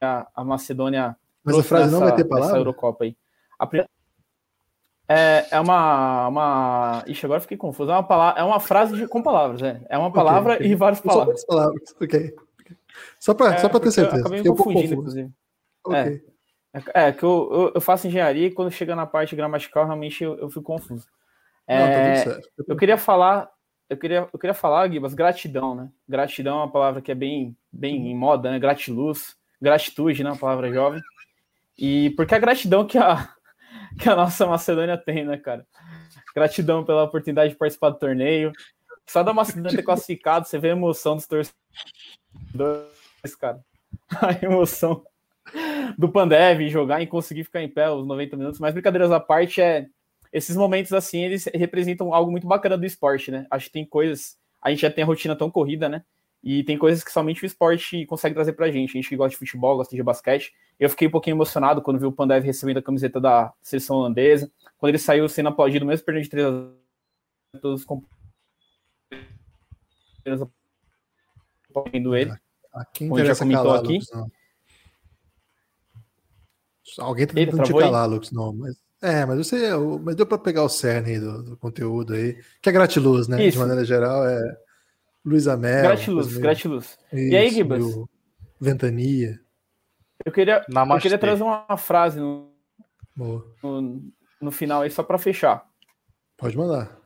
a, 0.00 0.26
a 0.34 0.44
Macedônia. 0.44 1.16
Mas 1.44 1.56
a 1.56 1.62
frase 1.62 1.84
nessa, 1.84 2.00
não 2.00 2.04
vai 2.04 2.16
ter 2.16 2.24
palavra? 2.24 2.58
Eurocopa 2.58 3.04
aí. 3.04 3.16
A, 3.60 3.68
é, 5.08 5.46
é 5.50 5.60
uma, 5.60 6.28
uma. 6.28 7.04
Ixi, 7.06 7.26
agora 7.26 7.40
fiquei 7.40 7.56
confuso. 7.56 7.90
É 7.90 7.94
uma, 7.94 8.02
palavra, 8.02 8.40
é 8.40 8.44
uma 8.44 8.60
frase 8.60 8.96
de, 8.96 9.06
com 9.06 9.22
palavras, 9.22 9.62
é. 9.62 9.80
É 9.88 9.98
uma 9.98 10.12
palavra 10.12 10.54
okay, 10.54 10.66
okay. 10.66 10.72
e 10.72 10.74
várias 10.74 11.00
palavras. 11.00 11.40
Só 11.40 11.46
palavras, 11.46 11.94
ok. 12.00 12.34
Só 13.18 13.34
para 13.34 13.54
é, 13.54 13.58
só 13.58 13.68
ter 13.68 13.90
certeza. 13.90 14.20
Acabei 14.20 14.40
me 14.40 14.48
confundindo, 14.48 14.94
inclusive. 14.94 15.30
Okay. 15.84 16.24
É, 16.72 17.08
é, 17.08 17.12
que 17.12 17.22
eu, 17.22 17.48
eu, 17.52 17.72
eu, 17.74 17.80
faço 17.80 18.06
engenharia 18.06 18.46
e 18.46 18.50
quando 18.50 18.70
chega 18.70 18.96
na 18.96 19.06
parte 19.06 19.36
gramatical, 19.36 19.84
realmente 19.84 20.24
eu, 20.24 20.36
eu 20.38 20.48
fico 20.48 20.62
confuso. 20.62 21.06
É, 21.66 22.24
Não, 22.24 22.34
tá 22.34 22.40
eu 22.66 22.76
queria 22.76 22.98
falar, 22.98 23.50
eu 23.88 23.96
queria, 23.96 24.28
eu 24.32 24.38
queria 24.38 24.54
falar, 24.54 24.90
Gibas, 24.90 25.14
gratidão, 25.14 25.74
né? 25.74 25.90
Gratidão 26.08 26.56
é 26.56 26.62
uma 26.62 26.70
palavra 26.70 27.00
que 27.00 27.12
é 27.12 27.14
bem, 27.14 27.56
bem 27.70 28.08
em 28.08 28.16
moda, 28.16 28.50
né? 28.50 28.58
Gratiluz, 28.58 29.36
gratitude, 29.60 30.24
né? 30.24 30.30
Uma 30.30 30.38
palavra 30.38 30.72
jovem. 30.72 31.00
E 31.78 32.10
porque 32.10 32.34
a 32.34 32.38
gratidão 32.38 32.86
que 32.86 32.98
a, 32.98 33.28
que 34.00 34.08
a 34.08 34.16
nossa 34.16 34.46
Macedônia 34.46 34.96
tem, 34.96 35.24
né, 35.24 35.36
cara? 35.36 35.66
Gratidão 36.34 36.84
pela 36.84 37.04
oportunidade 37.04 37.52
de 37.52 37.58
participar 37.58 37.90
do 37.90 37.98
torneio. 37.98 38.52
Só 39.06 39.22
da 39.22 39.32
Macedônia 39.32 39.76
ter 39.76 39.82
classificado, 39.82 40.46
você 40.46 40.58
vê 40.58 40.68
a 40.68 40.72
emoção 40.72 41.16
dos 41.16 41.26
torcedores, 41.26 41.56
cara. 43.38 43.60
A 44.20 44.44
emoção 44.44 45.04
do 45.96 46.08
Pandev 46.08 46.68
jogar 46.68 47.00
e 47.00 47.06
conseguir 47.06 47.44
ficar 47.44 47.62
em 47.62 47.68
pé 47.68 47.90
os 47.90 48.06
90 48.06 48.36
minutos. 48.36 48.60
Mas 48.60 48.72
brincadeiras 48.72 49.12
à 49.12 49.20
parte, 49.20 49.60
é 49.60 49.86
esses 50.32 50.56
momentos 50.56 50.92
assim, 50.92 51.22
eles 51.22 51.48
representam 51.54 52.12
algo 52.12 52.30
muito 52.30 52.46
bacana 52.46 52.76
do 52.76 52.84
esporte, 52.84 53.30
né? 53.30 53.46
Acho 53.50 53.66
que 53.66 53.72
tem 53.72 53.86
coisas. 53.86 54.36
A 54.60 54.70
gente 54.70 54.80
já 54.80 54.90
tem 54.90 55.04
a 55.04 55.06
rotina 55.06 55.36
tão 55.36 55.48
corrida, 55.48 55.88
né? 55.88 56.02
E 56.44 56.62
tem 56.62 56.76
coisas 56.76 57.02
que 57.02 57.10
somente 57.10 57.42
o 57.42 57.46
esporte 57.46 58.04
consegue 58.04 58.34
trazer 58.34 58.52
pra 58.52 58.70
gente. 58.70 58.90
A 58.90 58.92
gente 58.92 59.08
que 59.08 59.16
gosta 59.16 59.30
de 59.30 59.38
futebol, 59.38 59.78
gosta 59.78 59.96
de 59.96 60.02
basquete. 60.02 60.52
Eu 60.78 60.90
fiquei 60.90 61.08
um 61.08 61.10
pouquinho 61.10 61.34
emocionado 61.34 61.80
quando 61.80 61.98
vi 61.98 62.04
o 62.04 62.12
Pandev 62.12 62.44
recebendo 62.44 62.76
a 62.76 62.82
camiseta 62.82 63.18
da 63.18 63.50
seleção 63.62 63.96
holandesa. 63.96 64.52
Quando 64.76 64.90
ele 64.90 64.98
saiu 64.98 65.26
sendo 65.26 65.48
aplaudido, 65.48 65.86
mesmo 65.86 66.04
perdendo 66.04 66.24
de 66.24 66.30
3 66.30 66.46
a 67.54 67.58
todos 67.58 67.80
os 67.80 67.86
companheiros 67.86 68.12
aplaudindo 71.70 72.14
ele. 72.14 72.30
A 72.74 72.84
quem 72.84 73.08
já 73.24 73.34
comentou 73.34 73.64
calar, 73.64 73.80
aqui. 73.80 73.98
Alguém 76.98 77.26
tá 77.26 77.32
tentando 77.32 77.62
te 77.62 77.72
calar, 77.72 78.06
Lux, 78.06 78.30
não, 78.30 78.52
mas 78.52 78.76
é, 79.00 79.24
mas 79.26 79.36
você, 79.38 79.70
mas 80.02 80.16
deu 80.16 80.26
para 80.26 80.38
pegar 80.38 80.62
o 80.62 80.68
cerne 80.68 81.20
do, 81.20 81.42
do, 81.42 81.56
conteúdo 81.58 82.14
aí, 82.14 82.42
que 82.62 82.70
é 82.70 82.72
gratiluz, 82.72 83.28
né? 83.28 83.44
Isso. 83.44 83.52
De 83.52 83.58
maneira 83.58 83.84
geral, 83.84 84.26
é 84.26 84.40
Luiz 85.24 85.48
Amel. 85.48 85.82
Gratiluz, 85.82 86.36
gratiluz. 86.36 86.98
e 87.12 87.34
aí, 87.34 87.50
Gibas? 87.50 87.82
Ventania. 88.60 89.40
Eu 90.24 90.32
queria, 90.32 90.64
eu 90.68 91.00
queria 91.00 91.18
trazer 91.18 91.42
uma 91.42 91.76
frase 91.76 92.20
no, 92.20 92.52
no, 93.16 94.02
no 94.40 94.50
final 94.50 94.82
aí, 94.82 94.90
só 94.90 95.02
para 95.02 95.18
fechar. 95.18 95.66
Pode 96.36 96.56
mandar. 96.56 96.98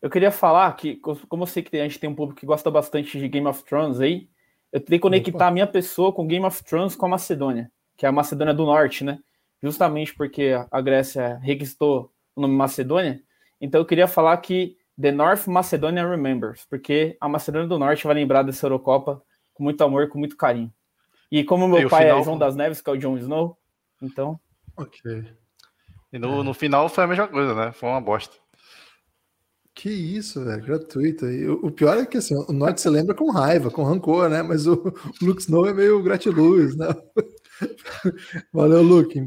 Eu 0.00 0.10
queria 0.10 0.30
falar 0.30 0.72
que, 0.76 0.96
como 0.96 1.42
eu 1.42 1.46
sei 1.46 1.62
que 1.62 1.76
a 1.76 1.82
gente 1.82 1.98
tem 1.98 2.08
um 2.08 2.14
público 2.14 2.38
que 2.40 2.46
gosta 2.46 2.70
bastante 2.70 3.18
de 3.18 3.28
Game 3.28 3.46
of 3.46 3.64
Thrones 3.64 4.00
aí, 4.00 4.28
eu 4.72 4.80
tenho 4.80 4.98
que 4.98 5.02
conectar 5.02 5.36
Opa. 5.36 5.46
a 5.46 5.50
minha 5.50 5.66
pessoa 5.66 6.12
com 6.12 6.26
Game 6.26 6.44
of 6.44 6.62
Thrones 6.62 6.94
com 6.94 7.06
a 7.06 7.08
Macedônia, 7.08 7.70
que 7.96 8.04
é 8.04 8.08
a 8.08 8.12
Macedônia 8.12 8.54
do 8.54 8.64
Norte, 8.64 9.02
né? 9.02 9.18
Justamente 9.62 10.14
porque 10.14 10.52
a 10.70 10.80
Grécia 10.80 11.38
requistou 11.42 12.12
o 12.34 12.40
nome 12.42 12.54
Macedônia, 12.54 13.22
então 13.60 13.80
eu 13.80 13.86
queria 13.86 14.06
falar 14.06 14.36
que 14.38 14.76
The 15.00 15.12
North 15.12 15.46
Macedonia 15.46 16.08
Remembers, 16.08 16.66
porque 16.68 17.16
a 17.20 17.28
Macedônia 17.28 17.68
do 17.68 17.78
Norte 17.78 18.06
vai 18.06 18.14
lembrar 18.14 18.42
dessa 18.42 18.66
Eurocopa 18.66 19.22
com 19.52 19.62
muito 19.62 19.82
amor, 19.82 20.08
com 20.08 20.18
muito 20.18 20.36
carinho. 20.36 20.72
E 21.30 21.44
como 21.44 21.68
meu 21.68 21.86
e 21.86 21.88
pai 21.88 22.04
é 22.04 22.06
final... 22.06 22.20
é 22.20 22.24
João 22.24 22.38
das 22.38 22.56
Neves, 22.56 22.80
que 22.80 22.88
é 22.88 22.92
o 22.92 22.96
Jon 22.96 23.18
Snow, 23.18 23.58
então. 24.00 24.38
Ok. 24.76 25.24
E 26.12 26.18
no, 26.18 26.42
no 26.42 26.54
final 26.54 26.88
foi 26.88 27.04
a 27.04 27.06
mesma 27.06 27.28
coisa, 27.28 27.54
né? 27.54 27.72
Foi 27.72 27.88
uma 27.88 28.00
bosta. 28.00 28.36
Que 29.74 29.90
isso, 29.90 30.42
velho, 30.42 30.64
gratuito. 30.64 31.26
E 31.26 31.46
o, 31.46 31.66
o 31.66 31.70
pior 31.70 31.98
é 31.98 32.06
que 32.06 32.16
assim, 32.16 32.34
o 32.34 32.52
Norte 32.52 32.80
se 32.80 32.88
lembra 32.88 33.14
com 33.14 33.30
raiva, 33.30 33.70
com 33.70 33.82
rancor, 33.82 34.30
né? 34.30 34.42
Mas 34.42 34.66
o, 34.66 34.74
o 34.74 35.24
Luke 35.24 35.42
Snow 35.42 35.66
é 35.66 35.74
meio 35.74 36.02
gratiluz, 36.02 36.74
né? 36.76 36.88
Valeu, 38.52 38.82
Luke. 38.82 39.18
Em, 39.18 39.26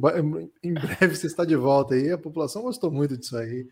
em 0.63 0.73
breve 0.73 1.15
você 1.15 1.27
está 1.27 1.45
de 1.45 1.55
volta 1.55 1.93
aí. 1.93 2.11
A 2.11 2.17
população 2.17 2.63
gostou 2.63 2.89
muito 2.89 3.15
disso 3.15 3.37
aí. 3.37 3.67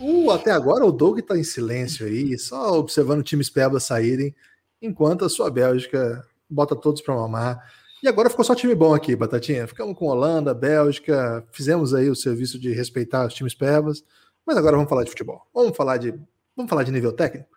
Uh, 0.00 0.30
até 0.30 0.50
agora 0.50 0.84
o 0.84 0.90
Doug 0.90 1.18
está 1.18 1.36
em 1.36 1.44
silêncio 1.44 2.06
aí, 2.06 2.38
só 2.38 2.78
observando 2.78 3.22
times 3.22 3.50
pebas 3.50 3.84
saírem, 3.84 4.34
enquanto 4.80 5.24
a 5.26 5.28
sua 5.28 5.50
Bélgica 5.50 6.26
bota 6.48 6.74
todos 6.74 7.02
para 7.02 7.14
mamar. 7.14 7.62
E 8.02 8.08
agora 8.08 8.30
ficou 8.30 8.44
só 8.44 8.54
time 8.54 8.74
bom 8.74 8.94
aqui, 8.94 9.14
Batatinha. 9.14 9.66
Ficamos 9.66 9.94
com 9.94 10.06
Holanda, 10.06 10.54
Bélgica, 10.54 11.46
fizemos 11.52 11.92
aí 11.92 12.08
o 12.08 12.16
serviço 12.16 12.58
de 12.58 12.72
respeitar 12.72 13.26
os 13.26 13.34
times 13.34 13.54
pebas, 13.54 14.02
mas 14.46 14.56
agora 14.56 14.74
vamos 14.74 14.88
falar 14.88 15.04
de 15.04 15.10
futebol. 15.10 15.46
Vamos 15.52 15.76
falar 15.76 15.98
de, 15.98 16.14
vamos 16.56 16.70
falar 16.70 16.82
de 16.82 16.92
nível 16.92 17.12
técnico. 17.12 17.50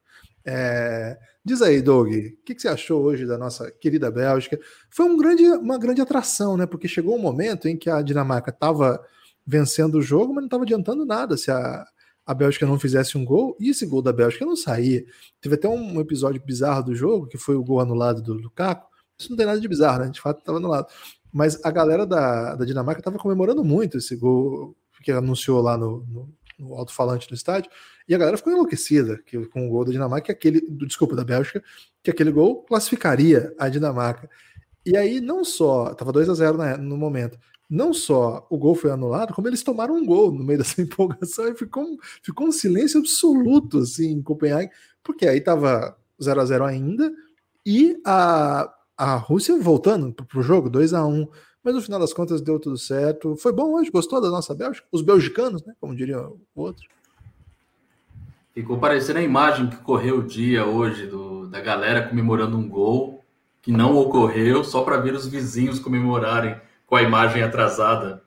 É, 0.45 1.17
diz 1.45 1.61
aí, 1.61 1.81
Doug, 1.81 2.09
o 2.09 2.11
que, 2.43 2.55
que, 2.55 2.61
você 2.61 2.67
achou 2.67 3.01
hoje 3.03 3.25
da 3.25 3.37
nossa 3.37 3.71
querida 3.71 4.11
Bélgica? 4.11 4.59
Foi 4.89 5.05
um 5.05 5.15
grande, 5.15 5.43
uma 5.47 5.77
grande 5.77 6.01
atração, 6.01 6.57
né? 6.57 6.65
Porque 6.65 6.89
chegou 6.89 7.15
um 7.15 7.21
momento 7.21 7.69
em 7.69 7.77
que 7.77 7.89
a 7.89 8.01
Dinamarca 8.01 8.51
estava 8.51 9.01
vencendo 9.47 9.95
o 9.95 10.01
jogo, 10.01 10.33
mas 10.33 10.41
não 10.41 10.47
estava 10.47 10.63
adiantando 10.63 11.05
nada 11.05 11.37
se 11.37 11.49
a, 11.49 11.85
a 12.25 12.33
Bélgica 12.33 12.65
não 12.65 12.79
fizesse 12.79 13.17
um 13.17 13.25
gol, 13.25 13.55
e 13.59 13.69
esse 13.69 13.85
gol 13.85 14.01
da 14.01 14.13
Bélgica 14.13 14.45
não 14.45 14.55
saía. 14.55 15.03
Teve 15.41 15.55
até 15.55 15.67
um 15.67 15.99
episódio 15.99 16.41
bizarro 16.43 16.83
do 16.83 16.95
jogo, 16.95 17.27
que 17.27 17.37
foi 17.37 17.55
o 17.55 17.63
gol 17.63 17.79
anulado 17.79 18.21
do 18.21 18.33
Lukaku. 18.33 18.87
Isso 19.17 19.29
não 19.29 19.37
tem 19.37 19.45
nada 19.45 19.59
de 19.59 19.67
bizarro, 19.67 20.05
né? 20.05 20.09
De 20.09 20.21
fato, 20.21 20.39
estava 20.39 20.57
anulado. 20.57 20.87
Mas 21.31 21.63
a 21.63 21.71
galera 21.71 22.05
da, 22.05 22.55
da 22.55 22.65
Dinamarca 22.65 23.01
estava 23.01 23.17
comemorando 23.17 23.63
muito 23.63 23.97
esse 23.97 24.15
gol 24.15 24.75
que 25.01 25.11
anunciou 25.11 25.61
lá 25.61 25.77
no, 25.77 26.05
no, 26.05 26.33
no 26.57 26.75
alto-falante 26.75 27.27
do 27.27 27.33
estádio, 27.33 27.69
e 28.07 28.15
a 28.15 28.17
galera 28.17 28.37
ficou 28.37 28.53
enlouquecida 28.53 29.21
que, 29.25 29.45
com 29.47 29.67
o 29.67 29.69
gol 29.69 29.85
da 29.85 29.91
Dinamarca, 29.91 30.27
que 30.27 30.31
aquele, 30.31 30.61
do, 30.61 30.85
desculpa, 30.85 31.15
da 31.15 31.23
Bélgica, 31.23 31.63
que 32.01 32.11
aquele 32.11 32.31
gol 32.31 32.63
classificaria 32.63 33.53
a 33.57 33.67
Dinamarca. 33.69 34.29
E 34.85 34.97
aí, 34.97 35.21
não 35.21 35.43
só, 35.43 35.91
estava 35.91 36.11
2 36.11 36.29
a 36.29 36.33
0 36.33 36.77
no 36.79 36.97
momento, 36.97 37.37
não 37.73 37.91
só 37.91 38.45
o 38.51 38.57
gol 38.57 38.75
foi 38.75 38.91
anulado, 38.91 39.33
como 39.33 39.47
eles 39.47 39.63
tomaram 39.63 39.95
um 39.95 40.05
gol 40.05 40.31
no 40.31 40.43
meio 40.43 40.59
dessa 40.59 40.79
empolgação 40.79 41.47
e 41.47 41.55
ficou, 41.55 41.97
ficou 42.21 42.47
um 42.47 42.51
silêncio 42.51 42.99
absoluto 42.99 43.79
assim, 43.79 44.11
em 44.11 44.21
Copenhague, 44.21 44.71
porque 45.03 45.27
aí 45.27 45.39
estava 45.39 45.97
0 46.21 46.39
a 46.39 46.45
0 46.45 46.65
ainda 46.65 47.11
e 47.65 47.99
a, 48.05 48.71
a 48.95 49.15
Rússia 49.15 49.57
voltando 49.59 50.13
para 50.13 50.39
o 50.39 50.43
jogo, 50.43 50.69
2 50.69 50.93
a 50.93 51.05
1 51.05 51.27
mas 51.63 51.73
no 51.73 51.81
final 51.81 51.99
das 51.99 52.13
contas 52.13 52.41
deu 52.41 52.59
tudo 52.59 52.77
certo. 52.77 53.37
Foi 53.37 53.53
bom 53.53 53.71
hoje, 53.75 53.89
gostou 53.89 54.19
da 54.19 54.29
nossa 54.29 54.53
Bélgica? 54.53 54.85
Os 54.91 55.01
belgicanos, 55.01 55.63
né? 55.63 55.73
Como 55.79 55.95
diria 55.95 56.19
o 56.19 56.37
outro. 56.53 56.85
Ficou 58.53 58.77
parecendo 58.77 59.19
a 59.19 59.23
imagem 59.23 59.69
que 59.69 59.77
correu 59.77 60.19
o 60.19 60.23
dia 60.23 60.65
hoje 60.65 61.07
do, 61.07 61.47
da 61.47 61.61
galera 61.61 62.05
comemorando 62.05 62.57
um 62.57 62.67
gol 62.67 63.23
que 63.61 63.71
não 63.71 63.95
ocorreu, 63.97 64.61
só 64.61 64.83
para 64.83 64.97
ver 64.97 65.13
os 65.13 65.25
vizinhos 65.25 65.79
comemorarem 65.79 66.59
com 66.93 66.97
a 66.97 67.01
imagem 67.01 67.41
atrasada. 67.41 68.21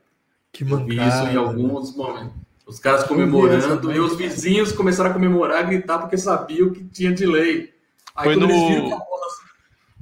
Que 0.52 0.64
mancada. 0.64 1.08
Isso 1.08 1.32
em 1.32 1.36
alguns 1.36 1.94
momentos. 1.94 2.34
Os 2.66 2.80
caras 2.80 3.04
comemorando 3.04 3.92
e 3.92 4.00
os 4.00 4.16
vizinhos 4.16 4.72
começaram 4.72 5.10
a 5.10 5.12
comemorar, 5.12 5.60
a 5.60 5.62
gritar 5.62 6.00
porque 6.00 6.18
sabiam 6.18 6.70
que 6.70 6.82
tinha 6.82 7.12
delay. 7.12 7.72
Aí 8.16 8.24
Foi 8.24 8.34
no... 8.34 8.48
Bola... 8.48 9.02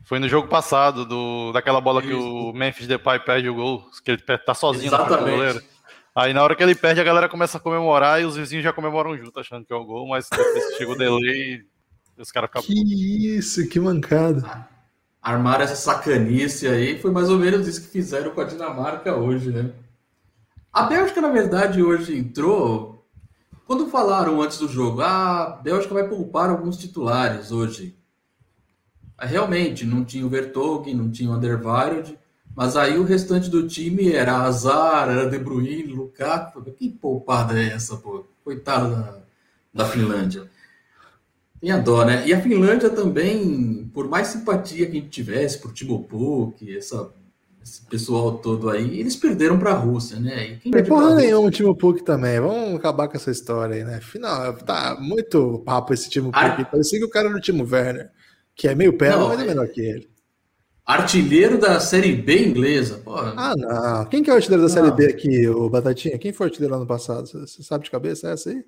Foi 0.05 0.19
no 0.19 0.29
jogo 0.31 0.49
passado, 0.49 1.05
do, 1.05 1.53
daquela 1.53 1.79
bola 1.79 2.01
Isso. 2.01 2.09
que 2.09 2.15
o 2.15 2.53
Memphis 2.55 2.87
Depay 2.87 3.19
perde 3.21 3.51
o 3.51 3.55
gol, 3.55 3.85
que 4.03 4.13
ele 4.13 4.23
tá 4.23 4.55
sozinho 4.55 4.87
Exatamente. 4.87 5.21
no 5.21 5.31
goleiro. 5.31 5.63
Aí 6.15 6.33
na 6.33 6.43
hora 6.43 6.55
que 6.55 6.63
ele 6.63 6.75
perde, 6.75 7.03
a 7.03 7.05
galera 7.05 7.29
começa 7.29 7.59
a 7.59 7.61
comemorar 7.61 8.23
e 8.23 8.25
os 8.25 8.37
vizinhos 8.37 8.65
já 8.65 8.73
comemoram 8.73 9.15
junto, 9.15 9.39
achando 9.39 9.67
que 9.67 9.73
é 9.75 9.77
o 9.77 9.85
gol, 9.85 10.09
mas 10.09 10.27
chega 10.79 10.91
o 10.91 10.97
delay 10.97 11.61
e 12.17 12.23
os 12.23 12.33
caras 12.33 12.49
ficam. 12.49 12.63
Que 12.63 13.37
isso, 13.37 13.69
que 13.69 13.79
mancada. 13.79 14.69
Armaram 15.25 15.65
essa 15.65 15.75
sacanice 15.75 16.69
aí. 16.69 16.99
Foi 17.01 17.11
mais 17.11 17.31
ou 17.31 17.39
menos 17.39 17.67
isso 17.67 17.81
que 17.81 17.89
fizeram 17.89 18.33
com 18.33 18.43
a 18.43 18.45
Dinamarca 18.45 19.17
hoje, 19.17 19.51
né? 19.51 19.73
A 20.71 20.83
Bélgica, 20.83 21.21
na 21.23 21.31
verdade, 21.31 21.83
hoje 21.83 22.17
entrou. 22.17 23.03
Quando 23.67 23.89
falaram 23.89 24.43
antes 24.43 24.59
do 24.59 24.69
jogo, 24.69 25.01
ah, 25.01 25.45
a 25.45 25.51
Bélgica 25.63 25.95
vai 25.95 26.07
poupar 26.07 26.51
alguns 26.51 26.77
titulares 26.77 27.51
hoje. 27.51 27.97
Realmente, 29.19 29.87
não 29.87 30.05
tinha 30.05 30.27
o 30.27 30.29
Vertonghen, 30.29 30.95
não 30.95 31.11
tinha 31.11 31.31
o 31.31 31.33
Anderweireld, 31.33 32.19
mas 32.55 32.77
aí 32.77 32.99
o 32.99 33.05
restante 33.05 33.49
do 33.49 33.67
time 33.67 34.13
era 34.13 34.37
Azar, 34.37 35.09
era 35.09 35.31
De 35.31 35.39
Bruyne, 35.39 35.95
Lukaku. 35.95 36.63
Que 36.73 36.91
poupada 36.91 37.59
é 37.59 37.69
essa, 37.69 37.97
pô? 37.97 38.27
Coitado 38.45 38.91
da, 38.91 39.19
da 39.73 39.85
Finlândia. 39.87 40.51
Tem 41.65 41.73
a 41.73 41.79
dó, 41.79 42.05
né? 42.05 42.23
E 42.27 42.35
a 42.35 42.39
Finlândia 42.43 42.91
também, 42.91 43.91
por 43.95 44.07
mais 44.07 44.27
simpatia 44.27 44.85
que 44.85 44.99
a 44.99 45.01
gente 45.01 45.09
tivesse 45.09 45.59
por 45.59 45.73
Timo 45.73 46.05
Puk, 46.05 46.77
essa 46.77 47.11
esse 47.63 47.81
pessoal 47.87 48.37
todo 48.37 48.69
aí, 48.69 49.01
eles 49.01 49.17
perderam 49.17 49.59
para 49.59 49.71
a 49.71 49.75
Rússia, 49.75 50.21
né? 50.21 50.47
E 50.47 50.57
quem 50.59 50.71
Tem 50.71 50.85
porra 50.85 51.15
nenhuma 51.15 51.49
o 51.49 51.51
Timo 51.51 51.75
Puk 51.75 52.05
também. 52.05 52.39
Vamos 52.39 52.75
acabar 52.75 53.09
com 53.09 53.17
essa 53.17 53.31
história 53.31 53.77
aí, 53.77 53.83
né? 53.83 53.99
Final, 54.03 54.53
tá 54.59 54.99
muito 55.01 55.63
papo 55.65 55.95
esse 55.95 56.11
Timo 56.11 56.31
Puk. 56.31 56.37
Ar... 56.37 56.71
Parecia 56.71 56.99
que 56.99 57.05
o 57.07 57.09
cara 57.09 57.31
do 57.31 57.41
Timo 57.41 57.67
Werner, 57.67 58.11
que 58.55 58.69
é 58.69 58.75
meio 58.75 58.99
pé, 58.99 59.17
mas 59.17 59.41
é 59.41 59.47
menor 59.47 59.67
que 59.69 59.81
ele. 59.81 60.11
Artilheiro 60.85 61.57
da 61.57 61.81
Série 61.81 62.13
B 62.13 62.47
inglesa. 62.47 62.99
Porra. 62.99 63.33
Ah, 63.39 63.55
não. 63.57 64.05
Quem 64.05 64.23
que 64.23 64.29
é 64.29 64.35
o 64.35 64.37
artilheiro 64.37 64.65
da 64.65 64.69
Série 64.69 64.91
B 64.91 65.07
aqui, 65.07 65.49
o 65.49 65.71
Batatinha? 65.71 66.19
Quem 66.19 66.31
foi 66.31 66.49
artilheiro 66.49 66.75
ano 66.75 66.87
passado? 66.87 67.27
Você 67.27 67.63
sabe 67.63 67.85
de 67.85 67.91
cabeça 67.91 68.29
essa 68.29 68.51
aí? 68.51 68.63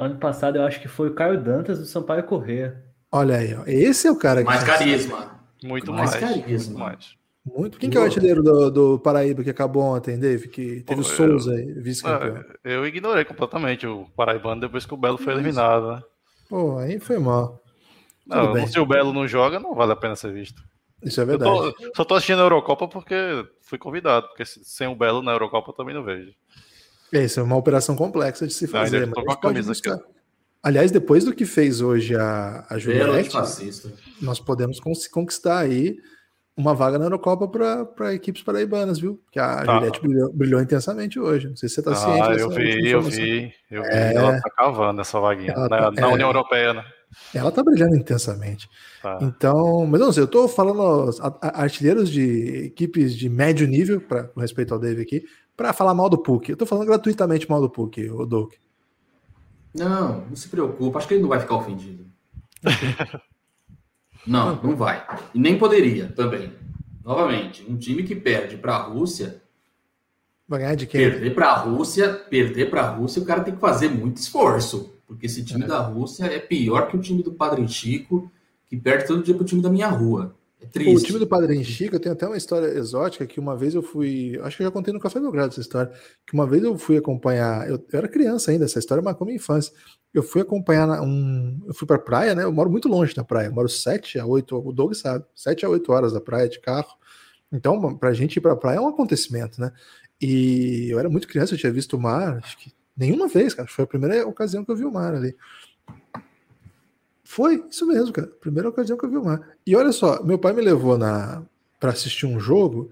Ano 0.00 0.16
passado 0.16 0.56
eu 0.56 0.64
acho 0.64 0.80
que 0.80 0.88
foi 0.88 1.10
o 1.10 1.14
Caio 1.14 1.38
Dantas 1.38 1.78
do 1.78 1.84
Sampaio 1.84 2.24
Corrêa. 2.24 2.82
Olha 3.12 3.36
aí, 3.36 3.54
ó. 3.54 3.64
esse 3.66 4.08
é 4.08 4.10
o 4.10 4.16
cara 4.16 4.40
que. 4.40 4.46
Mais 4.46 4.64
carisma. 4.64 5.40
Muito 5.62 5.92
mais. 5.92 6.10
mais 6.10 6.24
carisma. 6.24 6.78
Muito 6.78 6.78
mais. 6.78 7.20
Muito. 7.44 7.78
Quem 7.78 7.90
que 7.90 7.96
é 7.96 8.00
o 8.00 8.04
artilheiro 8.04 8.42
do, 8.42 8.70
do, 8.70 8.98
Paraíba 8.98 9.42
que 9.42 9.50
acabou 9.50 9.82
ontem, 9.82 10.18
Dave? 10.18 10.48
Que 10.48 10.82
teve 10.82 10.94
Pô, 10.94 11.00
o 11.00 11.04
Souza 11.04 11.52
aí, 11.52 11.72
vice-campeão. 11.72 12.44
Eu 12.64 12.86
ignorei 12.86 13.24
completamente 13.24 13.86
o 13.86 14.06
Paraibano 14.16 14.60
depois 14.60 14.86
que 14.86 14.94
o 14.94 14.96
Belo 14.96 15.18
foi 15.18 15.34
eliminado, 15.34 15.92
né? 15.92 16.02
Pô, 16.48 16.78
aí 16.78 16.98
foi 16.98 17.18
mal. 17.18 17.62
Não, 18.26 18.66
se 18.66 18.78
o 18.78 18.86
Belo 18.86 19.12
não 19.12 19.26
joga, 19.26 19.58
não 19.58 19.74
vale 19.74 19.92
a 19.92 19.96
pena 19.96 20.16
ser 20.16 20.32
visto. 20.32 20.62
Isso 21.02 21.20
é 21.20 21.24
verdade. 21.24 21.50
Tô, 21.50 21.74
só 21.96 22.04
tô 22.04 22.14
assistindo 22.14 22.40
a 22.40 22.44
Eurocopa 22.44 22.86
porque 22.86 23.14
fui 23.62 23.78
convidado, 23.78 24.28
porque 24.28 24.44
sem 24.44 24.86
o 24.86 24.94
Belo 24.94 25.22
na 25.22 25.32
Eurocopa 25.32 25.70
eu 25.70 25.74
também 25.74 25.94
não 25.94 26.04
vejo. 26.04 26.32
Isso 27.12 27.40
é 27.40 27.42
uma 27.42 27.56
operação 27.56 27.96
complexa 27.96 28.46
de 28.46 28.52
se 28.52 28.66
fazer. 28.66 29.06
Não, 29.06 29.24
com 29.24 29.32
a 29.32 29.36
camisa 29.36 29.72
aqui. 29.72 30.02
Aliás, 30.62 30.90
depois 30.90 31.24
do 31.24 31.34
que 31.34 31.46
fez 31.46 31.80
hoje 31.80 32.14
a, 32.14 32.66
a 32.68 32.78
Juliette, 32.78 33.34
nós 34.20 34.38
podemos 34.38 34.78
conquistar 35.08 35.58
aí 35.58 35.96
uma 36.56 36.74
vaga 36.74 36.98
na 36.98 37.06
Eurocopa 37.06 37.48
para 37.48 38.14
equipes 38.14 38.42
paraibanas, 38.42 38.98
viu? 38.98 39.20
Que 39.32 39.38
a 39.38 39.64
tá. 39.64 39.74
Juliette 39.74 40.00
brilhou, 40.02 40.32
brilhou, 40.32 40.60
intensamente 40.60 41.18
hoje. 41.18 41.48
Não 41.48 41.56
sei 41.56 41.68
se 41.68 41.76
você 41.76 41.80
está 41.80 41.92
ah, 41.92 41.94
ciente. 41.94 42.22
Ah, 42.22 42.32
eu 42.34 42.50
vi, 42.50 42.90
eu 42.90 43.02
vi, 43.02 43.52
eu 43.70 43.82
vi. 43.82 43.88
É... 43.88 44.14
Ela 44.14 44.36
está 44.36 44.50
cavando 44.50 45.00
essa 45.00 45.18
vaguinha 45.18 45.54
na, 45.54 45.68
tá, 45.68 45.90
na 45.90 46.02
é... 46.02 46.06
União 46.12 46.28
Europeia, 46.28 46.74
né? 46.74 46.84
Ela 47.34 47.50
tá 47.50 47.62
brilhando 47.62 47.96
intensamente. 47.96 48.68
Tá. 49.02 49.18
Então, 49.22 49.86
mas 49.86 50.00
não 50.00 50.12
sei, 50.12 50.22
eu 50.22 50.28
tô 50.28 50.46
falando 50.46 51.10
artilheiros 51.42 52.08
de 52.08 52.66
equipes 52.66 53.16
de 53.16 53.28
médio 53.28 53.66
nível, 53.66 54.00
pra, 54.00 54.24
com 54.24 54.40
respeito 54.40 54.72
ao 54.72 54.78
Dave 54.78 55.02
aqui, 55.02 55.24
para 55.60 55.74
falar 55.74 55.92
mal 55.92 56.08
do 56.08 56.16
PUC. 56.16 56.48
Eu 56.48 56.56
tô 56.56 56.64
falando 56.64 56.86
gratuitamente 56.86 57.46
mal 57.46 57.60
do 57.60 57.68
PUC, 57.68 58.08
o 58.08 58.24
Doug. 58.24 58.54
Não, 59.74 60.24
não 60.26 60.34
se 60.34 60.48
preocupa, 60.48 60.96
acho 60.96 61.06
que 61.06 61.12
ele 61.12 61.20
não 61.20 61.28
vai 61.28 61.38
ficar 61.38 61.56
ofendido. 61.56 62.06
não, 64.26 64.56
não 64.62 64.74
vai. 64.74 65.06
E 65.34 65.38
nem 65.38 65.58
poderia 65.58 66.08
também. 66.12 66.50
Novamente, 67.04 67.62
um 67.68 67.76
time 67.76 68.02
que 68.04 68.16
perde 68.16 68.56
para 68.56 68.74
a 68.74 68.82
Rússia. 68.84 69.42
Vai 70.48 70.60
ganhar 70.60 70.76
de 70.76 70.86
quem? 70.86 71.10
Perder 71.10 71.34
para 71.34 71.50
a 71.50 71.58
Rússia, 71.58 72.08
perder 72.08 72.70
para 72.70 72.80
a 72.80 72.90
Rússia, 72.92 73.20
o 73.20 73.26
cara 73.26 73.44
tem 73.44 73.54
que 73.54 73.60
fazer 73.60 73.90
muito 73.90 74.16
esforço. 74.16 74.94
Porque 75.06 75.26
esse 75.26 75.44
time 75.44 75.64
é. 75.64 75.66
da 75.68 75.80
Rússia 75.80 76.24
é 76.24 76.38
pior 76.38 76.88
que 76.88 76.96
o 76.96 77.00
time 77.02 77.22
do 77.22 77.34
Padre 77.34 77.68
Chico, 77.68 78.32
que 78.66 78.78
perde 78.78 79.06
todo 79.06 79.22
dia 79.22 79.34
pro 79.34 79.44
time 79.44 79.60
da 79.60 79.68
minha 79.68 79.88
rua. 79.88 80.34
É 80.60 80.66
triste. 80.66 80.94
O 80.94 81.06
time 81.06 81.18
do 81.18 81.26
Padre 81.26 81.62
Chico, 81.64 81.96
eu 81.96 82.00
tenho 82.00 82.14
até 82.14 82.26
uma 82.26 82.36
história 82.36 82.66
exótica 82.66 83.26
que 83.26 83.40
uma 83.40 83.56
vez 83.56 83.74
eu 83.74 83.82
fui. 83.82 84.38
Acho 84.42 84.56
que 84.56 84.62
eu 84.62 84.66
já 84.66 84.70
contei 84.70 84.92
no 84.92 85.00
Café 85.00 85.18
Belgrado 85.18 85.52
essa 85.52 85.60
história. 85.60 85.92
Que 86.26 86.34
uma 86.34 86.46
vez 86.46 86.62
eu 86.62 86.76
fui 86.78 86.96
acompanhar. 86.96 87.68
Eu, 87.68 87.76
eu 87.76 87.98
era 87.98 88.08
criança 88.08 88.50
ainda, 88.50 88.64
essa 88.64 88.78
história 88.78 89.02
marcou 89.02 89.26
minha 89.26 89.36
infância. 89.36 89.72
Eu 90.12 90.22
fui 90.22 90.42
acompanhar 90.42 91.00
um. 91.00 91.60
Eu 91.66 91.74
fui 91.74 91.86
pra 91.86 91.98
praia, 91.98 92.34
né? 92.34 92.44
Eu 92.44 92.52
moro 92.52 92.70
muito 92.70 92.88
longe 92.88 93.14
da 93.14 93.24
praia. 93.24 93.46
Eu 93.46 93.52
moro 93.52 93.68
7 93.68 94.18
a 94.18 94.26
8, 94.26 94.56
o 94.56 94.72
Doug 94.72 94.92
sabe, 94.94 95.24
7 95.34 95.64
a 95.64 95.68
8 95.68 95.92
horas 95.92 96.12
da 96.12 96.20
praia 96.20 96.48
de 96.48 96.60
carro. 96.60 96.98
Então, 97.52 97.96
pra 97.96 98.12
gente 98.12 98.36
ir 98.36 98.40
pra 98.40 98.56
praia 98.56 98.76
é 98.76 98.80
um 98.80 98.88
acontecimento, 98.88 99.60
né? 99.60 99.72
E 100.20 100.88
eu 100.90 100.98
era 100.98 101.08
muito 101.08 101.26
criança, 101.26 101.54
eu 101.54 101.58
tinha 101.58 101.72
visto 101.72 101.96
o 101.96 102.00
mar, 102.00 102.36
acho 102.36 102.58
que 102.58 102.72
Nenhuma 103.00 103.28
vez, 103.28 103.54
cara. 103.54 103.66
Foi 103.66 103.84
a 103.84 103.88
primeira 103.88 104.28
ocasião 104.28 104.62
que 104.62 104.70
eu 104.70 104.76
vi 104.76 104.84
o 104.84 104.92
mar 104.92 105.14
ali. 105.14 105.34
Foi 107.30 107.64
isso 107.70 107.86
mesmo, 107.86 108.12
cara. 108.12 108.26
Primeira 108.26 108.68
ocasião 108.68 108.98
que 108.98 109.04
eu 109.04 109.08
vi 109.08 109.16
o 109.16 109.24
mar. 109.24 109.56
E 109.64 109.76
olha 109.76 109.92
só, 109.92 110.20
meu 110.24 110.36
pai 110.36 110.52
me 110.52 110.60
levou 110.60 110.98
na 110.98 111.44
para 111.78 111.92
assistir 111.92 112.26
um 112.26 112.40
jogo 112.40 112.90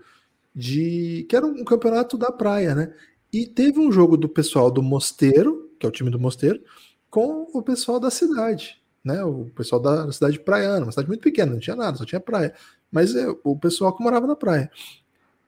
de 0.54 1.26
que 1.28 1.34
era 1.34 1.44
um 1.44 1.64
campeonato 1.64 2.16
da 2.16 2.30
praia, 2.30 2.72
né? 2.72 2.94
E 3.32 3.48
teve 3.48 3.80
um 3.80 3.90
jogo 3.90 4.16
do 4.16 4.28
pessoal 4.28 4.70
do 4.70 4.80
Mosteiro, 4.80 5.68
que 5.76 5.84
é 5.84 5.88
o 5.88 5.92
time 5.92 6.08
do 6.08 6.20
Mosteiro, 6.20 6.62
com 7.10 7.48
o 7.52 7.60
pessoal 7.60 7.98
da 7.98 8.12
cidade, 8.12 8.80
né? 9.02 9.24
O 9.24 9.46
pessoal 9.56 9.82
da 9.82 10.12
cidade 10.12 10.38
praiana, 10.38 10.86
uma 10.86 10.92
cidade 10.92 11.08
muito 11.08 11.22
pequena, 11.22 11.50
não 11.50 11.58
tinha 11.58 11.74
nada, 11.74 11.98
só 11.98 12.04
tinha 12.04 12.20
praia. 12.20 12.54
Mas 12.92 13.16
é, 13.16 13.26
o 13.42 13.58
pessoal 13.58 13.92
que 13.96 14.04
morava 14.04 14.28
na 14.28 14.36
praia. 14.36 14.70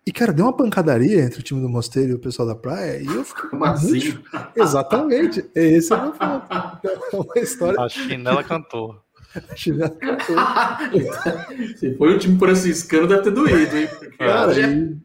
E, 0.06 0.12
cara, 0.12 0.32
deu 0.32 0.46
uma 0.46 0.56
pancadaria 0.56 1.22
entre 1.22 1.40
o 1.40 1.42
time 1.42 1.60
do 1.60 1.68
Mosteiro 1.68 2.12
e 2.12 2.14
o 2.14 2.18
pessoal 2.18 2.48
da 2.48 2.54
praia, 2.54 3.02
e 3.02 3.06
eu 3.06 3.24
fiquei. 3.24 3.50
Como 3.50 3.64
assim? 3.64 4.18
Exatamente. 4.56 5.44
Esse 5.54 5.92
é 5.92 5.96
o 5.96 6.02
meu 6.02 6.12
ponto. 6.12 6.46
Então, 6.78 6.98
é 7.12 7.16
uma 7.16 7.38
história. 7.38 7.80
A 7.80 7.88
chinela 7.88 8.42
cantou. 8.42 9.02
A 9.34 9.56
chinela 9.56 9.90
cantou. 9.90 10.36
Se 11.76 11.94
foi 11.96 12.14
o 12.14 12.18
time 12.18 12.38
escândalo, 12.68 13.08
deve 13.08 13.22
ter 13.22 13.30
doído, 13.30 13.76
hein? 13.76 13.88
Cara, 14.18 14.58
e... 14.58 14.96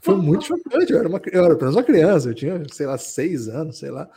foi 0.00 0.16
muito 0.16 0.44
chocante. 0.44 0.92
Eu 0.92 1.00
era, 1.00 1.08
uma, 1.08 1.20
eu 1.32 1.44
era 1.44 1.54
apenas 1.54 1.74
uma 1.74 1.82
criança, 1.82 2.28
eu 2.28 2.34
tinha, 2.34 2.62
sei 2.72 2.86
lá, 2.86 2.96
seis 2.96 3.48
anos, 3.48 3.78
sei 3.78 3.90
lá. 3.90 4.08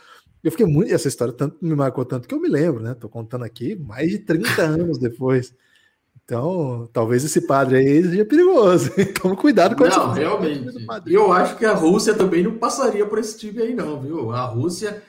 Eu 0.42 0.52
fiquei 0.52 0.66
muito. 0.66 0.94
Essa 0.94 1.08
história 1.08 1.34
tanto, 1.34 1.56
me 1.60 1.74
marcou 1.74 2.04
tanto 2.04 2.28
que 2.28 2.34
eu 2.34 2.40
me 2.40 2.48
lembro, 2.48 2.80
né? 2.80 2.94
Tô 2.94 3.08
contando 3.08 3.44
aqui 3.44 3.74
mais 3.74 4.08
de 4.08 4.20
30 4.20 4.62
anos 4.62 4.98
depois. 4.98 5.52
Então, 6.24 6.88
talvez 6.92 7.24
esse 7.24 7.46
padre 7.46 7.76
aí 7.76 8.02
seja 8.02 8.24
perigoso. 8.24 8.90
Então, 8.96 9.34
cuidado 9.36 9.76
com 9.76 9.84
Não, 9.84 10.12
realmente. 10.12 10.72
E 11.06 11.14
eu 11.14 11.32
acho 11.32 11.56
que 11.56 11.64
a 11.64 11.74
Rússia 11.74 12.14
também 12.14 12.42
não 12.42 12.58
passaria 12.58 13.04
por 13.04 13.18
esse 13.18 13.38
time 13.38 13.60
aí, 13.60 13.74
não, 13.74 14.00
viu? 14.00 14.30
A 14.30 14.44
Rússia 14.44 15.02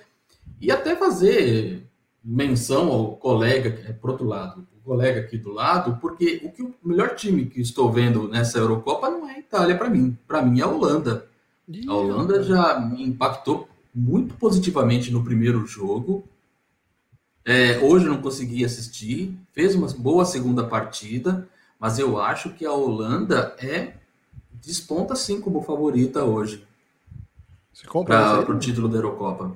ia 0.59 0.73
até 0.73 0.95
fazer 0.95 1.87
menção 2.23 2.89
ao 2.91 3.15
colega, 3.17 3.71
que 3.71 3.87
é 3.87 3.93
pro 3.93 4.11
outro 4.11 4.25
lado, 4.25 4.65
o 4.77 4.83
colega 4.83 5.21
aqui 5.21 5.37
do 5.37 5.51
lado, 5.51 5.97
porque 5.99 6.41
o, 6.43 6.51
que, 6.51 6.63
o 6.63 6.73
melhor 6.83 7.15
time 7.15 7.45
que 7.45 7.61
estou 7.61 7.91
vendo 7.91 8.27
nessa 8.27 8.57
Eurocopa 8.57 9.09
não 9.09 9.29
é 9.29 9.35
a 9.35 9.39
Itália 9.39 9.77
para 9.77 9.89
mim. 9.89 10.17
Para 10.27 10.41
mim 10.41 10.61
é 10.61 10.63
a 10.63 10.67
Holanda. 10.67 11.27
A 11.87 11.93
Holanda 11.93 12.43
já 12.43 12.79
me 12.79 13.03
impactou 13.03 13.67
muito 13.93 14.35
positivamente 14.35 15.11
no 15.11 15.23
primeiro 15.23 15.65
jogo. 15.65 16.23
É, 17.45 17.77
hoje 17.79 18.05
não 18.05 18.21
consegui 18.21 18.63
assistir, 18.63 19.37
fez 19.51 19.75
uma 19.75 19.87
boa 19.87 20.23
segunda 20.23 20.63
partida, 20.63 21.47
mas 21.79 21.99
eu 21.99 22.21
acho 22.21 22.51
que 22.51 22.65
a 22.65 22.71
Holanda 22.71 23.55
é 23.59 23.93
desponta 24.53 25.15
sim 25.15 25.41
como 25.41 25.61
favorita 25.61 26.23
hoje 26.23 26.65
para 28.05 28.51
o 28.51 28.59
título 28.59 28.87
da 28.87 28.97
Eurocopa. 28.97 29.51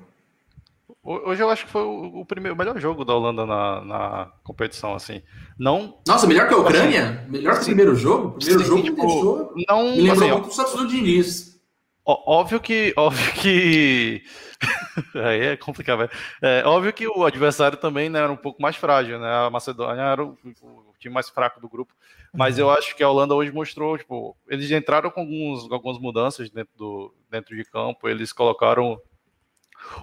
Hoje 1.04 1.42
eu 1.42 1.50
acho 1.50 1.66
que 1.66 1.72
foi 1.72 1.84
o, 1.84 2.26
primeiro, 2.26 2.54
o 2.54 2.58
melhor 2.58 2.78
jogo 2.82 3.06
da 3.06 3.16
Holanda 3.16 3.46
na, 3.46 3.82
na 3.86 4.32
competição, 4.44 4.94
assim. 4.94 5.22
Não. 5.58 6.00
Nossa, 6.06 6.28
melhor 6.28 6.50
que 6.50 6.54
a 6.54 6.58
Ucrânia? 6.58 7.26
Melhor 7.30 7.56
que 7.56 7.62
o 7.62 7.66
primeiro 7.66 7.96
jogo? 7.96 8.28
O 8.28 8.32
primeiro 8.32 8.60
sim, 8.60 8.68
jogo 8.68 8.84
tipo, 8.84 9.02
me 9.02 9.08
deixou. 9.08 9.54
Não, 9.70 9.84
me 9.84 10.02
lembrou 10.02 10.14
assim, 10.14 10.32
muito 10.32 10.50
o 10.50 10.52
Santos 10.52 10.74
do 10.74 10.88
Diniz. 10.88 11.58
Óbvio 12.06 12.60
que, 12.60 12.94
óbvio 12.98 13.34
que, 13.36 14.22
aí 15.16 15.42
é 15.42 15.58
complicado. 15.58 16.10
É, 16.42 16.64
óbvio 16.66 16.94
que 16.94 17.08
o 17.08 17.26
adversário 17.26 17.78
também 17.78 18.10
né, 18.10 18.20
era 18.20 18.32
um 18.32 18.38
pouco 18.38 18.62
mais 18.62 18.76
frágil, 18.76 19.20
né? 19.20 19.32
A 19.32 19.50
Macedônia 19.50 20.02
era 20.02 20.24
o, 20.24 20.38
o, 20.62 20.94
time 21.00 21.14
mais 21.14 21.30
fraco 21.30 21.60
do 21.62 21.70
grupo, 21.70 21.94
mas 22.34 22.58
eu 22.58 22.72
acho 22.72 22.96
que 22.96 23.04
a 23.04 23.10
Holanda 23.10 23.36
hoje 23.36 23.52
mostrou, 23.52 23.98
tipo, 24.00 24.36
eles 24.48 24.72
entraram 24.72 25.12
com 25.12 25.22
alguns, 25.22 25.72
algumas 25.72 26.00
mudanças 26.00 26.50
dentro 26.50 26.74
do 26.76 27.14
dentro 27.30 27.56
de 27.56 27.64
campo, 27.64 28.10
eles 28.10 28.34
colocaram 28.34 29.00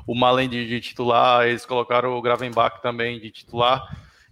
o 0.06 0.14
Malen 0.14 0.48
de, 0.48 0.68
de 0.68 0.80
titular, 0.80 1.46
eles 1.48 1.66
colocaram 1.66 2.16
o 2.16 2.22
Gravenbach 2.22 2.80
também 2.80 3.18
de 3.18 3.30
titular. 3.30 3.82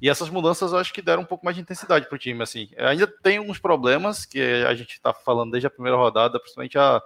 E 0.00 0.08
essas 0.08 0.28
mudanças 0.28 0.72
eu 0.72 0.78
acho 0.78 0.92
que 0.92 1.02
deram 1.02 1.22
um 1.22 1.26
pouco 1.26 1.44
mais 1.44 1.56
de 1.56 1.62
intensidade 1.62 2.08
para 2.08 2.16
o 2.16 2.18
time. 2.18 2.42
Assim, 2.42 2.68
ainda 2.76 3.06
tem 3.06 3.38
uns 3.38 3.58
problemas 3.58 4.24
que 4.24 4.40
a 4.40 4.74
gente 4.74 4.94
está 4.94 5.14
falando 5.14 5.52
desde 5.52 5.66
a 5.66 5.70
primeira 5.70 5.96
rodada, 5.96 6.40
principalmente 6.40 6.76
a 6.76 7.00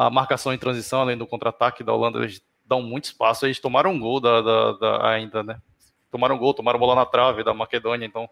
a 0.00 0.08
marcação 0.08 0.50
em 0.54 0.56
transição, 0.56 1.02
além 1.02 1.18
do 1.18 1.26
contra-ataque 1.26 1.84
da 1.84 1.92
Holanda, 1.92 2.20
eles 2.20 2.40
dão 2.64 2.80
muito 2.80 3.04
espaço. 3.04 3.44
Eles 3.44 3.60
tomaram 3.60 3.90
um 3.90 4.00
gol 4.00 4.18
da, 4.18 4.40
da, 4.40 4.72
da, 4.72 5.10
ainda, 5.10 5.42
né? 5.42 5.60
Tomaram 6.10 6.36
um 6.36 6.38
gol, 6.38 6.54
tomaram 6.54 6.78
bola 6.78 6.94
na 6.94 7.04
trave 7.04 7.44
da 7.44 7.52
Maquedônia, 7.52 8.06
então 8.06 8.26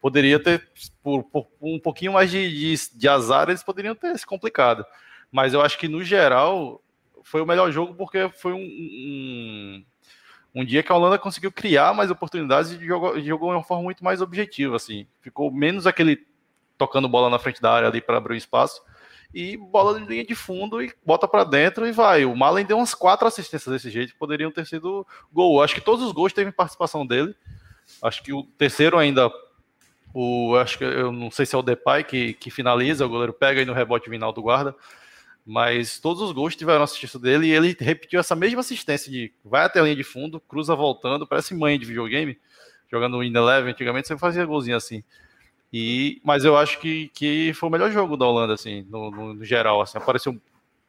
poderia 0.00 0.38
ter, 0.38 0.70
por, 1.02 1.24
por 1.24 1.48
um 1.60 1.80
pouquinho 1.80 2.12
mais 2.12 2.30
de, 2.30 2.48
de, 2.48 2.96
de, 2.96 3.08
azar, 3.08 3.48
eles 3.48 3.64
poderiam 3.64 3.96
ter 3.96 4.16
se 4.16 4.24
complicado. 4.24 4.86
Mas 5.28 5.52
eu 5.52 5.60
acho 5.60 5.76
que, 5.76 5.88
no 5.88 6.04
geral, 6.04 6.80
foi 7.24 7.40
o 7.40 7.46
melhor 7.46 7.72
jogo 7.72 7.94
porque 7.94 8.30
foi 8.36 8.52
um, 8.52 8.60
um, 8.60 9.84
um 10.54 10.64
dia 10.64 10.84
que 10.84 10.92
a 10.92 10.94
Holanda 10.94 11.18
conseguiu 11.18 11.50
criar 11.50 11.92
mais 11.92 12.12
oportunidades 12.12 12.70
e 12.70 12.86
jogou, 12.86 13.20
jogou 13.20 13.50
de 13.50 13.56
uma 13.56 13.64
forma 13.64 13.82
muito 13.82 14.04
mais 14.04 14.22
objetiva. 14.22 14.76
Assim. 14.76 15.04
Ficou 15.20 15.50
menos 15.50 15.84
aquele 15.84 16.24
tocando 16.78 17.08
bola 17.08 17.28
na 17.28 17.40
frente 17.40 17.60
da 17.60 17.72
área 17.72 17.88
ali 17.88 18.00
para 18.00 18.18
abrir 18.18 18.34
o 18.34 18.36
espaço 18.36 18.80
e 19.32 19.56
bola 19.56 20.00
de 20.00 20.06
linha 20.06 20.24
de 20.24 20.34
fundo 20.34 20.82
e 20.82 20.92
bota 21.04 21.28
para 21.28 21.44
dentro 21.44 21.86
e 21.86 21.92
vai. 21.92 22.24
O 22.24 22.34
Malen 22.34 22.64
deu 22.64 22.78
umas 22.78 22.94
quatro 22.94 23.26
assistências 23.26 23.72
desse 23.72 23.90
jeito, 23.90 24.16
poderiam 24.16 24.50
ter 24.50 24.66
sido 24.66 25.06
gol. 25.32 25.62
Acho 25.62 25.74
que 25.74 25.80
todos 25.80 26.04
os 26.04 26.12
gols 26.12 26.32
teve 26.32 26.50
participação 26.50 27.06
dele. 27.06 27.34
Acho 28.02 28.22
que 28.22 28.32
o 28.32 28.42
terceiro 28.42 28.98
ainda 28.98 29.30
o, 30.14 30.56
acho 30.56 30.78
que 30.78 30.84
eu 30.84 31.12
não 31.12 31.30
sei 31.30 31.44
se 31.44 31.54
é 31.54 31.58
o 31.58 31.62
Depay 31.62 32.02
que, 32.04 32.32
que 32.34 32.50
finaliza, 32.50 33.04
o 33.04 33.08
goleiro 33.08 33.32
pega 33.32 33.60
aí 33.60 33.66
no 33.66 33.72
rebote 33.72 34.08
final 34.08 34.32
do 34.32 34.42
guarda. 34.42 34.74
Mas 35.44 35.98
todos 35.98 36.22
os 36.22 36.32
gols 36.32 36.54
tiveram 36.54 36.82
assistência 36.82 37.18
dele 37.18 37.46
e 37.46 37.52
ele 37.52 37.76
repetiu 37.78 38.20
essa 38.20 38.36
mesma 38.36 38.60
assistência 38.60 39.10
de 39.10 39.32
vai 39.42 39.64
até 39.64 39.80
a 39.80 39.82
linha 39.82 39.96
de 39.96 40.04
fundo, 40.04 40.40
cruza 40.40 40.74
voltando, 40.74 41.26
parece 41.26 41.54
mãe 41.54 41.78
de 41.78 41.86
videogame, 41.86 42.38
jogando 42.90 43.22
In 43.22 43.34
Eleven. 43.34 43.70
Antigamente 43.70 44.08
você 44.08 44.18
fazia 44.18 44.44
golzinho 44.44 44.76
assim. 44.76 45.02
E, 45.72 46.20
mas 46.24 46.44
eu 46.44 46.56
acho 46.56 46.78
que, 46.80 47.08
que 47.08 47.52
foi 47.54 47.68
o 47.68 47.72
melhor 47.72 47.90
jogo 47.90 48.16
da 48.16 48.26
Holanda, 48.26 48.54
assim, 48.54 48.86
no, 48.88 49.10
no, 49.10 49.34
no 49.34 49.44
geral. 49.44 49.80
Assim, 49.80 49.98
apareceu 49.98 50.38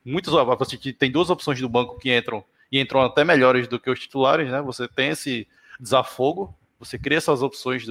muitos. 0.06 0.34
Você 0.34 0.94
tem 0.94 1.12
duas 1.12 1.30
opções 1.30 1.60
do 1.60 1.70
banco 1.70 2.00
que 2.00 2.16
entram 2.16 2.44
e 2.72 2.80
entram 2.80 3.02
até 3.02 3.24
melhores 3.24 3.68
do 3.68 3.80
que 3.80 3.90
os 3.90 4.00
titulares, 4.00 4.50
né? 4.50 4.62
Você 4.62 4.88
tem 4.88 5.10
esse 5.10 5.48
desafogo, 5.80 6.56
você 6.80 6.98
cria 6.98 7.18
essas 7.18 7.42
opções 7.42 7.86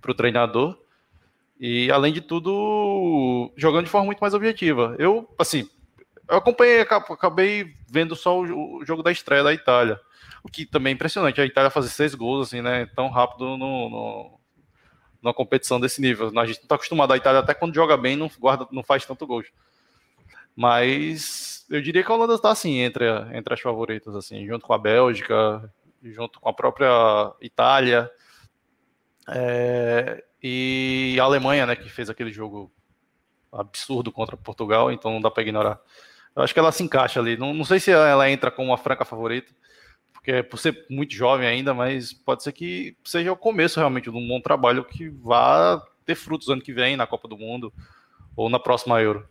para 0.00 0.10
o 0.10 0.14
treinador. 0.14 0.78
E, 1.58 1.90
além 1.90 2.12
de 2.12 2.20
tudo, 2.20 3.50
jogando 3.56 3.84
de 3.84 3.90
forma 3.90 4.06
muito 4.06 4.20
mais 4.20 4.34
objetiva. 4.34 4.94
Eu, 4.98 5.28
assim, 5.38 5.68
eu 6.28 6.36
acompanhei, 6.36 6.80
acabei 6.80 7.74
vendo 7.88 8.14
só 8.14 8.40
o, 8.40 8.84
jogo 8.84 9.02
da 9.02 9.12
estreia 9.12 9.42
da 9.42 9.54
Itália. 9.54 10.00
O 10.42 10.48
que 10.48 10.66
também 10.66 10.92
é 10.92 10.94
impressionante, 10.94 11.40
a 11.40 11.46
Itália 11.46 11.70
fazer 11.70 11.88
seis 11.88 12.14
gols, 12.14 12.48
assim, 12.48 12.60
né, 12.60 12.86
tão 12.94 13.08
rápido 13.08 13.56
no, 13.56 13.90
no, 13.90 14.35
numa 15.22 15.34
competição 15.34 15.80
desse 15.80 16.00
nível. 16.00 16.26
A 16.38 16.46
gente 16.46 16.58
não 16.58 16.64
está 16.64 16.74
acostumado, 16.74 17.12
a 17.12 17.16
Itália 17.16 17.40
até 17.40 17.54
quando 17.54 17.74
joga 17.74 17.96
bem 17.96 18.16
não, 18.16 18.30
guarda, 18.38 18.66
não 18.70 18.82
faz 18.82 19.04
tanto 19.04 19.26
gols. 19.26 19.46
Mas 20.54 21.66
eu 21.68 21.82
diria 21.82 22.02
que 22.02 22.10
a 22.10 22.14
Holanda 22.14 22.34
está, 22.34 22.50
assim, 22.50 22.78
entre, 22.78 23.04
entre 23.32 23.52
as 23.52 23.60
favoritas, 23.60 24.14
assim, 24.14 24.46
junto 24.46 24.66
com 24.66 24.72
a 24.72 24.78
Bélgica, 24.78 25.72
junto 26.02 26.40
com 26.40 26.48
a 26.48 26.52
própria 26.52 26.88
Itália, 27.40 28.10
é, 29.28 30.24
e 30.42 31.18
a 31.20 31.24
Alemanha, 31.24 31.66
né, 31.66 31.76
que 31.76 31.88
fez 31.88 32.08
aquele 32.08 32.32
jogo 32.32 32.72
absurdo 33.52 34.12
contra 34.12 34.36
Portugal, 34.36 34.92
então 34.92 35.10
não 35.10 35.20
dá 35.20 35.30
para 35.30 35.42
ignorar. 35.42 35.80
Eu 36.34 36.42
acho 36.42 36.52
que 36.52 36.60
ela 36.60 36.70
se 36.70 36.82
encaixa 36.82 37.18
ali. 37.18 37.36
Não, 37.36 37.54
não 37.54 37.64
sei 37.64 37.80
se 37.80 37.90
ela 37.90 38.30
entra 38.30 38.50
como 38.50 38.68
uma 38.68 38.78
franca 38.78 39.04
favorita, 39.04 39.52
porque 40.26 40.32
é 40.32 40.42
por 40.42 40.58
ser 40.58 40.84
muito 40.90 41.14
jovem 41.14 41.46
ainda, 41.46 41.72
mas 41.72 42.12
pode 42.12 42.42
ser 42.42 42.50
que 42.50 42.96
seja 43.04 43.30
o 43.30 43.36
começo 43.36 43.78
realmente 43.78 44.10
de 44.10 44.16
um 44.16 44.26
bom 44.26 44.40
trabalho 44.40 44.84
que 44.84 45.08
vá 45.08 45.80
ter 46.04 46.16
frutos 46.16 46.48
ano 46.48 46.60
que 46.60 46.72
vem 46.72 46.96
na 46.96 47.06
Copa 47.06 47.28
do 47.28 47.38
Mundo 47.38 47.72
ou 48.34 48.50
na 48.50 48.58
próxima 48.58 49.00
Euro. 49.00 49.24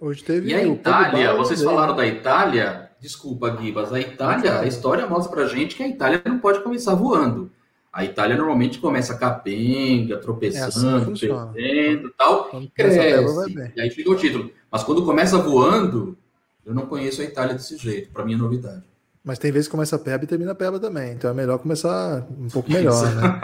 Hoje 0.00 0.24
teve 0.24 0.50
e 0.50 0.54
a 0.54 0.66
Itália, 0.66 1.34
vocês 1.34 1.62
falaram 1.62 1.94
da 1.94 2.04
Itália, 2.04 2.90
desculpa, 3.00 3.48
Guibas, 3.50 3.92
a 3.92 4.00
Itália, 4.00 4.58
a 4.58 4.66
história 4.66 5.06
mostra 5.06 5.32
pra 5.32 5.46
gente 5.46 5.76
que 5.76 5.84
a 5.84 5.88
Itália 5.88 6.20
não 6.26 6.40
pode 6.40 6.64
começar 6.64 6.96
voando. 6.96 7.52
A 7.92 8.04
Itália 8.04 8.36
normalmente 8.36 8.80
começa 8.80 9.16
capenga, 9.16 10.18
tropeçando, 10.18 11.10
é 11.10 11.12
assim 11.12 11.28
perdendo 11.28 12.08
e 12.08 12.12
tal, 12.12 12.50
cresce, 12.74 13.72
e 13.76 13.80
aí 13.80 13.90
fica 13.90 14.10
o 14.10 14.16
título. 14.16 14.50
Mas 14.68 14.82
quando 14.82 15.04
começa 15.04 15.38
voando, 15.38 16.18
eu 16.66 16.74
não 16.74 16.86
conheço 16.86 17.20
a 17.20 17.24
Itália 17.24 17.54
desse 17.54 17.76
jeito, 17.76 18.10
para 18.10 18.24
mim 18.24 18.34
é 18.34 18.36
novidade. 18.36 18.91
Mas 19.24 19.38
tem 19.38 19.52
vezes 19.52 19.68
que 19.68 19.72
começa 19.72 19.98
peba 19.98 20.24
e 20.24 20.26
termina 20.26 20.54
peba 20.54 20.80
também, 20.80 21.12
então 21.12 21.30
é 21.30 21.34
melhor 21.34 21.58
começar 21.58 22.26
um 22.38 22.48
pouco 22.48 22.70
melhor, 22.72 23.04
né? 23.14 23.40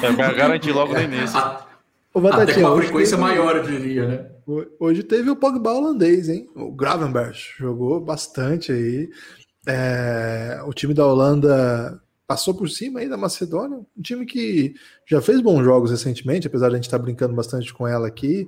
é, 0.02 0.34
garantir 0.34 0.72
logo 0.72 0.94
no 0.94 1.00
início. 1.00 1.38
O 2.14 2.26
Até 2.26 2.54
com 2.54 2.60
uma 2.60 2.76
frequência 2.76 3.16
teve... 3.16 3.28
maior, 3.28 3.56
eu 3.56 3.62
diria, 3.62 4.06
né? 4.06 4.26
Hoje 4.80 5.02
teve 5.02 5.30
o 5.30 5.36
Pogba 5.36 5.72
holandês, 5.72 6.28
hein? 6.28 6.48
O 6.56 6.72
Gravenberg 6.72 7.38
jogou 7.58 8.00
bastante 8.00 8.72
aí. 8.72 9.08
É... 9.66 10.60
O 10.66 10.72
time 10.72 10.92
da 10.92 11.06
Holanda 11.06 12.00
passou 12.26 12.54
por 12.54 12.68
cima 12.68 13.00
aí 13.00 13.08
da 13.08 13.16
Macedônia, 13.16 13.78
um 13.78 14.02
time 14.02 14.24
que 14.24 14.74
já 15.06 15.20
fez 15.20 15.40
bons 15.40 15.62
jogos 15.62 15.90
recentemente, 15.90 16.46
apesar 16.46 16.68
de 16.68 16.74
a 16.74 16.76
gente 16.76 16.86
estar 16.86 16.98
tá 16.98 17.02
brincando 17.02 17.34
bastante 17.34 17.72
com 17.72 17.86
ela 17.86 18.08
aqui. 18.08 18.46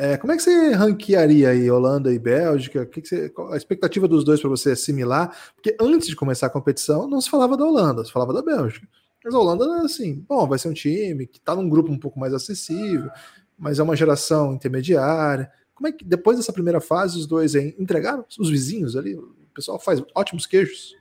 É, 0.00 0.16
como 0.16 0.32
é 0.32 0.36
que 0.36 0.42
você 0.42 0.70
ranquearia 0.70 1.50
aí 1.50 1.68
Holanda 1.68 2.14
e 2.14 2.20
Bélgica? 2.20 2.86
Que 2.86 3.02
que 3.02 3.08
você, 3.08 3.32
a 3.50 3.56
expectativa 3.56 4.06
dos 4.06 4.22
dois 4.22 4.40
para 4.40 4.48
você 4.48 4.70
assimilar? 4.70 5.36
Porque 5.56 5.76
antes 5.80 6.06
de 6.06 6.14
começar 6.14 6.46
a 6.46 6.50
competição, 6.50 7.08
não 7.08 7.20
se 7.20 7.28
falava 7.28 7.56
da 7.56 7.64
Holanda, 7.64 8.04
se 8.04 8.12
falava 8.12 8.32
da 8.32 8.40
Bélgica. 8.40 8.86
Mas 9.24 9.34
a 9.34 9.38
Holanda, 9.38 9.82
assim, 9.82 10.24
bom, 10.28 10.46
vai 10.46 10.56
ser 10.56 10.68
um 10.68 10.72
time 10.72 11.26
que 11.26 11.38
está 11.38 11.56
num 11.56 11.68
grupo 11.68 11.90
um 11.90 11.98
pouco 11.98 12.20
mais 12.20 12.32
acessível, 12.32 13.10
mas 13.58 13.80
é 13.80 13.82
uma 13.82 13.96
geração 13.96 14.54
intermediária. 14.54 15.50
Como 15.74 15.88
é 15.88 15.92
que 15.92 16.04
depois 16.04 16.36
dessa 16.36 16.52
primeira 16.52 16.80
fase 16.80 17.18
os 17.18 17.26
dois 17.26 17.56
hein, 17.56 17.74
entregaram 17.76 18.24
os 18.38 18.48
vizinhos 18.48 18.94
ali? 18.94 19.16
O 19.16 19.34
pessoal 19.52 19.80
faz 19.80 20.00
ótimos 20.14 20.46
queijos. 20.46 20.94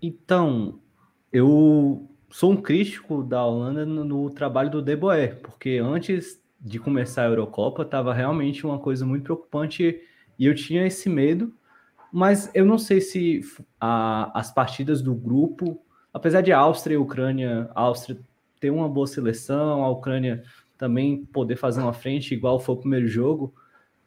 Então, 0.00 0.80
eu 1.30 2.08
sou 2.30 2.52
um 2.52 2.56
crítico 2.56 3.22
da 3.22 3.44
Holanda 3.44 3.84
no, 3.84 4.02
no 4.02 4.30
trabalho 4.30 4.70
do 4.70 4.80
De 4.80 4.96
Boer, 4.96 5.40
porque 5.42 5.78
antes 5.82 6.40
de 6.60 6.78
começar 6.78 7.22
a 7.22 7.28
Eurocopa 7.28 7.82
estava 7.82 8.12
realmente 8.12 8.66
uma 8.66 8.78
coisa 8.78 9.04
muito 9.04 9.24
preocupante 9.24 10.00
e 10.38 10.46
eu 10.46 10.54
tinha 10.54 10.86
esse 10.86 11.08
medo, 11.08 11.54
mas 12.12 12.50
eu 12.54 12.64
não 12.64 12.78
sei 12.78 13.00
se 13.00 13.40
a, 13.80 14.38
as 14.38 14.52
partidas 14.52 15.02
do 15.02 15.14
grupo, 15.14 15.80
apesar 16.12 16.40
de 16.40 16.52
Áustria 16.52 16.94
e 16.94 16.98
Ucrânia, 16.98 17.70
a 17.74 17.82
Áustria 17.82 18.18
ter 18.60 18.70
uma 18.70 18.88
boa 18.88 19.06
seleção, 19.06 19.84
a 19.84 19.90
Ucrânia 19.90 20.42
também 20.78 21.24
poder 21.26 21.56
fazer 21.56 21.80
uma 21.80 21.92
frente 21.92 22.34
igual 22.34 22.60
foi 22.60 22.74
o 22.74 22.78
primeiro 22.78 23.06
jogo, 23.06 23.54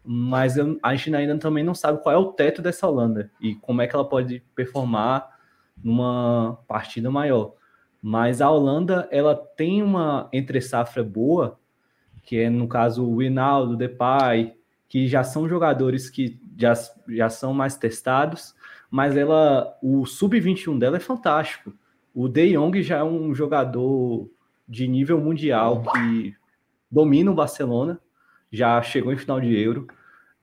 mas 0.04 0.58
eu, 0.58 0.80
a 0.82 0.96
gente 0.96 1.16
ainda 1.16 1.38
também 1.38 1.64
não 1.64 1.76
sabe 1.76 2.02
qual 2.02 2.14
é 2.14 2.18
o 2.18 2.32
teto 2.32 2.62
dessa 2.62 2.88
Holanda 2.88 3.32
e 3.40 3.56
como 3.56 3.82
é 3.82 3.88
que 3.88 3.96
ela 3.96 4.08
pode 4.08 4.44
performar 4.56 5.38
numa 5.84 6.60
partida 6.68 7.10
maior. 7.12 7.54
Mas 8.02 8.42
a 8.42 8.50
Holanda, 8.50 9.08
ela 9.12 9.36
tem 9.36 9.84
uma 9.84 10.30
entre 10.32 10.62
safra 10.62 11.04
boa, 11.04 11.60
que 12.30 12.38
é 12.38 12.48
no 12.48 12.68
caso 12.68 13.04
o 13.04 13.18
Winaldo, 13.18 13.76
Depay, 13.76 14.54
que 14.88 15.08
já 15.08 15.24
são 15.24 15.50
jogadores 15.50 16.12
que 16.12 16.40
já, 16.56 16.74
já 17.08 17.28
são 17.28 17.56
mais 17.56 17.76
testados, 17.76 18.54
mas 18.92 19.18
ela 19.18 19.76
o 19.82 20.06
sub-21 20.06 20.78
dela 20.78 20.98
é 20.98 21.00
fantástico. 21.00 21.74
O 22.14 22.28
De 22.28 22.54
Jong 22.54 22.84
já 22.84 23.00
é 23.00 23.04
um 23.04 23.34
jogador 23.34 24.30
de 24.68 24.88
nível 24.88 25.20
mundial 25.20 25.82
que 25.82 26.36
domina 26.92 27.32
o 27.32 27.34
Barcelona, 27.34 28.00
já 28.52 28.80
chegou 28.84 29.12
em 29.12 29.18
final 29.18 29.42
de 29.42 29.60
Euro. 29.60 29.88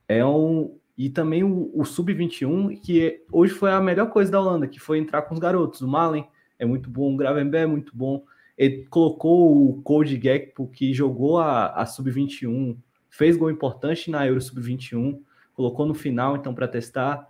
É 0.09 0.27
um, 0.27 0.77
e 0.99 1.09
também 1.09 1.45
o, 1.45 1.71
o 1.73 1.85
Sub-21, 1.85 2.81
que 2.83 3.23
hoje 3.31 3.55
foi 3.55 3.71
a 3.71 3.81
melhor 3.81 4.11
coisa 4.11 4.33
da 4.33 4.41
Holanda, 4.41 4.67
que 4.67 4.81
foi 4.81 4.99
entrar 4.99 5.23
com 5.23 5.35
os 5.35 5.41
garotos. 5.41 5.83
O 5.83 5.87
Malen 5.87 6.27
é 6.59 6.67
muito 6.67 6.91
bom, 6.91 7.15
o 7.15 7.17
Gravenberg 7.17 7.63
é 7.63 7.71
muito 7.71 7.97
bom. 7.97 8.25
Ele 8.57 8.87
colocou 8.87 9.69
o 9.69 9.83
Code 9.83 10.21
Gekpo, 10.21 10.67
que 10.69 10.95
jogou 10.95 11.39
a, 11.39 11.69
a 11.69 11.85
Sub-21, 11.85 12.77
fez 13.11 13.37
gol 13.37 13.51
importante 13.51 14.11
na 14.11 14.27
Euro 14.27 14.41
Sub-21, 14.41 15.21
colocou 15.55 15.87
no 15.87 15.95
final, 15.95 16.37
então, 16.37 16.55
para 16.55 16.69
testar. 16.69 17.29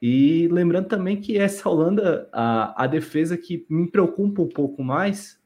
E 0.00 0.48
lembrando 0.48 0.88
também 0.88 1.20
que 1.20 1.36
essa 1.36 1.68
Holanda, 1.68 2.28
a, 2.32 2.84
a 2.84 2.86
defesa 2.86 3.36
que 3.36 3.66
me 3.68 3.90
preocupa 3.90 4.42
um 4.42 4.48
pouco 4.48 4.82
mais, 4.82 5.40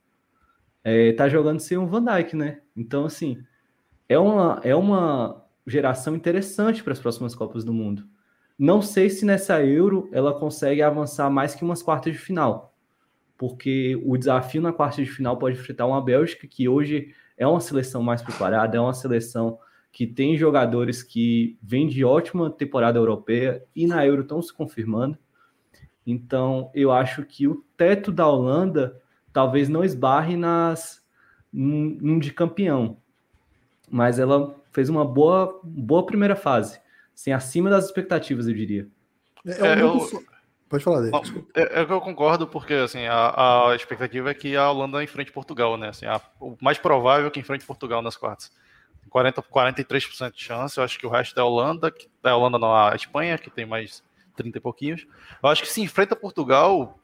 é, 0.82 1.12
tá 1.12 1.28
jogando 1.28 1.60
sem 1.60 1.78
o 1.78 1.86
Van 1.86 2.04
Dijk, 2.04 2.36
né? 2.36 2.60
Então, 2.76 3.06
assim, 3.06 3.42
é 4.08 4.18
uma, 4.18 4.60
é 4.62 4.74
uma 4.76 5.44
geração 5.66 6.14
interessante 6.14 6.82
para 6.84 6.92
as 6.92 7.00
próximas 7.00 7.34
Copas 7.34 7.64
do 7.64 7.72
Mundo. 7.72 8.06
Não 8.58 8.80
sei 8.80 9.10
se 9.10 9.24
nessa 9.24 9.64
Euro 9.64 10.08
ela 10.12 10.38
consegue 10.38 10.82
avançar 10.82 11.28
mais 11.30 11.54
que 11.54 11.64
umas 11.64 11.82
quartas 11.82 12.12
de 12.12 12.18
final, 12.18 12.73
porque 13.36 14.00
o 14.04 14.16
desafio 14.16 14.62
na 14.62 14.72
quarta 14.72 15.02
de 15.02 15.10
final 15.10 15.36
pode 15.36 15.58
enfrentar 15.58 15.86
uma 15.86 16.02
Bélgica 16.02 16.46
que 16.46 16.68
hoje 16.68 17.14
é 17.36 17.46
uma 17.46 17.60
seleção 17.60 18.02
mais 18.02 18.22
preparada, 18.22 18.76
é 18.76 18.80
uma 18.80 18.94
seleção 18.94 19.58
que 19.92 20.06
tem 20.06 20.36
jogadores 20.36 21.02
que 21.02 21.56
vêm 21.62 21.86
de 21.86 22.04
ótima 22.04 22.50
temporada 22.50 22.98
europeia 22.98 23.64
e 23.74 23.86
na 23.86 24.04
Euro 24.04 24.22
estão 24.22 24.42
se 24.42 24.52
confirmando. 24.52 25.16
Então, 26.06 26.70
eu 26.74 26.92
acho 26.92 27.24
que 27.24 27.46
o 27.46 27.64
teto 27.76 28.12
da 28.12 28.26
Holanda 28.26 29.00
talvez 29.32 29.68
não 29.68 29.84
esbarre 29.84 30.36
nas 30.36 31.02
num, 31.52 32.18
de 32.18 32.32
campeão, 32.32 32.98
mas 33.88 34.18
ela 34.18 34.60
fez 34.72 34.88
uma 34.88 35.04
boa, 35.04 35.60
boa 35.62 36.04
primeira 36.04 36.34
fase, 36.34 36.80
assim, 37.14 37.30
acima 37.30 37.70
das 37.70 37.84
expectativas, 37.84 38.48
eu 38.48 38.54
diria. 38.54 38.88
É, 39.46 39.52
é 39.52 39.82
eu... 39.82 39.98
Pode 40.74 40.82
falar 40.82 41.02
dele. 41.02 41.46
É, 41.54 41.82
é 41.82 41.86
que 41.86 41.92
eu 41.92 42.00
concordo, 42.00 42.48
porque 42.48 42.74
assim, 42.74 43.06
a, 43.06 43.68
a 43.70 43.76
expectativa 43.76 44.28
é 44.28 44.34
que 44.34 44.56
a 44.56 44.68
Holanda 44.68 45.04
enfrente 45.04 45.30
Portugal, 45.30 45.76
né? 45.76 45.90
Assim, 45.90 46.04
a, 46.04 46.20
o 46.40 46.56
mais 46.60 46.78
provável 46.78 47.28
é 47.28 47.30
que 47.30 47.38
enfrente 47.38 47.64
Portugal 47.64 48.02
nas 48.02 48.16
quartas. 48.16 48.50
40, 49.08 49.40
43% 49.40 50.32
de 50.32 50.42
chance, 50.42 50.76
eu 50.76 50.82
acho 50.82 50.98
que 50.98 51.06
o 51.06 51.10
resto 51.10 51.38
é 51.38 51.40
a 51.40 51.44
Holanda, 51.44 51.92
que, 51.92 52.08
é 52.24 52.30
a 52.30 52.34
Holanda 52.34 52.58
não, 52.58 52.74
a 52.74 52.96
Espanha, 52.96 53.38
que 53.38 53.48
tem 53.48 53.64
mais 53.64 54.02
30 54.34 54.58
e 54.58 54.60
pouquinhos. 54.60 55.06
Eu 55.40 55.48
acho 55.48 55.62
que 55.62 55.68
se 55.68 55.80
enfrenta 55.80 56.16
Portugal, 56.16 56.98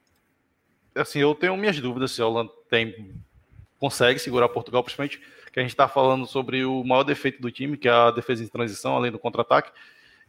assim, 0.92 1.20
eu 1.20 1.32
tenho 1.32 1.56
minhas 1.56 1.78
dúvidas 1.78 2.10
se 2.10 2.20
a 2.20 2.26
Holanda 2.26 2.50
tem, 2.68 3.14
consegue 3.78 4.18
segurar 4.18 4.48
Portugal, 4.48 4.82
principalmente 4.82 5.20
que 5.52 5.60
a 5.60 5.62
gente 5.62 5.70
está 5.70 5.86
falando 5.86 6.26
sobre 6.26 6.64
o 6.64 6.82
maior 6.82 7.04
defeito 7.04 7.40
do 7.40 7.52
time, 7.52 7.76
que 7.76 7.86
é 7.86 7.92
a 7.92 8.10
defesa 8.10 8.42
em 8.42 8.48
transição, 8.48 8.96
além 8.96 9.12
do 9.12 9.18
contra-ataque, 9.18 9.70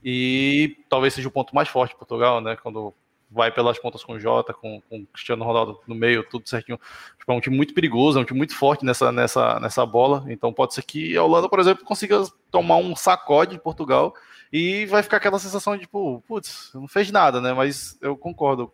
e 0.03 0.77
talvez 0.87 1.15
seja 1.15 1.27
o 1.27 1.31
ponto 1.31 1.55
mais 1.55 1.69
forte 1.69 1.93
de 1.93 1.97
Portugal, 1.97 2.39
né? 2.39 2.55
Quando 2.55 2.93
vai 3.31 3.49
pelas 3.49 3.79
pontas 3.79 4.03
com 4.03 4.13
o 4.13 4.19
Jota, 4.19 4.53
com, 4.53 4.81
com 4.89 4.99
o 4.99 5.05
Cristiano 5.07 5.45
Ronaldo 5.45 5.79
no 5.87 5.95
meio, 5.95 6.23
tudo 6.23 6.47
certinho. 6.49 6.77
Tipo, 7.17 7.31
é 7.31 7.35
um 7.35 7.39
time 7.39 7.55
muito 7.55 7.73
perigoso, 7.73 8.19
é 8.19 8.21
um 8.21 8.25
time 8.25 8.37
muito 8.37 8.55
forte 8.55 8.85
nessa, 8.85 9.11
nessa, 9.11 9.59
nessa 9.59 9.85
bola. 9.85 10.25
Então 10.27 10.51
pode 10.51 10.73
ser 10.73 10.83
que 10.83 11.15
a 11.15 11.23
Holanda, 11.23 11.47
por 11.47 11.59
exemplo, 11.59 11.85
consiga 11.85 12.21
tomar 12.51 12.75
um 12.75 12.95
sacode 12.95 13.53
de 13.53 13.61
Portugal 13.61 14.13
e 14.51 14.85
vai 14.87 15.01
ficar 15.01 15.17
aquela 15.17 15.39
sensação 15.39 15.75
de, 15.75 15.83
tipo, 15.83 16.21
putz, 16.27 16.71
não 16.73 16.87
fez 16.87 17.09
nada, 17.09 17.39
né? 17.39 17.53
Mas 17.53 17.97
eu 18.01 18.17
concordo 18.17 18.71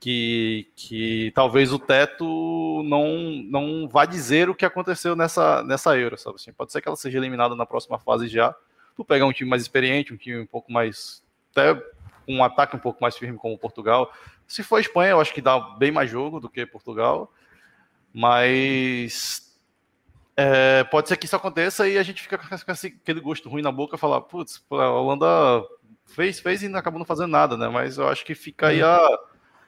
que, 0.00 0.66
que 0.74 1.32
talvez 1.34 1.72
o 1.72 1.78
teto 1.78 2.82
não, 2.84 3.42
não 3.44 3.88
vá 3.88 4.04
dizer 4.04 4.50
o 4.50 4.54
que 4.54 4.66
aconteceu 4.66 5.14
nessa, 5.14 5.62
nessa 5.62 5.96
Euro, 5.96 6.18
sabe 6.18 6.36
assim? 6.36 6.52
Pode 6.52 6.72
ser 6.72 6.82
que 6.82 6.88
ela 6.88 6.96
seja 6.96 7.16
eliminada 7.16 7.54
na 7.54 7.64
próxima 7.64 7.98
fase 7.98 8.26
já. 8.26 8.54
Tu 8.96 9.04
pegar 9.04 9.26
um 9.26 9.32
time 9.32 9.48
mais 9.48 9.62
experiente, 9.62 10.12
um 10.12 10.16
time 10.16 10.40
um 10.40 10.46
pouco 10.46 10.72
mais. 10.72 11.22
Até 11.52 11.80
um 12.28 12.42
ataque 12.42 12.76
um 12.76 12.78
pouco 12.78 13.00
mais 13.00 13.16
firme 13.16 13.38
como 13.38 13.58
Portugal. 13.58 14.12
Se 14.46 14.62
for 14.62 14.76
a 14.76 14.80
Espanha, 14.80 15.12
eu 15.12 15.20
acho 15.20 15.32
que 15.32 15.40
dá 15.40 15.58
bem 15.58 15.90
mais 15.90 16.10
jogo 16.10 16.40
do 16.40 16.48
que 16.48 16.64
Portugal. 16.66 17.32
Mas 18.12 19.58
é, 20.36 20.84
pode 20.84 21.08
ser 21.08 21.16
que 21.16 21.26
isso 21.26 21.36
aconteça 21.36 21.88
e 21.88 21.96
a 21.96 22.02
gente 22.02 22.22
fica 22.22 22.38
com 22.38 22.44
aquele 22.54 23.20
gosto 23.20 23.48
ruim 23.48 23.62
na 23.62 23.72
boca 23.72 23.96
falar, 23.96 24.20
putz, 24.20 24.64
a 24.70 24.90
Holanda 24.90 25.64
fez, 26.06 26.40
fez 26.40 26.62
e 26.62 26.66
acabou 26.74 26.98
não 26.98 27.06
fazendo 27.06 27.30
nada, 27.30 27.56
né? 27.56 27.68
Mas 27.68 27.98
eu 27.98 28.08
acho 28.08 28.24
que 28.24 28.34
fica 28.34 28.68
aí 28.68 28.82
a, 28.82 28.98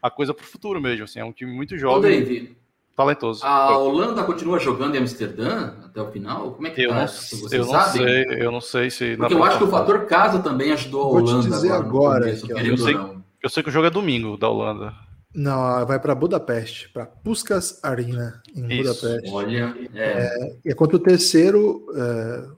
a 0.03 0.11
coisa 0.11 0.35
pro 0.35 0.45
futuro 0.45 0.81
mesmo. 0.81 1.05
Assim, 1.05 1.21
é 1.21 1.25
um 1.25 1.33
time 1.33 1.53
muito 1.53 1.77
jovem. 1.79 2.23
Ô, 2.23 2.66
talentoso. 2.97 3.45
A 3.45 3.77
Holanda 3.77 4.25
continua 4.25 4.59
jogando 4.59 4.95
em 4.95 4.99
Amsterdã 4.99 5.75
até 5.85 6.01
o 6.01 6.11
final? 6.11 6.53
Como 6.53 6.67
é 6.67 6.71
que 6.71 6.83
eu 6.83 6.89
tá? 6.89 7.01
Não, 7.01 7.07
Vocês 7.07 7.53
eu 7.53 7.67
não 7.67 7.83
sei, 7.83 8.27
eu 8.31 8.53
não 8.53 8.61
sei 8.61 8.91
se. 8.91 9.17
Porque 9.17 9.35
eu 9.35 9.45
acho 9.45 9.59
que 9.59 9.65
o 9.65 9.69
fator 9.69 10.07
casa 10.07 10.39
também 10.39 10.73
ajudou 10.73 11.03
a 11.03 11.07
Holanda. 11.07 11.33
Vou 11.33 11.43
te 11.43 11.49
dizer 11.49 11.73
agora. 11.73 12.21
começo, 12.21 12.53
eu, 12.53 12.79
sei, 12.79 12.97
eu 13.43 13.51
sei 13.51 13.63
que 13.63 13.69
o 13.69 13.73
jogo 13.73 13.87
é 13.87 13.91
domingo 13.91 14.39
da 14.39 14.49
Holanda. 14.49 14.95
Não, 15.35 15.85
vai 15.85 16.01
para 16.01 16.15
Budapeste, 16.15 16.89
para 16.89 17.05
Puskas 17.05 17.79
Arena, 17.83 18.41
em 18.55 18.67
Isso. 18.73 18.95
Budapeste. 18.95 19.31
Olha, 19.31 19.77
é. 19.95 20.59
é. 20.65 20.71
é 20.71 20.75
contra 20.75 20.97
o 20.97 21.01
terceiro. 21.01 21.85
É, 21.95 22.49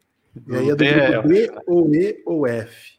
e 0.46 0.54
aí 0.54 0.70
é 0.70 0.76
do 0.76 0.84
grupo 0.84 1.28
B, 1.28 1.52
ou 1.66 1.94
E 1.94 2.22
ou 2.24 2.46
F. 2.46 2.98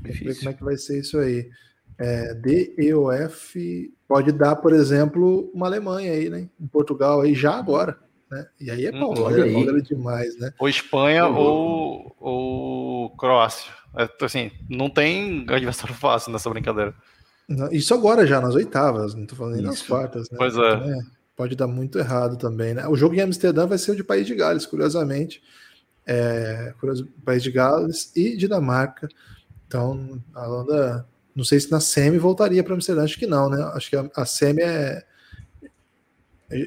Vamos 0.00 0.18
ver 0.20 0.36
como 0.36 0.50
é 0.50 0.52
que 0.52 0.64
vai 0.64 0.76
ser 0.76 1.00
isso 1.00 1.18
aí. 1.18 1.50
É, 1.98 2.34
D, 2.34 2.74
E 2.78 2.92
ou 2.92 3.10
F 3.10 3.92
pode 4.06 4.30
dar, 4.32 4.56
por 4.56 4.72
exemplo, 4.72 5.50
uma 5.54 5.66
Alemanha 5.66 6.12
aí, 6.12 6.28
né? 6.28 6.48
Em 6.60 6.66
Portugal 6.66 7.22
aí 7.22 7.34
já 7.34 7.54
agora. 7.54 7.98
Né? 8.30 8.46
E 8.60 8.70
aí 8.70 8.86
é 8.86 8.90
hum, 8.90 9.00
Paulo, 9.00 9.78
é 9.78 9.80
demais, 9.80 10.38
né? 10.38 10.52
Ou 10.58 10.68
Espanha 10.68 11.26
ou, 11.26 12.14
ou 12.18 13.10
Croácia. 13.16 13.72
É, 13.96 14.08
assim, 14.24 14.50
não 14.68 14.90
tem 14.90 15.46
adversário 15.48 15.94
fácil 15.96 16.32
nessa 16.32 16.50
brincadeira. 16.50 16.94
Isso 17.70 17.94
agora 17.94 18.26
já, 18.26 18.40
nas 18.40 18.56
oitavas, 18.56 19.14
não 19.14 19.24
tô 19.24 19.36
falando 19.36 19.54
nem 19.54 19.62
nas 19.62 19.80
quartas, 19.80 20.28
né? 20.30 20.36
Pois 20.36 20.56
é. 20.56 20.74
Então, 20.74 20.92
é. 20.92 20.98
Pode 21.36 21.54
dar 21.54 21.66
muito 21.66 21.98
errado 21.98 22.36
também, 22.38 22.72
né? 22.72 22.88
O 22.88 22.96
jogo 22.96 23.14
em 23.14 23.20
Amsterdã 23.20 23.66
vai 23.66 23.76
ser 23.76 23.92
o 23.92 23.96
de 23.96 24.02
País 24.02 24.26
de 24.26 24.34
Gales, 24.34 24.64
curiosamente. 24.64 25.42
É, 26.06 26.72
País 27.24 27.42
de 27.42 27.52
Gales 27.52 28.10
e 28.16 28.36
Dinamarca. 28.36 29.06
Então, 29.66 30.20
a 30.34 30.48
Holanda 30.48 31.06
não 31.36 31.44
sei 31.44 31.60
se 31.60 31.70
na 31.70 31.80
semi 31.80 32.16
voltaria 32.16 32.64
para 32.64 32.72
Amsterdã, 32.72 33.04
acho 33.04 33.18
que 33.18 33.26
não, 33.26 33.50
né? 33.50 33.62
Acho 33.74 33.90
que 33.90 33.96
a, 33.96 34.08
a 34.16 34.24
semi 34.24 34.62
é. 34.62 35.04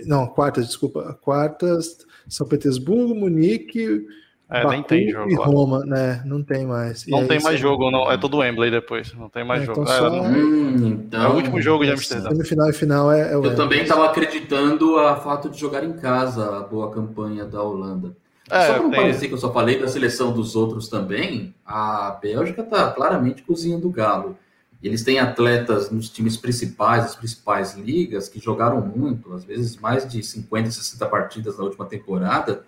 Não, 0.06 0.28
quartas, 0.28 0.68
desculpa. 0.68 1.18
Quartas, 1.22 1.98
São 2.28 2.48
Petersburgo, 2.48 3.16
Munique. 3.16 4.06
É, 4.52 4.64
Baku 4.64 4.72
nem 4.72 4.84
tem 4.84 5.10
jogo. 5.10 5.32
E 5.32 5.36
Roma, 5.36 5.86
né? 5.86 6.22
Não 6.26 6.44
tem 6.44 6.68
mais. 6.68 7.08
Não 7.08 7.26
tem 7.26 7.42
mais 7.42 7.60
jogo, 7.60 7.90
não. 7.90 8.12
É 8.12 8.18
todo 8.18 8.38
Wembley 8.38 8.70
depois. 8.70 9.14
Não 9.14 9.30
tem 9.30 9.44
mais 9.44 9.64
é, 9.64 9.66
jogo. 9.66 9.82
Então 9.82 9.94
é, 9.94 9.98
só... 9.98 10.22
hum, 10.22 10.88
então... 11.06 11.24
é, 11.24 11.28
o 11.30 11.36
último 11.36 11.62
jogo 11.62 11.86
de 11.86 11.92
Amsterdã. 11.92 12.30
Semifinal 12.30 12.70
e 12.70 12.74
final 12.74 13.12
é, 13.12 13.32
é 13.32 13.36
Eu 13.36 13.56
também 13.56 13.82
estava 13.82 14.06
acreditando 14.06 15.00
a 15.00 15.16
fato 15.16 15.50
de 15.50 15.60
jogar 15.60 15.84
em 15.84 15.94
casa 15.94 16.58
a 16.58 16.62
boa 16.62 16.92
campanha 16.92 17.46
da 17.46 17.64
Holanda. 17.64 18.16
É, 18.52 18.68
só 18.68 18.74
para 18.74 18.84
não 18.84 18.90
tem... 18.92 19.00
parecer 19.00 19.28
que 19.28 19.34
eu 19.34 19.38
só 19.38 19.54
falei 19.54 19.80
da 19.80 19.88
seleção 19.88 20.34
dos 20.34 20.56
outros 20.56 20.90
também, 20.90 21.54
a 21.64 22.18
Bélgica 22.22 22.64
está 22.64 22.92
claramente 22.92 23.44
cozinhando 23.44 23.88
o 23.88 23.92
galo. 23.92 24.36
Eles 24.82 25.04
têm 25.04 25.20
atletas 25.20 25.92
nos 25.92 26.10
times 26.10 26.38
principais, 26.38 27.06
as 27.06 27.16
principais 27.16 27.76
ligas, 27.76 28.30
que 28.30 28.40
jogaram 28.40 28.80
muito, 28.80 29.34
às 29.34 29.44
vezes 29.44 29.76
mais 29.76 30.08
de 30.08 30.24
50, 30.24 30.72
60 30.72 31.06
partidas 31.08 31.58
na 31.58 31.66
última 31.66 31.86
temporada, 31.86 32.64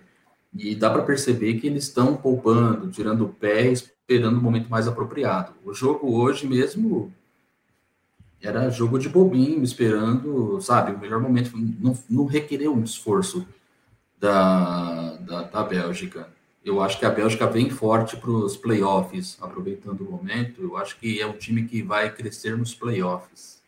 e 0.54 0.74
dá 0.74 0.90
para 0.90 1.02
perceber 1.02 1.54
que 1.54 1.66
eles 1.66 1.84
estão 1.84 2.14
poupando, 2.14 2.90
tirando 2.90 3.24
o 3.24 3.28
pé, 3.30 3.72
esperando 3.72 4.38
o 4.38 4.42
momento 4.42 4.68
mais 4.68 4.86
apropriado. 4.86 5.54
O 5.64 5.72
jogo 5.72 6.14
hoje 6.14 6.46
mesmo 6.46 7.10
era 8.42 8.68
jogo 8.68 8.98
de 8.98 9.08
bobinho, 9.08 9.62
esperando, 9.62 10.60
sabe, 10.60 10.92
o 10.92 10.98
melhor 10.98 11.20
momento, 11.20 11.56
não, 11.56 11.96
não 12.10 12.26
requereu 12.26 12.74
um 12.74 12.82
esforço 12.82 13.46
da, 14.18 15.14
da, 15.16 15.42
da 15.44 15.62
Bélgica. 15.62 16.28
Eu 16.64 16.80
acho 16.80 16.98
que 16.98 17.04
a 17.04 17.10
Bélgica 17.10 17.46
vem 17.46 17.70
forte 17.70 18.16
para 18.16 18.30
os 18.30 18.56
playoffs, 18.56 19.36
aproveitando 19.40 20.02
o 20.02 20.10
momento. 20.10 20.62
Eu 20.62 20.76
acho 20.76 20.98
que 20.98 21.20
é 21.20 21.26
um 21.26 21.36
time 21.36 21.64
que 21.64 21.82
vai 21.82 22.12
crescer 22.14 22.56
nos 22.56 22.72
playoffs. 22.72 23.60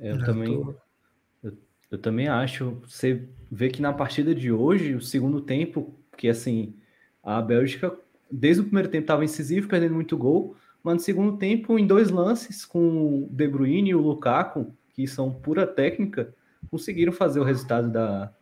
Eu 0.00 0.14
é, 0.14 0.24
também, 0.24 0.52
eu, 0.52 1.58
eu, 1.90 1.98
também 1.98 2.28
acho. 2.28 2.80
Você 2.86 3.24
vê 3.50 3.68
que 3.70 3.82
na 3.82 3.92
partida 3.92 4.32
de 4.34 4.52
hoje, 4.52 4.94
o 4.94 5.00
segundo 5.00 5.40
tempo, 5.40 5.92
que 6.16 6.28
assim, 6.28 6.74
a 7.22 7.42
Bélgica, 7.42 7.96
desde 8.30 8.62
o 8.62 8.64
primeiro 8.64 8.88
tempo, 8.88 9.04
estava 9.04 9.24
incisivo, 9.24 9.68
perdendo 9.68 9.94
muito 9.94 10.16
gol, 10.16 10.56
mas 10.84 10.94
no 10.94 11.00
segundo 11.00 11.38
tempo, 11.38 11.76
em 11.76 11.86
dois 11.86 12.10
lances, 12.10 12.64
com 12.64 13.24
o 13.24 13.28
De 13.32 13.48
Bruyne 13.48 13.90
e 13.90 13.94
o 13.94 14.00
Lukaku, 14.00 14.72
que 14.94 15.08
são 15.08 15.32
pura 15.32 15.66
técnica, 15.66 16.32
conseguiram 16.70 17.12
fazer 17.12 17.40
o 17.40 17.44
resultado 17.44 17.90
da, 17.90 18.32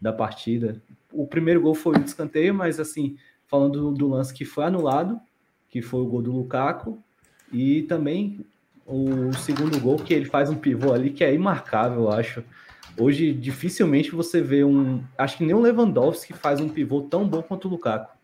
da 0.00 0.12
partida 0.12 0.82
o 1.12 1.26
primeiro 1.26 1.60
gol 1.60 1.74
foi 1.74 1.96
um 1.96 2.02
descanteio, 2.02 2.54
mas 2.54 2.78
assim, 2.78 3.16
falando 3.46 3.80
do, 3.80 3.92
do, 3.92 4.08
lance 4.08 4.32
que 4.32 4.44
foi 4.44 4.64
anulado, 4.64 5.20
que 5.68 5.82
foi 5.82 6.00
o 6.00 6.06
gol 6.06 6.22
do 6.22 6.32
Lukaku, 6.32 7.02
e 7.52 7.82
também 7.82 8.44
o 8.86 9.32
segundo 9.34 9.78
gol 9.80 9.96
que 9.96 10.14
ele 10.14 10.24
faz 10.24 10.50
um 10.50 10.56
pivô 10.56 10.92
ali 10.92 11.10
que 11.10 11.24
é 11.24 11.34
imarcável, 11.34 12.02
eu 12.02 12.10
acho. 12.10 12.44
Hoje 12.98 13.32
dificilmente 13.32 14.10
você 14.10 14.40
vê 14.40 14.64
um, 14.64 15.02
acho 15.16 15.38
que 15.38 15.44
nem 15.44 15.54
o 15.54 15.60
Lewandowski 15.60 16.32
faz 16.32 16.60
um 16.60 16.68
pivô 16.68 17.02
tão 17.02 17.28
bom 17.28 17.42
quanto 17.42 17.68
o 17.68 17.70
Lukaku, 17.70 18.16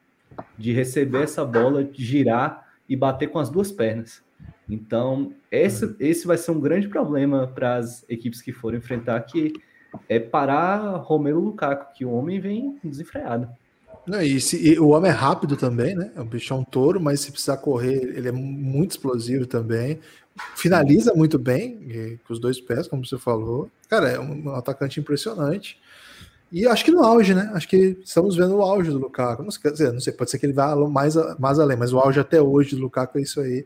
de 0.59 0.73
receber 0.73 1.23
essa 1.23 1.45
bola, 1.45 1.89
girar 1.93 2.67
e 2.89 2.97
bater 2.97 3.29
com 3.29 3.39
as 3.39 3.49
duas 3.49 3.71
pernas. 3.71 4.23
Então, 4.69 5.33
esse, 5.51 5.95
esse 6.01 6.27
vai 6.27 6.39
ser 6.39 6.51
um 6.51 6.61
grande 6.61 6.89
problema 6.89 7.47
para 7.47 7.77
as 7.77 8.05
equipes 8.09 8.41
que 8.41 8.53
forem 8.53 8.79
enfrentar, 8.79 9.21
que 9.21 9.53
é 10.09 10.19
parar 10.19 10.97
Romero 10.97 11.41
Lukaku, 11.41 11.95
que 11.95 12.05
o 12.05 12.13
homem 12.13 12.41
vem 12.41 12.79
desenfreado. 12.83 13.49
Não, 14.07 14.21
e, 14.21 14.41
se, 14.41 14.57
e, 14.57 14.79
o 14.79 14.89
homem 14.89 15.11
é 15.11 15.15
rápido 15.15 15.57
também, 15.57 15.95
né? 15.95 16.11
É 16.15 16.21
um 16.21 16.27
bichão 16.27 16.63
touro, 16.63 17.01
mas 17.01 17.21
se 17.21 17.33
precisar 17.33 17.57
correr, 17.57 18.17
ele 18.17 18.29
é 18.29 18.33
muito 18.33 18.93
explosivo 18.93 19.47
também. 19.47 19.99
Finaliza 20.57 21.15
muito 21.15 21.39
bem, 21.39 22.19
com 22.27 22.33
os 22.33 22.39
dois 22.39 22.61
pés, 22.61 22.87
como 22.87 23.07
você 23.07 23.17
falou. 23.17 23.71
Cara, 23.89 24.11
é 24.11 24.21
um, 24.21 24.49
um, 24.49 24.55
atacante 24.55 25.01
impressionante. 25.01 25.79
E 26.53 26.67
acho 26.67 26.85
que 26.85 26.91
no 26.91 27.03
auge, 27.03 27.35
né? 27.35 27.51
Acho 27.55 27.69
que 27.69 27.99
estamos 28.05 28.37
vendo 28.37 28.57
o 28.57 28.63
auge 28.63 28.91
do 28.91 28.99
Lukaku. 28.99 29.43
Não 29.43 29.51
sei, 29.51 29.93
não 29.93 30.01
sei 30.01 30.13
pode 30.13 30.31
ser 30.31 30.39
que 30.39 30.47
ele 30.47 30.53
vá 30.53 30.77
mais, 30.77 31.15
mais 31.39 31.59
além, 31.59 31.77
mas 31.77 31.93
o 31.93 31.99
auge 31.99 32.21
até 32.21 32.41
hoje 32.41 32.77
do 32.77 32.83
Lukaku 32.83 33.19
é 33.19 33.23
isso 33.23 33.41
aí. 33.41 33.65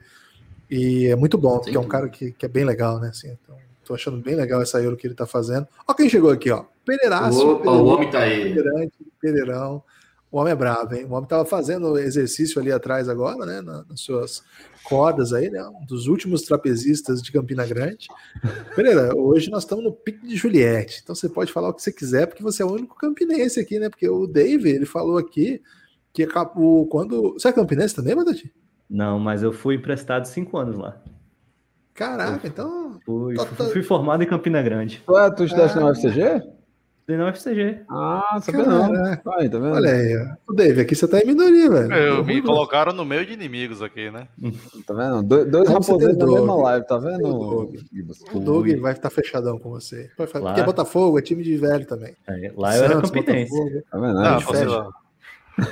E 0.70 1.06
é 1.06 1.16
muito 1.16 1.36
bom, 1.36 1.58
porque 1.58 1.76
é 1.76 1.80
um 1.80 1.88
cara 1.88 2.08
que, 2.08 2.32
que 2.32 2.44
é 2.46 2.48
bem 2.48 2.64
legal, 2.64 3.00
né? 3.00 3.08
Assim, 3.08 3.28
então, 3.28 3.56
Tô 3.89 3.95
achando 3.95 4.18
bem 4.18 4.34
legal 4.34 4.61
essa 4.61 4.82
Euro 4.82 4.99
que 4.99 5.07
ele 5.07 5.14
tá 5.14 5.24
fazendo. 5.24 5.66
Ó 5.86 5.95
quem 5.95 6.11
chegou 6.11 6.30
aqui, 6.30 6.51
ó. 6.51 6.66
Pereiraço. 6.84 7.53
Opa, 7.53 7.70
o 7.70 7.86
homem 7.86 8.11
tá 8.11 8.18
aí. 8.18 8.55
Pereirão. 9.18 9.82
O 10.30 10.36
homem 10.36 10.53
é 10.53 10.55
bravo, 10.55 10.95
hein? 10.95 11.07
O 11.07 11.14
homem 11.14 11.26
tava 11.26 11.47
fazendo 11.47 11.99
exercício 11.99 12.61
ali 12.61 12.70
atrás 12.70 13.09
agora, 13.09 13.47
né? 13.47 13.62
Nas 13.62 14.03
suas 14.03 14.43
cordas 14.84 15.32
aí, 15.32 15.49
né? 15.49 15.66
Um 15.68 15.86
dos 15.86 16.07
últimos 16.07 16.43
trapezistas 16.43 17.22
de 17.22 17.32
Campina 17.32 17.64
Grande. 17.64 18.09
Pereira, 18.76 19.16
hoje 19.16 19.51
nós 19.51 19.62
estamos 19.62 19.82
no 19.82 19.91
pique 19.91 20.26
de 20.26 20.36
Juliette. 20.36 21.01
Então 21.03 21.14
você 21.14 21.30
pode 21.30 21.51
falar 21.51 21.70
o 21.70 21.72
que 21.72 21.80
você 21.82 21.91
quiser, 21.91 22.26
porque 22.26 22.43
você 22.43 22.62
é 22.62 22.66
o 22.66 22.70
único 22.70 22.95
campinense 22.95 23.59
aqui, 23.59 23.78
né? 23.78 23.89
Porque 23.89 24.07
o 24.07 24.26
Dave, 24.26 24.68
ele 24.68 24.84
falou 24.84 25.16
aqui 25.16 25.62
que 26.12 26.24
acabou 26.24 26.86
quando. 26.89 27.32
Você 27.32 27.49
é 27.49 27.53
campinense 27.53 27.95
também, 27.95 28.14
Batati? 28.14 28.53
Não, 28.91 29.18
mas 29.18 29.43
eu 29.43 29.51
fui 29.51 29.76
emprestado 29.76 30.26
cinco 30.26 30.59
anos 30.59 30.76
lá. 30.76 31.03
Caraca, 31.99 32.46
então. 32.46 32.99
Fui, 33.05 33.34
Tá- 33.34 33.44
fui, 33.46 33.57
tá- 33.66 33.72
fui 33.72 33.82
formado 33.82 34.22
em 34.22 34.26
Campina 34.26 34.62
Grande. 34.62 35.03
Ué, 35.09 35.30
tu 35.32 35.44
estudaste 35.44 35.76
Ah. 35.76 35.80
na 35.80 35.86
UFCG? 35.88 36.42
Na 37.09 37.24
UFCG. 37.30 37.80
Ah, 37.90 38.38
sabia 38.42 38.64
não. 38.66 38.92
Caraca. 38.92 39.30
Aí, 39.38 39.49
tá 39.49 39.59
vendo? 39.59 39.72
Olha 39.74 39.90
aí. 39.90 40.28
O 40.46 40.53
Dave, 40.53 40.82
aqui 40.82 40.94
você 40.94 41.09
tá 41.09 41.18
em 41.20 41.24
minoria, 41.26 41.70
velho. 41.70 41.92
Eu, 41.94 42.14
Deu 42.16 42.24
me 42.24 42.42
colocaram 42.42 42.92
no 42.92 43.03
meio 43.05 43.24
de 43.24 43.32
inimigos 43.32 43.80
aqui, 43.82 44.11
né? 44.11 44.28
Tá 44.86 44.92
vendo? 44.94 45.22
Do- 45.22 45.44
dois 45.51 45.68
raposeiros 45.70 46.18
na 46.18 46.26
mesma 46.26 46.55
live, 46.55 46.86
tá 46.86 46.99
vendo? 46.99 47.70
O 48.34 48.38
Doug 48.40 48.68
vai 48.80 48.92
estar 48.92 49.09
fechadão 49.11 49.59
com 49.59 49.70
você. 49.70 50.11
Porque 50.16 50.61
é 50.61 50.62
Botafogo, 50.62 51.18
é 51.18 51.22
time 51.22 51.42
de 51.42 51.57
velho 51.57 51.86
também. 51.86 52.14
É, 52.28 52.53
Lá 52.55 52.76
eu 52.76 52.84
era 52.84 52.94
Santos, 52.96 53.11
campinense. 53.11 53.82
Tá 53.90 53.99
vendo? 53.99 54.92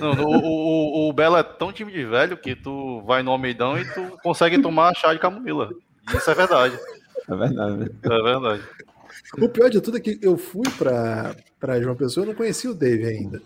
Não, 0.01 0.11
o, 0.25 0.27
o, 0.27 1.07
o- 1.07 1.09
o 1.11 1.13
Belo 1.13 1.37
é 1.37 1.43
tão 1.45 1.73
time 1.73 1.93
de 1.93 2.05
velho 2.05 2.37
que 2.37 2.57
tu 2.57 3.03
vai 3.07 3.23
no 3.23 3.31
Almeidão 3.31 3.79
e 3.79 3.85
tu 3.85 4.19
consegue 4.23 4.61
tomar 4.61 4.93
chá 4.97 5.13
de 5.13 5.21
camomila. 5.21 5.69
Isso 6.15 6.31
é 6.31 6.35
verdade. 6.35 6.79
é 7.29 7.35
verdade. 7.37 7.91
É 8.03 8.09
verdade. 8.23 8.63
O 9.41 9.49
pior 9.49 9.69
de 9.71 9.81
tudo 9.81 9.97
é 9.97 10.01
que 10.01 10.19
eu 10.23 10.37
fui 10.37 10.69
pra, 10.79 11.35
pra 11.59 11.81
João 11.81 11.97
Pessoa, 11.97 12.25
eu 12.25 12.29
não 12.29 12.35
conhecia 12.37 12.71
o 12.71 12.75
Dave 12.75 13.05
ainda. 13.05 13.43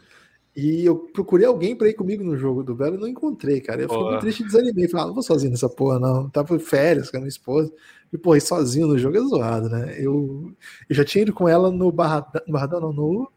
E 0.54 0.84
eu 0.84 0.96
procurei 1.14 1.46
alguém 1.46 1.76
pra 1.76 1.88
ir 1.88 1.94
comigo 1.94 2.24
no 2.24 2.36
jogo 2.36 2.62
do 2.62 2.74
Belo 2.74 2.96
e 2.96 3.00
não 3.00 3.06
encontrei, 3.06 3.61
cara. 3.61 3.80
Eu 3.82 3.84
fiquei 3.88 3.96
Porra. 3.98 4.11
muito 4.11 4.20
triste 4.22 4.40
e 4.42 4.46
desanimei. 4.46 4.88
Falei, 4.88 5.04
ah, 5.04 5.06
não 5.06 5.14
vou 5.14 5.22
sozinho 5.22 5.52
nessa 5.52 5.68
porra, 5.68 5.98
não. 6.00 6.28
Tava 6.28 6.54
em 6.54 6.58
férias 6.58 7.08
com 7.11 7.16
a 7.16 7.20
minha 7.20 7.28
esposa. 7.28 7.72
E, 8.12 8.18
pô, 8.18 8.34
ir 8.34 8.40
sozinho 8.40 8.88
no 8.88 8.98
jogo 8.98 9.16
é 9.16 9.20
zoado, 9.20 9.68
né? 9.68 9.94
Eu, 9.96 10.52
eu 10.88 10.96
já 10.96 11.04
tinha 11.04 11.22
ido 11.22 11.32
com 11.32 11.48
ela 11.48 11.70
no 11.70 11.90
Barradão, 11.92 12.42
no 12.46 12.52
Barradão 12.52 12.80
não, 12.80 12.92
no 12.92 13.32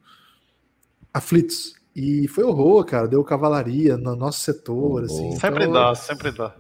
Aflitos. 1.14 1.76
E 1.96 2.28
foi 2.28 2.44
horror, 2.44 2.84
cara. 2.84 3.08
Deu 3.08 3.24
cavalaria 3.24 3.96
no 3.96 4.16
nosso 4.16 4.40
setor, 4.40 5.04
assim. 5.04 5.32
Sempre 5.40 5.66
então- 5.66 5.74
dá, 5.74 5.96
sempre 5.96 6.32
dá. 6.32 6.56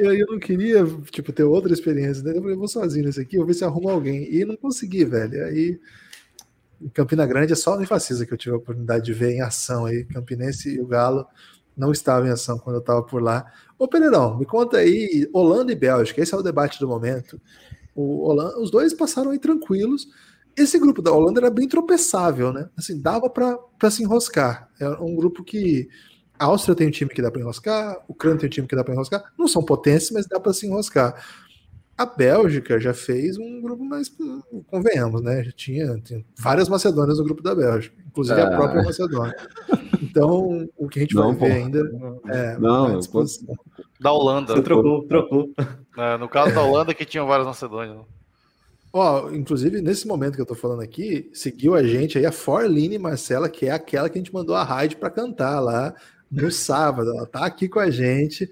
Eu, 0.00 0.14
eu 0.14 0.26
não 0.26 0.38
queria, 0.38 0.84
tipo, 1.10 1.32
ter 1.32 1.44
outra 1.44 1.72
experiência, 1.72 2.22
né? 2.22 2.36
Eu 2.36 2.42
falei, 2.42 2.56
vou 2.56 2.68
sozinho 2.68 3.06
nesse 3.06 3.20
aqui, 3.20 3.36
vou 3.36 3.46
ver 3.46 3.54
se 3.54 3.64
arrumo 3.64 3.88
alguém. 3.88 4.32
E 4.34 4.44
não 4.44 4.56
consegui, 4.56 5.04
velho. 5.04 5.44
Aí, 5.44 5.80
em 6.80 6.88
Campina 6.88 7.26
Grande, 7.26 7.52
é 7.52 7.56
só 7.56 7.76
no 7.76 7.82
Infacisa 7.82 8.24
que 8.24 8.32
eu 8.32 8.38
tive 8.38 8.54
a 8.54 8.58
oportunidade 8.58 9.04
de 9.04 9.12
ver 9.12 9.32
em 9.32 9.40
ação 9.40 9.86
aí. 9.86 10.04
Campinense 10.04 10.74
e 10.74 10.80
o 10.80 10.86
Galo 10.86 11.26
não 11.76 11.92
estavam 11.92 12.28
em 12.28 12.32
ação 12.32 12.58
quando 12.58 12.76
eu 12.76 12.80
estava 12.80 13.02
por 13.02 13.22
lá. 13.22 13.44
Ô, 13.78 13.88
Pereirão, 13.88 14.38
me 14.38 14.44
conta 14.44 14.78
aí, 14.78 15.28
Holanda 15.32 15.72
e 15.72 15.76
Bélgica, 15.76 16.20
esse 16.20 16.34
é 16.34 16.36
o 16.36 16.42
debate 16.42 16.78
do 16.78 16.88
momento. 16.88 17.40
O 17.94 18.28
Holanda, 18.28 18.58
os 18.58 18.70
dois 18.70 18.92
passaram 18.92 19.30
aí 19.30 19.38
tranquilos. 19.38 20.08
Esse 20.56 20.78
grupo 20.78 21.00
da 21.00 21.12
Holanda 21.12 21.40
era 21.40 21.50
bem 21.50 21.68
tropeçável, 21.68 22.52
né? 22.52 22.68
Assim, 22.76 23.00
dava 23.00 23.30
para 23.30 23.90
se 23.90 24.02
enroscar. 24.02 24.68
É 24.78 24.88
um 24.88 25.14
grupo 25.14 25.42
que 25.42 25.88
a 26.40 26.46
Áustria 26.46 26.74
tem 26.74 26.88
um 26.88 26.90
time 26.90 27.10
que 27.10 27.20
dá 27.20 27.30
para 27.30 27.40
enroscar, 27.40 27.98
o 28.08 28.12
Ucrânia 28.12 28.38
tem 28.40 28.46
um 28.46 28.50
time 28.50 28.66
que 28.66 28.74
dá 28.74 28.82
para 28.82 28.94
enroscar. 28.94 29.22
Não 29.38 29.46
são 29.46 29.62
potências, 29.62 30.10
mas 30.10 30.26
dá 30.26 30.40
para 30.40 30.52
se 30.54 30.66
enroscar. 30.66 31.14
A 31.98 32.06
Bélgica 32.06 32.80
já 32.80 32.94
fez 32.94 33.36
um 33.36 33.60
grupo 33.60 33.84
mais, 33.84 34.10
convenhamos, 34.68 35.20
né? 35.20 35.44
Já 35.44 35.52
tinha, 35.52 35.98
tinha 36.00 36.24
várias 36.38 36.66
Macedônias 36.66 37.18
no 37.18 37.24
grupo 37.24 37.42
da 37.42 37.54
Bélgica, 37.54 37.94
inclusive 38.06 38.40
a 38.40 38.44
É. 38.44 38.56
própria 38.56 38.82
Macedônia. 38.82 39.36
Então, 40.02 40.66
o 40.78 40.88
que 40.88 41.00
a 41.00 41.02
gente 41.02 41.14
Não, 41.14 41.34
vai 41.34 41.48
ver 41.50 41.58
pô. 41.58 41.64
ainda 41.64 41.78
é 42.34 42.58
Não, 42.58 42.86
à 42.86 42.90
eu 42.92 42.98
disposição. 43.00 43.54
Da 44.00 44.10
Holanda. 44.12 44.54
Você 44.54 44.62
trocou, 44.62 45.06
trocou. 45.06 45.52
É, 45.98 46.16
no 46.16 46.26
caso 46.26 46.54
da 46.54 46.62
Holanda, 46.62 46.94
que 46.94 47.04
tinham 47.04 47.26
várias 47.26 47.46
Macedônias. 47.46 47.98
Ó, 48.92 49.30
inclusive, 49.30 49.82
nesse 49.82 50.08
momento 50.08 50.34
que 50.36 50.40
eu 50.40 50.46
tô 50.46 50.54
falando 50.54 50.80
aqui, 50.80 51.30
seguiu 51.34 51.74
a 51.74 51.82
gente 51.82 52.16
aí 52.16 52.24
a 52.24 52.32
Forline 52.32 52.98
Marcela, 52.98 53.48
que 53.48 53.66
é 53.66 53.70
aquela 53.72 54.08
que 54.08 54.18
a 54.18 54.20
gente 54.22 54.32
mandou 54.32 54.56
a 54.56 54.64
raid 54.64 54.96
para 54.96 55.10
cantar 55.10 55.60
lá 55.60 55.94
no 56.30 56.50
sábado. 56.50 57.10
Ela 57.10 57.26
tá 57.26 57.44
aqui 57.46 57.68
com 57.68 57.80
a 57.80 57.90
gente. 57.90 58.48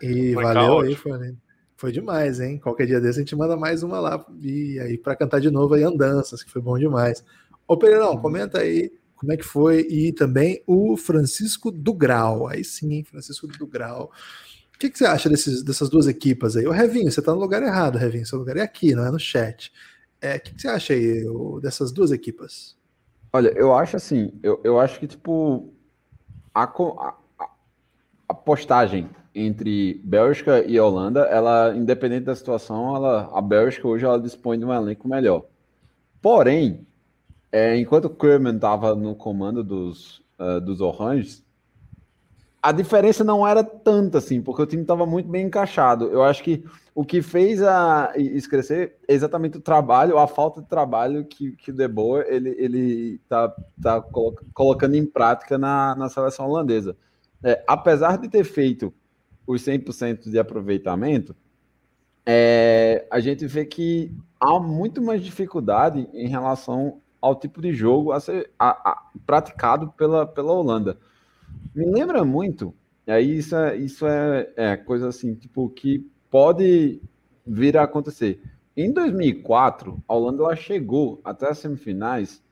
E 0.00 0.32
Foi 0.32 0.42
valeu 0.42 0.80
aí, 0.80 0.96
caótico. 0.96 1.02
Forline. 1.02 1.38
Foi 1.76 1.92
demais, 1.92 2.40
hein? 2.40 2.58
Qualquer 2.58 2.86
dia 2.86 3.00
desse 3.00 3.18
a 3.18 3.22
gente 3.22 3.36
manda 3.36 3.56
mais 3.56 3.82
uma 3.82 4.00
lá. 4.00 4.24
E 4.40 4.78
aí, 4.80 4.98
para 4.98 5.16
cantar 5.16 5.40
de 5.40 5.50
novo 5.50 5.74
aí, 5.74 5.82
Andanças, 5.82 6.42
que 6.42 6.50
foi 6.50 6.62
bom 6.62 6.78
demais. 6.78 7.24
Ô, 7.66 7.76
Pereirão, 7.76 8.16
comenta 8.20 8.60
aí 8.60 8.92
como 9.16 9.32
é 9.32 9.36
que 9.36 9.44
foi. 9.44 9.80
E 9.88 10.12
também 10.12 10.62
o 10.66 10.96
Francisco 10.96 11.70
do 11.70 11.92
Grau. 11.94 12.48
Aí 12.48 12.64
sim, 12.64 12.92
hein? 12.94 13.04
Francisco 13.04 13.46
do 13.46 13.66
Grau. 13.66 14.12
O 14.74 14.78
que, 14.78 14.90
que 14.90 14.98
você 14.98 15.04
acha 15.06 15.28
desses, 15.28 15.62
dessas 15.62 15.88
duas 15.88 16.06
equipas 16.08 16.56
aí? 16.56 16.66
O 16.66 16.72
Revinho, 16.72 17.10
você 17.10 17.22
tá 17.22 17.32
no 17.32 17.40
lugar 17.40 17.62
errado, 17.62 17.98
Revinho. 17.98 18.26
Seu 18.26 18.38
lugar 18.38 18.56
é 18.56 18.62
aqui, 18.62 18.94
não 18.94 19.06
é 19.06 19.10
no 19.10 19.18
chat. 19.18 19.72
É, 20.20 20.36
o 20.36 20.40
que, 20.40 20.54
que 20.54 20.62
você 20.62 20.68
acha 20.68 20.92
aí 20.94 21.24
o- 21.26 21.60
dessas 21.60 21.92
duas 21.92 22.10
equipas? 22.12 22.76
Olha, 23.32 23.52
eu 23.56 23.74
acho 23.74 23.96
assim, 23.96 24.32
eu, 24.42 24.60
eu 24.62 24.78
acho 24.78 25.00
que, 25.00 25.06
tipo, 25.06 25.71
a, 26.54 26.64
a, 26.64 27.14
a- 28.28 28.34
postagem 28.34 29.08
entre 29.34 30.00
Bélgica 30.04 30.62
e 30.66 30.78
Holanda, 30.78 31.22
ela, 31.22 31.74
independente 31.76 32.24
da 32.24 32.34
situação, 32.36 32.94
ela, 32.96 33.30
a 33.32 33.40
Bélgica 33.40 33.88
hoje 33.88 34.04
ela 34.04 34.20
dispõe 34.20 34.58
de 34.58 34.64
um 34.64 34.72
elenco 34.72 35.08
melhor. 35.08 35.44
Porém, 36.20 36.86
é, 37.50 37.76
enquanto 37.78 38.06
o 38.06 38.10
Koeman 38.10 38.56
estava 38.56 38.94
no 38.94 39.14
comando 39.14 39.62
dos, 39.64 40.22
ah, 40.38 40.58
dos 40.58 40.80
Oranges, 40.80 41.44
a 42.62 42.70
diferença 42.72 43.24
não 43.24 43.46
era 43.46 43.64
tanta 43.64 44.18
assim, 44.18 44.40
porque 44.40 44.62
o 44.62 44.66
time 44.66 44.82
estava 44.82 45.04
muito 45.04 45.28
bem 45.28 45.46
encaixado. 45.46 46.06
Eu 46.06 46.22
acho 46.22 46.42
que 46.44 46.64
o 46.94 47.04
que 47.04 47.20
fez 47.22 47.62
a 47.62 48.12
isso 48.16 48.48
crescer 48.48 48.96
é 49.08 49.14
exatamente 49.14 49.58
o 49.58 49.60
trabalho, 49.60 50.18
a 50.18 50.28
falta 50.28 50.62
de 50.62 50.68
trabalho 50.68 51.24
que, 51.24 51.52
que 51.56 51.70
o 51.70 51.74
De 51.74 51.88
Boer 51.88 52.26
ele, 52.28 52.50
ele 52.58 53.20
tá, 53.28 53.52
tá 53.82 54.00
colo- 54.00 54.36
colocando 54.54 54.94
em 54.94 55.04
prática 55.06 55.58
na, 55.58 55.94
na 55.96 56.08
seleção 56.08 56.48
holandesa. 56.48 56.96
É, 57.42 57.64
apesar 57.66 58.18
de 58.18 58.28
ter 58.28 58.44
feito 58.44 58.94
os 59.46 59.62
100% 59.62 60.30
de 60.30 60.38
aproveitamento, 60.38 61.34
é, 62.24 63.06
a 63.10 63.20
gente 63.20 63.46
vê 63.46 63.64
que 63.64 64.14
há 64.40 64.58
muito 64.60 65.02
mais 65.02 65.22
dificuldade 65.22 66.08
em 66.12 66.28
relação 66.28 67.00
ao 67.20 67.34
tipo 67.34 67.60
de 67.60 67.72
jogo 67.72 68.12
a 68.12 68.20
ser 68.20 68.50
a- 68.58 68.90
a- 68.92 69.02
praticado 69.26 69.92
pela, 69.96 70.26
pela 70.26 70.52
Holanda. 70.52 70.98
Me 71.74 71.86
lembra 71.86 72.24
muito, 72.24 72.74
aí 73.06 73.38
isso 73.38 73.56
é, 73.56 73.76
isso 73.76 74.06
é, 74.06 74.52
é 74.56 74.76
coisa 74.76 75.08
assim, 75.08 75.34
tipo, 75.34 75.68
que 75.70 76.10
pode 76.30 77.00
vir 77.46 77.76
a 77.76 77.84
acontecer. 77.84 78.42
Em 78.76 78.92
2004, 78.92 80.02
a 80.08 80.14
Holanda 80.14 80.44
ela 80.44 80.56
chegou 80.56 81.20
até 81.22 81.50
as 81.50 81.58
semifinais, 81.58 82.42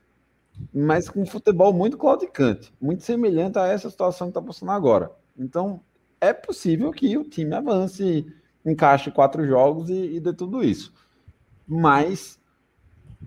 mas 0.72 1.09
com 1.09 1.24
futebol 1.24 1.72
muito 1.72 1.96
claudicante, 1.96 2.74
muito 2.80 3.03
semelhante 3.03 3.59
a 3.59 3.66
essa 3.66 3.88
situação 3.88 4.26
que 4.26 4.32
está 4.32 4.42
passando 4.42 4.72
agora. 4.72 5.11
Então, 5.38 5.80
é 6.20 6.32
possível 6.32 6.90
que 6.90 7.16
o 7.16 7.24
time 7.24 7.55
avance, 7.55 8.26
encaixe 8.64 9.11
quatro 9.11 9.46
jogos 9.46 9.88
e, 9.88 10.16
e 10.16 10.20
dê 10.20 10.34
tudo 10.34 10.62
isso. 10.62 10.92
Mas, 11.66 12.38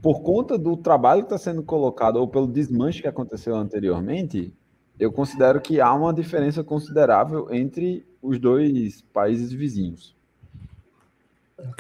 por 0.01 0.21
conta 0.21 0.57
do 0.57 0.78
trabalho 0.78 1.21
que 1.21 1.34
está 1.34 1.38
sendo 1.38 1.63
colocado, 1.63 2.17
ou 2.17 2.28
pelo 2.28 2.47
desmanche 2.47 3.01
que 3.01 3.07
aconteceu 3.07 3.55
anteriormente, 3.55 4.53
eu 5.04 5.12
considero 5.12 5.62
que 5.62 5.80
há 5.82 5.93
uma 5.93 6.14
diferença 6.14 6.64
considerável 6.64 7.47
entre 7.51 8.06
os 8.22 8.39
dois 8.39 9.01
países 9.14 9.51
vizinhos. 9.51 10.16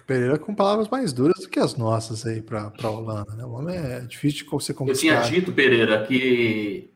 Pereira 0.05 0.37
com 0.37 0.53
palavras 0.53 0.87
mais 0.87 1.11
duras 1.11 1.41
do 1.41 1.49
que 1.49 1.59
as 1.59 1.75
nossas 1.75 2.25
aí 2.25 2.41
para 2.41 2.71
a 2.81 2.89
Holanda, 2.89 3.33
né? 3.35 3.43
O 3.43 3.51
homem 3.51 3.75
é 3.75 3.99
difícil 4.01 4.45
de 4.45 4.49
você 4.49 4.71
Eu 4.71 4.75
tinha 4.93 5.15
conquistar. 5.15 5.21
dito, 5.21 5.51
Pereira, 5.51 6.05
que 6.05 6.89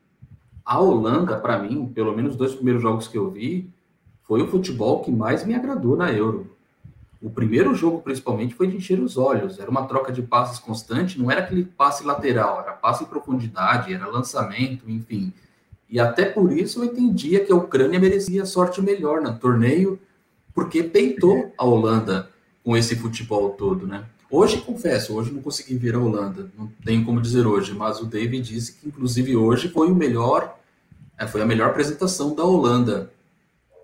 a 0.64 0.78
Holanda, 0.80 1.38
para 1.38 1.58
mim, 1.58 1.86
pelo 1.94 2.14
menos 2.16 2.32
os 2.32 2.38
dois 2.38 2.54
primeiros 2.54 2.80
jogos 2.80 3.08
que 3.08 3.18
eu 3.18 3.30
vi, 3.30 3.68
foi 4.22 4.42
o 4.42 4.48
futebol 4.48 5.02
que 5.02 5.10
mais 5.10 5.44
me 5.44 5.54
agradou 5.54 5.96
na 5.96 6.12
Euro. 6.12 6.54
O 7.20 7.28
primeiro 7.30 7.74
jogo, 7.74 8.00
principalmente, 8.00 8.54
foi 8.54 8.68
de 8.68 8.76
encher 8.76 9.00
os 9.00 9.16
olhos. 9.16 9.58
Era 9.58 9.70
uma 9.70 9.86
troca 9.86 10.12
de 10.12 10.22
passes 10.22 10.58
constante, 10.58 11.18
não 11.18 11.30
era 11.30 11.40
aquele 11.40 11.64
passe 11.64 12.04
lateral, 12.04 12.60
era 12.60 12.72
passe 12.72 13.02
em 13.04 13.06
profundidade, 13.06 13.92
era 13.92 14.06
lançamento, 14.06 14.88
enfim. 14.88 15.32
E 15.88 15.98
até 15.98 16.26
por 16.26 16.52
isso 16.52 16.80
eu 16.80 16.84
entendia 16.84 17.44
que 17.44 17.50
a 17.50 17.56
Ucrânia 17.56 17.98
merecia 17.98 18.44
sorte 18.44 18.82
melhor 18.82 19.22
no 19.22 19.38
torneio, 19.38 19.98
porque 20.54 20.82
peitou 20.82 21.52
a 21.56 21.64
Holanda 21.64 22.28
com 22.62 22.76
esse 22.76 22.94
futebol 22.96 23.50
todo, 23.50 23.86
né? 23.86 24.04
Hoje, 24.30 24.60
confesso, 24.60 25.16
hoje 25.16 25.32
não 25.32 25.40
consegui 25.40 25.76
ver 25.76 25.94
a 25.94 25.98
Holanda, 25.98 26.50
não 26.56 26.70
tenho 26.84 27.02
como 27.02 27.20
dizer 27.20 27.46
hoje, 27.46 27.72
mas 27.72 27.98
o 27.98 28.04
David 28.04 28.42
disse 28.42 28.74
que, 28.74 28.88
inclusive, 28.88 29.34
hoje 29.34 29.68
foi 29.68 29.90
o 29.90 29.94
melhor, 29.94 30.58
é, 31.16 31.26
foi 31.26 31.40
a 31.40 31.46
melhor 31.46 31.70
apresentação 31.70 32.34
da 32.34 32.44
Holanda. 32.44 33.10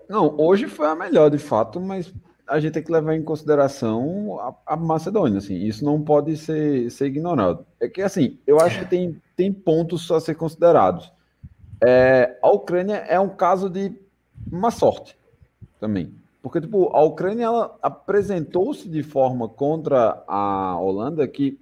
Não, 0.07 0.35
hoje 0.37 0.67
foi 0.67 0.85
a 0.85 0.95
melhor, 0.95 1.31
de 1.31 1.39
fato, 1.39 1.81
mas 1.81 2.13
a 2.47 2.59
gente 2.59 2.73
tem 2.73 2.83
que 2.83 2.91
levar 2.91 3.15
em 3.15 3.23
consideração 3.23 4.39
a, 4.39 4.73
a 4.73 4.77
Macedônia, 4.77 5.39
assim, 5.39 5.55
isso 5.55 5.83
não 5.83 5.99
pode 5.99 6.37
ser, 6.37 6.91
ser 6.91 7.07
ignorado. 7.07 7.65
É 7.79 7.87
que, 7.87 8.03
assim, 8.03 8.37
eu 8.45 8.59
acho 8.59 8.77
que 8.77 8.85
tem, 8.85 9.19
tem 9.35 9.51
pontos 9.51 10.11
a 10.11 10.19
ser 10.19 10.35
considerados. 10.35 11.11
É, 11.83 12.37
a 12.41 12.49
Ucrânia 12.49 12.97
é 13.07 13.19
um 13.19 13.29
caso 13.29 13.69
de 13.69 13.93
má 14.51 14.71
sorte 14.71 15.17
também. 15.79 16.13
Porque, 16.41 16.61
tipo, 16.61 16.95
a 16.95 17.01
Ucrânia 17.03 17.49
apresentou-se 17.81 18.87
de 18.87 19.01
forma 19.01 19.49
contra 19.49 20.23
a 20.27 20.77
Holanda 20.79 21.27
que 21.27 21.59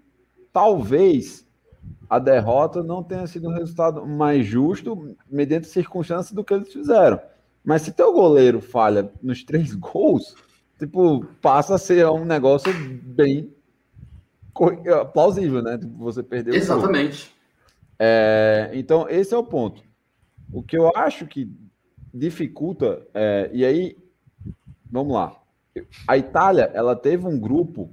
talvez 0.52 1.48
a 2.10 2.20
derrota 2.20 2.84
não 2.84 3.02
tenha 3.02 3.26
sido 3.26 3.50
um 3.50 3.54
resultado 3.54 4.06
mais 4.06 4.46
justo 4.46 5.16
mediante 5.30 5.68
circunstâncias 5.68 6.34
do 6.34 6.44
que 6.44 6.54
eles 6.54 6.72
fizeram. 6.72 7.20
Mas 7.64 7.84
se 7.84 7.94
teu 7.94 8.12
goleiro 8.12 8.60
falha 8.60 9.10
nos 9.22 9.44
três 9.44 9.74
gols, 9.76 10.36
tipo, 10.78 11.26
passa 11.42 11.76
a 11.76 11.80
ser 11.80 12.06
um 12.08 12.26
negócio 12.26 12.72
bem 13.02 13.54
plausível, 15.14 15.62
né? 15.62 15.78
Tipo, 15.78 15.98
você 15.98 16.22
perdeu 16.22 16.54
Exatamente. 16.54 17.34
É, 17.98 18.70
então, 18.74 19.08
esse 19.10 19.34
é 19.34 19.38
o 19.38 19.44
ponto. 19.44 19.82
O 20.54 20.62
que 20.62 20.78
eu 20.78 20.96
acho 20.96 21.26
que 21.26 21.52
dificulta, 22.14 23.02
é, 23.12 23.50
e 23.52 23.66
aí, 23.66 23.98
vamos 24.90 25.14
lá. 25.14 25.36
A 26.08 26.16
Itália, 26.16 26.70
ela 26.76 26.96
teve 26.96 27.26
um 27.26 27.40
grupo, 27.40 27.90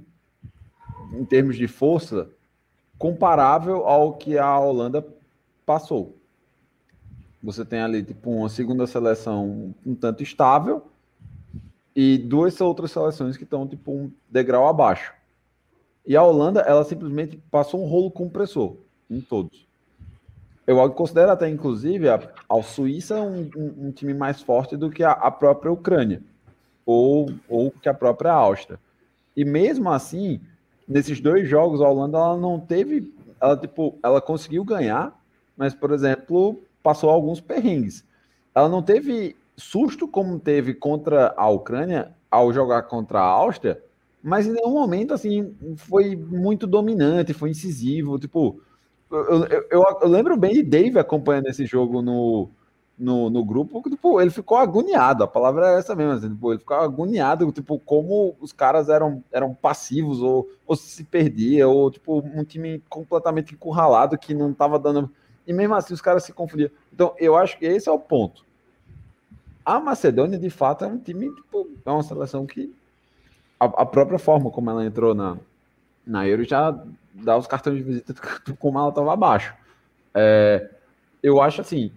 em 1.11 1.25
termos 1.25 1.57
de 1.57 1.67
força, 1.67 2.29
comparável 2.99 3.87
ao 3.87 4.13
que 4.13 4.37
a 4.37 4.59
Holanda 4.59 5.03
passou. 5.65 6.15
Você 7.41 7.65
tem 7.65 7.79
ali, 7.79 8.03
tipo, 8.03 8.29
uma 8.29 8.49
segunda 8.49 8.85
seleção 8.85 9.73
um 9.83 9.95
tanto 9.95 10.21
estável 10.21 10.83
e 11.95 12.19
duas 12.19 12.61
outras 12.61 12.91
seleções 12.91 13.35
que 13.35 13.43
estão, 13.43 13.67
tipo, 13.67 13.91
um 13.91 14.11
degrau 14.29 14.67
abaixo. 14.67 15.11
E 16.05 16.15
a 16.15 16.21
Holanda, 16.21 16.61
ela 16.61 16.83
simplesmente 16.83 17.37
passou 17.49 17.83
um 17.83 17.87
rolo 17.87 18.11
compressor 18.11 18.75
em 19.09 19.19
todos. 19.19 19.70
Eu 20.65 20.89
considero 20.91 21.31
até, 21.31 21.49
inclusive, 21.49 22.07
a, 22.07 22.19
a 22.49 22.61
Suíça 22.61 23.19
um, 23.19 23.49
um, 23.55 23.87
um, 23.87 23.91
time 23.91 24.13
mais 24.13 24.41
forte 24.41 24.77
do 24.77 24.89
que 24.89 25.03
a, 25.03 25.11
a, 25.11 25.31
própria 25.31 25.71
Ucrânia, 25.71 26.21
ou, 26.85 27.31
ou 27.49 27.71
que 27.71 27.89
a 27.89 27.93
própria 27.93 28.31
Áustria. 28.31 28.79
E 29.35 29.43
mesmo 29.43 29.89
assim, 29.89 30.39
nesses 30.87 31.19
dois 31.19 31.47
jogos, 31.47 31.81
a 31.81 31.89
Holanda 31.89 32.17
ela 32.17 32.37
não 32.37 32.59
teve. 32.59 33.13
Ela, 33.41 33.57
tipo, 33.57 33.97
ela 34.03 34.21
conseguiu 34.21 34.63
ganhar, 34.63 35.19
mas, 35.57 35.73
por 35.73 35.91
exemplo, 35.91 36.61
passou 36.83 37.09
alguns 37.09 37.41
perrengues. 37.41 38.05
Ela 38.53 38.69
não 38.69 38.83
teve 38.83 39.35
susto 39.57 40.07
como 40.07 40.39
teve 40.39 40.73
contra 40.73 41.33
a 41.35 41.49
Ucrânia 41.49 42.11
ao 42.29 42.53
jogar 42.53 42.83
contra 42.83 43.19
a 43.19 43.25
Áustria, 43.25 43.81
mas 44.23 44.47
em 44.47 44.53
nenhum 44.53 44.71
momento 44.71 45.13
assim 45.13 45.55
foi 45.75 46.15
muito 46.15 46.67
dominante, 46.67 47.33
foi 47.33 47.49
incisivo. 47.49 48.19
Tipo, 48.19 48.61
eu, 49.11 49.45
eu, 49.69 49.85
eu, 50.01 50.07
lembro 50.07 50.37
bem 50.37 50.53
de 50.53 50.63
Dave 50.63 50.97
acompanhando 50.97 51.47
esse 51.47 51.65
jogo 51.65 52.01
no, 52.01 52.49
no, 52.97 53.29
no 53.29 53.43
grupo, 53.43 53.81
tipo, 53.89 54.21
ele 54.21 54.29
ficou 54.29 54.57
agoniado, 54.57 55.23
a 55.23 55.27
palavra 55.27 55.71
é 55.71 55.79
essa 55.79 55.95
mesmo, 55.95 56.13
assim, 56.13 56.29
tipo, 56.29 56.51
ele 56.51 56.59
ficou 56.59 56.77
agoniado, 56.77 57.51
tipo, 57.51 57.79
como 57.79 58.35
os 58.39 58.53
caras 58.53 58.89
eram, 58.89 59.23
eram 59.31 59.53
passivos, 59.53 60.21
ou, 60.21 60.49
ou 60.65 60.75
se 60.75 61.03
perdia, 61.03 61.67
ou 61.67 61.91
tipo, 61.91 62.19
um 62.19 62.43
time 62.43 62.81
completamente 62.87 63.53
encurralado 63.53 64.17
que 64.17 64.33
não 64.33 64.53
tava 64.53 64.79
dando. 64.79 65.11
E 65.45 65.51
mesmo 65.51 65.75
assim 65.75 65.93
os 65.93 66.01
caras 66.01 66.23
se 66.23 66.31
confundiam. 66.31 66.69
Então, 66.93 67.13
eu 67.17 67.35
acho 67.35 67.57
que 67.57 67.65
esse 67.65 67.89
é 67.89 67.91
o 67.91 67.99
ponto. 67.99 68.45
A 69.65 69.79
Macedônia, 69.79 70.37
de 70.37 70.49
fato, 70.49 70.85
é 70.85 70.87
um 70.87 70.97
time, 70.97 71.33
tipo, 71.35 71.67
é 71.85 71.91
uma 71.91 72.03
seleção 72.03 72.45
que 72.45 72.73
a, 73.59 73.65
a 73.65 73.85
própria 73.85 74.19
forma 74.19 74.49
como 74.49 74.69
ela 74.69 74.85
entrou 74.85 75.13
na, 75.13 75.37
na 76.05 76.27
Euro 76.27 76.43
já 76.43 76.77
dá 77.13 77.37
os 77.37 77.47
cartões 77.47 77.77
de 77.77 77.83
visita 77.83 78.13
como 78.57 78.79
ela 78.79 78.89
estava 78.89 79.13
abaixo. 79.13 79.53
É, 80.13 80.69
eu 81.21 81.41
acho 81.41 81.61
assim, 81.61 81.91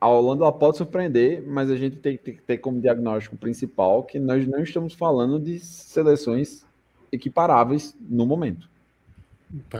a 0.00 0.08
Holanda 0.08 0.44
ela 0.44 0.52
pode 0.52 0.76
surpreender, 0.76 1.44
mas 1.46 1.70
a 1.70 1.76
gente 1.76 1.96
tem 1.96 2.16
que 2.16 2.32
ter 2.32 2.58
como 2.58 2.80
diagnóstico 2.80 3.36
principal 3.36 4.02
que 4.02 4.18
nós 4.18 4.46
não 4.46 4.60
estamos 4.60 4.94
falando 4.94 5.38
de 5.38 5.58
seleções 5.60 6.64
equiparáveis 7.12 7.96
no 8.00 8.24
momento. 8.24 8.68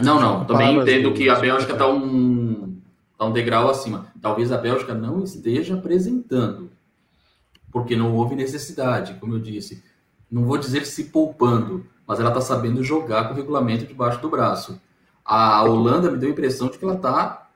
Não, 0.02 0.20
não. 0.20 0.44
Também 0.44 0.76
entendo 0.76 1.14
que 1.14 1.28
a 1.28 1.36
Bélgica 1.36 1.72
está 1.72 1.88
um, 1.88 2.76
tá 3.16 3.24
um 3.26 3.32
degrau 3.32 3.70
acima. 3.70 4.12
Talvez 4.20 4.50
a 4.50 4.58
Bélgica 4.58 4.94
não 4.94 5.22
esteja 5.22 5.74
apresentando, 5.74 6.70
porque 7.70 7.94
não 7.94 8.14
houve 8.14 8.34
necessidade, 8.34 9.14
como 9.14 9.34
eu 9.34 9.38
disse. 9.38 9.82
Não 10.30 10.44
vou 10.44 10.58
dizer 10.58 10.86
se 10.86 11.04
poupando, 11.04 11.86
mas 12.06 12.20
ela 12.20 12.28
está 12.30 12.40
sabendo 12.40 12.82
jogar 12.84 13.28
com 13.28 13.34
o 13.34 13.36
regulamento 13.36 13.86
debaixo 13.86 14.20
do 14.20 14.30
braço. 14.30 14.80
A 15.24 15.62
Holanda 15.62 16.10
me 16.10 16.18
deu 16.18 16.28
a 16.28 16.32
impressão 16.32 16.68
de 16.68 16.78
que 16.78 16.84
ela 16.84 16.94
está 16.94 17.50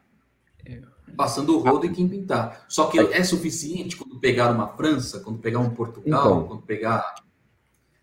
passando 1.16 1.56
o 1.56 1.60
rodo 1.60 1.86
em 1.86 1.92
quem 1.92 2.08
pintar. 2.08 2.64
Só 2.68 2.86
que 2.86 2.98
é 2.98 3.22
suficiente 3.22 3.96
quando 3.96 4.18
pegar 4.18 4.50
uma 4.50 4.68
França, 4.68 5.20
quando 5.20 5.38
pegar 5.38 5.60
um 5.60 5.70
Portugal, 5.70 6.26
então. 6.26 6.46
quando 6.46 6.62
pegar. 6.62 7.14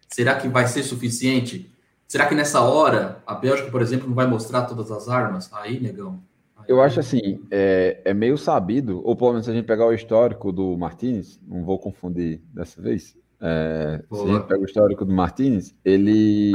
Será 0.08 0.36
que 0.36 0.48
vai 0.48 0.68
ser 0.68 0.84
suficiente? 0.84 1.72
Será 2.08 2.26
que 2.26 2.36
nessa 2.36 2.62
hora 2.62 3.22
a 3.26 3.36
Bélgica, 3.36 3.72
por 3.72 3.82
exemplo, 3.82 4.08
não 4.08 4.16
vai 4.16 4.28
mostrar 4.28 4.64
todas 4.64 4.92
as 4.92 5.08
armas? 5.08 5.50
Aí, 5.54 5.80
negão. 5.80 6.22
Aí, 6.58 6.66
eu 6.68 6.82
acho 6.82 7.00
assim, 7.00 7.42
é, 7.50 8.02
é, 8.04 8.14
meio 8.14 8.38
sabido, 8.38 9.02
ou 9.06 9.16
pelo 9.16 9.32
menos 9.32 9.46
se 9.46 9.52
a 9.52 9.54
gente 9.54 9.66
pegar 9.66 9.86
o 9.86 9.94
histórico 9.94 10.52
do 10.52 10.78
Martinez, 10.78 11.40
não 11.48 11.64
vou 11.64 11.80
confundir 11.80 12.42
dessa 12.54 12.82
vez, 12.82 13.16
é, 13.42 14.04
se 14.12 14.22
a 14.22 14.28
gente 14.28 14.48
pega 14.48 14.62
o 14.62 14.66
histórico 14.66 15.04
do 15.04 15.14
Martinez, 15.14 15.74
ele, 15.84 16.52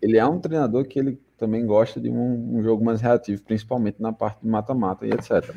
ele 0.00 0.16
é 0.16 0.26
um 0.26 0.40
treinador 0.40 0.86
que 0.86 0.98
ele 0.98 1.20
também 1.36 1.66
gosta 1.66 2.00
de 2.00 2.08
um, 2.08 2.58
um 2.58 2.62
jogo 2.62 2.82
mais 2.82 3.00
reativo, 3.00 3.42
principalmente 3.42 4.00
na 4.00 4.12
parte 4.12 4.40
de 4.40 4.48
mata-mata 4.48 5.06
e 5.06 5.10
etc. 5.10 5.54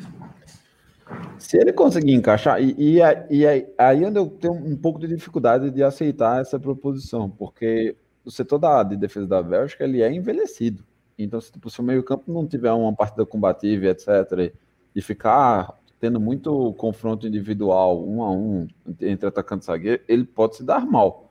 Se 1.38 1.56
ele 1.56 1.72
conseguir 1.72 2.12
encaixar, 2.12 2.60
e, 2.60 2.74
e, 2.76 2.98
e 3.30 3.46
aí 3.78 4.04
onde 4.04 4.18
eu 4.18 4.26
tenho 4.28 4.54
um 4.54 4.76
pouco 4.76 4.98
de 4.98 5.06
dificuldade 5.06 5.70
de 5.70 5.82
aceitar 5.82 6.42
essa 6.42 6.58
proposição, 6.58 7.30
porque 7.30 7.96
o 8.24 8.30
setor 8.30 8.58
da, 8.58 8.82
de 8.82 8.96
defesa 8.96 9.26
da 9.26 9.42
Bélgica 9.42 9.84
ele 9.84 10.02
é 10.02 10.12
envelhecido. 10.12 10.84
Então, 11.18 11.40
se, 11.40 11.50
tipo, 11.50 11.70
se 11.70 11.80
o 11.80 11.84
meio-campo 11.84 12.30
não 12.30 12.46
tiver 12.46 12.72
uma 12.72 12.94
partida 12.94 13.24
combativa, 13.24 13.86
etc., 13.86 14.52
e 14.94 15.00
ficar 15.00 15.78
tendo 16.00 16.20
muito 16.20 16.74
confronto 16.74 17.26
individual, 17.26 18.06
um 18.06 18.22
a 18.22 18.30
um, 18.30 18.68
entre 19.00 19.26
atacante 19.26 19.64
e 19.64 19.66
zagueiro, 19.66 20.02
ele 20.06 20.24
pode 20.24 20.56
se 20.56 20.64
dar 20.64 20.84
mal. 20.86 21.30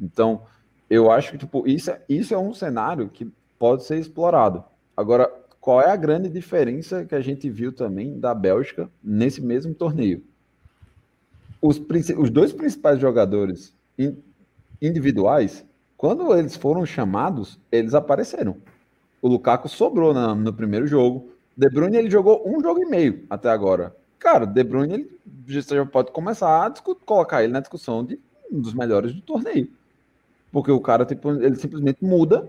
Então, 0.00 0.42
eu 0.90 1.10
acho 1.10 1.32
que 1.32 1.38
tipo, 1.38 1.66
isso, 1.66 1.90
é, 1.90 2.00
isso 2.08 2.34
é 2.34 2.38
um 2.38 2.52
cenário 2.52 3.08
que 3.08 3.30
pode 3.58 3.84
ser 3.84 3.98
explorado. 3.98 4.64
Agora, 4.96 5.30
qual 5.60 5.80
é 5.80 5.90
a 5.90 5.96
grande 5.96 6.28
diferença 6.28 7.04
que 7.04 7.14
a 7.14 7.20
gente 7.20 7.48
viu 7.48 7.72
também 7.72 8.18
da 8.18 8.34
Bélgica 8.34 8.90
nesse 9.02 9.40
mesmo 9.40 9.72
torneio? 9.72 10.24
Os, 11.60 11.80
os 12.18 12.30
dois 12.30 12.52
principais 12.52 12.98
jogadores 12.98 13.72
individuais, 14.80 15.64
quando 15.96 16.36
eles 16.36 16.56
foram 16.56 16.84
chamados, 16.84 17.60
eles 17.70 17.94
apareceram. 17.94 18.56
O 19.20 19.28
Lukaku 19.28 19.68
sobrou 19.68 20.12
na, 20.12 20.34
no 20.34 20.52
primeiro 20.52 20.88
jogo, 20.88 21.31
De 21.56 21.68
Bruyne 21.68 21.96
ele 21.96 22.10
jogou 22.10 22.42
um 22.46 22.60
jogo 22.60 22.80
e 22.82 22.86
meio 22.86 23.24
até 23.28 23.50
agora. 23.50 23.94
Cara, 24.18 24.46
De 24.46 24.62
Bruyne 24.62 24.94
ele 24.94 25.10
já 25.60 25.84
pode 25.86 26.12
começar 26.12 26.66
a 26.66 26.70
colocar 27.04 27.42
ele 27.42 27.52
na 27.52 27.60
discussão 27.60 28.04
de 28.04 28.18
um 28.50 28.60
dos 28.60 28.74
melhores 28.74 29.12
do 29.12 29.20
torneio. 29.20 29.68
Porque 30.50 30.70
o 30.70 30.80
cara 30.80 31.04
tipo, 31.04 31.30
ele 31.30 31.56
simplesmente 31.56 32.04
muda 32.04 32.48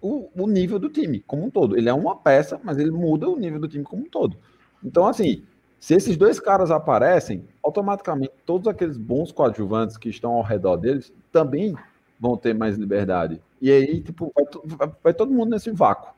o, 0.00 0.28
o 0.34 0.46
nível 0.46 0.78
do 0.78 0.88
time 0.88 1.20
como 1.20 1.44
um 1.44 1.50
todo. 1.50 1.76
Ele 1.76 1.88
é 1.88 1.94
uma 1.94 2.16
peça, 2.16 2.60
mas 2.64 2.78
ele 2.78 2.90
muda 2.90 3.28
o 3.28 3.36
nível 3.36 3.60
do 3.60 3.68
time 3.68 3.84
como 3.84 4.02
um 4.02 4.08
todo. 4.08 4.36
Então, 4.82 5.06
assim, 5.06 5.44
se 5.78 5.94
esses 5.94 6.16
dois 6.16 6.40
caras 6.40 6.70
aparecem, 6.70 7.44
automaticamente 7.62 8.32
todos 8.44 8.68
aqueles 8.68 8.96
bons 8.96 9.32
coadjuvantes 9.32 9.96
que 9.96 10.08
estão 10.08 10.32
ao 10.32 10.42
redor 10.42 10.76
deles 10.76 11.12
também 11.30 11.74
vão 12.18 12.36
ter 12.36 12.54
mais 12.54 12.76
liberdade. 12.76 13.40
E 13.60 13.70
aí, 13.70 14.00
tipo, 14.00 14.32
vai, 14.34 14.92
vai 15.02 15.14
todo 15.14 15.32
mundo 15.32 15.50
nesse 15.50 15.70
vácuo. 15.70 16.12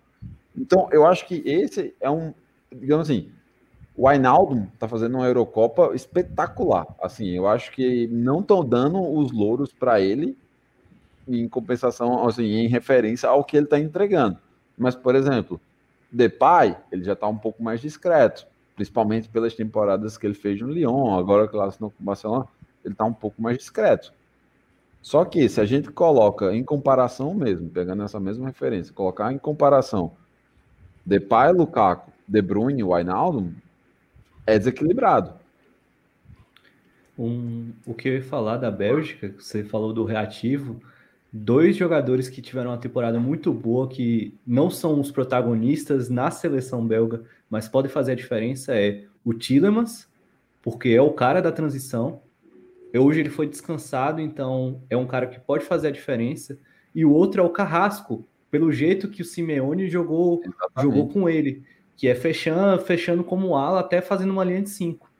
Então, 0.56 0.88
eu 0.92 1.06
acho 1.06 1.26
que 1.26 1.42
esse 1.44 1.94
é 2.00 2.10
um, 2.10 2.32
digamos 2.70 3.10
assim, 3.10 3.30
o 3.96 4.08
Ainaldo 4.08 4.66
tá 4.78 4.88
fazendo 4.88 5.16
uma 5.16 5.26
Eurocopa 5.26 5.92
espetacular. 5.94 6.86
Assim, 7.00 7.28
eu 7.28 7.46
acho 7.46 7.70
que 7.72 8.06
não 8.08 8.40
estão 8.40 8.64
dando 8.64 9.00
os 9.00 9.30
louros 9.32 9.72
para 9.72 10.00
ele 10.00 10.36
em 11.26 11.48
compensação, 11.48 12.26
assim, 12.26 12.44
em 12.44 12.68
referência 12.68 13.28
ao 13.28 13.44
que 13.44 13.56
ele 13.56 13.66
está 13.66 13.78
entregando. 13.78 14.38
Mas, 14.76 14.94
por 14.94 15.14
exemplo, 15.14 15.60
Depay, 16.10 16.76
ele 16.92 17.04
já 17.04 17.14
está 17.14 17.26
um 17.26 17.38
pouco 17.38 17.62
mais 17.62 17.80
discreto, 17.80 18.46
principalmente 18.74 19.28
pelas 19.28 19.54
temporadas 19.54 20.18
que 20.18 20.26
ele 20.26 20.34
fez 20.34 20.60
no 20.60 20.68
Lyon, 20.68 21.16
agora 21.16 21.48
que 21.48 21.56
lá 21.56 21.66
assinou 21.66 21.90
com 21.90 22.02
o 22.02 22.06
Barcelona, 22.06 22.46
ele 22.84 22.94
está 22.94 23.04
um 23.04 23.12
pouco 23.12 23.40
mais 23.40 23.56
discreto. 23.56 24.12
Só 25.00 25.24
que 25.24 25.48
se 25.48 25.60
a 25.60 25.64
gente 25.64 25.90
coloca 25.90 26.54
em 26.54 26.64
comparação 26.64 27.32
mesmo, 27.34 27.68
pegando 27.68 28.02
essa 28.02 28.18
mesma 28.18 28.46
referência, 28.46 28.92
colocar 28.92 29.32
em 29.32 29.38
comparação 29.38 30.12
Depay, 31.04 31.52
Lukaku, 31.52 32.10
De 32.26 32.40
Bruyne 32.40 32.80
e 32.80 32.84
Wijnaldum, 32.84 33.52
é 34.46 34.58
desequilibrado. 34.58 35.32
Um, 37.18 37.72
o 37.86 37.94
que 37.94 38.08
eu 38.08 38.14
ia 38.14 38.22
falar 38.22 38.56
da 38.56 38.70
Bélgica, 38.70 39.34
você 39.38 39.62
falou 39.62 39.92
do 39.92 40.04
reativo, 40.04 40.80
dois 41.32 41.76
jogadores 41.76 42.28
que 42.28 42.42
tiveram 42.42 42.70
uma 42.70 42.78
temporada 42.78 43.18
muito 43.20 43.52
boa, 43.52 43.88
que 43.88 44.34
não 44.46 44.70
são 44.70 45.00
os 45.00 45.10
protagonistas 45.10 46.08
na 46.08 46.30
seleção 46.30 46.86
belga, 46.86 47.22
mas 47.48 47.68
podem 47.68 47.90
fazer 47.90 48.12
a 48.12 48.16
diferença, 48.16 48.74
é 48.74 49.04
o 49.24 49.32
Tillemans, 49.32 50.08
porque 50.62 50.90
é 50.90 51.02
o 51.02 51.12
cara 51.12 51.40
da 51.40 51.52
transição. 51.52 52.22
Hoje 52.96 53.20
ele 53.20 53.30
foi 53.30 53.48
descansado, 53.48 54.20
então 54.20 54.80
é 54.88 54.96
um 54.96 55.06
cara 55.06 55.26
que 55.26 55.40
pode 55.40 55.64
fazer 55.64 55.88
a 55.88 55.92
diferença. 55.92 56.58
E 56.94 57.04
o 57.04 57.12
outro 57.12 57.42
é 57.42 57.44
o 57.44 57.50
Carrasco, 57.50 58.24
pelo 58.54 58.70
jeito 58.70 59.08
que 59.08 59.20
o 59.20 59.24
Simeone 59.24 59.88
jogou, 59.88 60.40
jogou 60.80 61.08
com 61.08 61.28
ele 61.28 61.64
que 61.96 62.06
é 62.06 62.14
fechando, 62.14 62.80
fechando 62.84 63.24
como 63.24 63.56
ala 63.56 63.80
até 63.80 64.00
fazendo 64.00 64.30
uma 64.30 64.44
linha 64.44 64.62
de 64.62 64.70
cinco. 64.70 65.10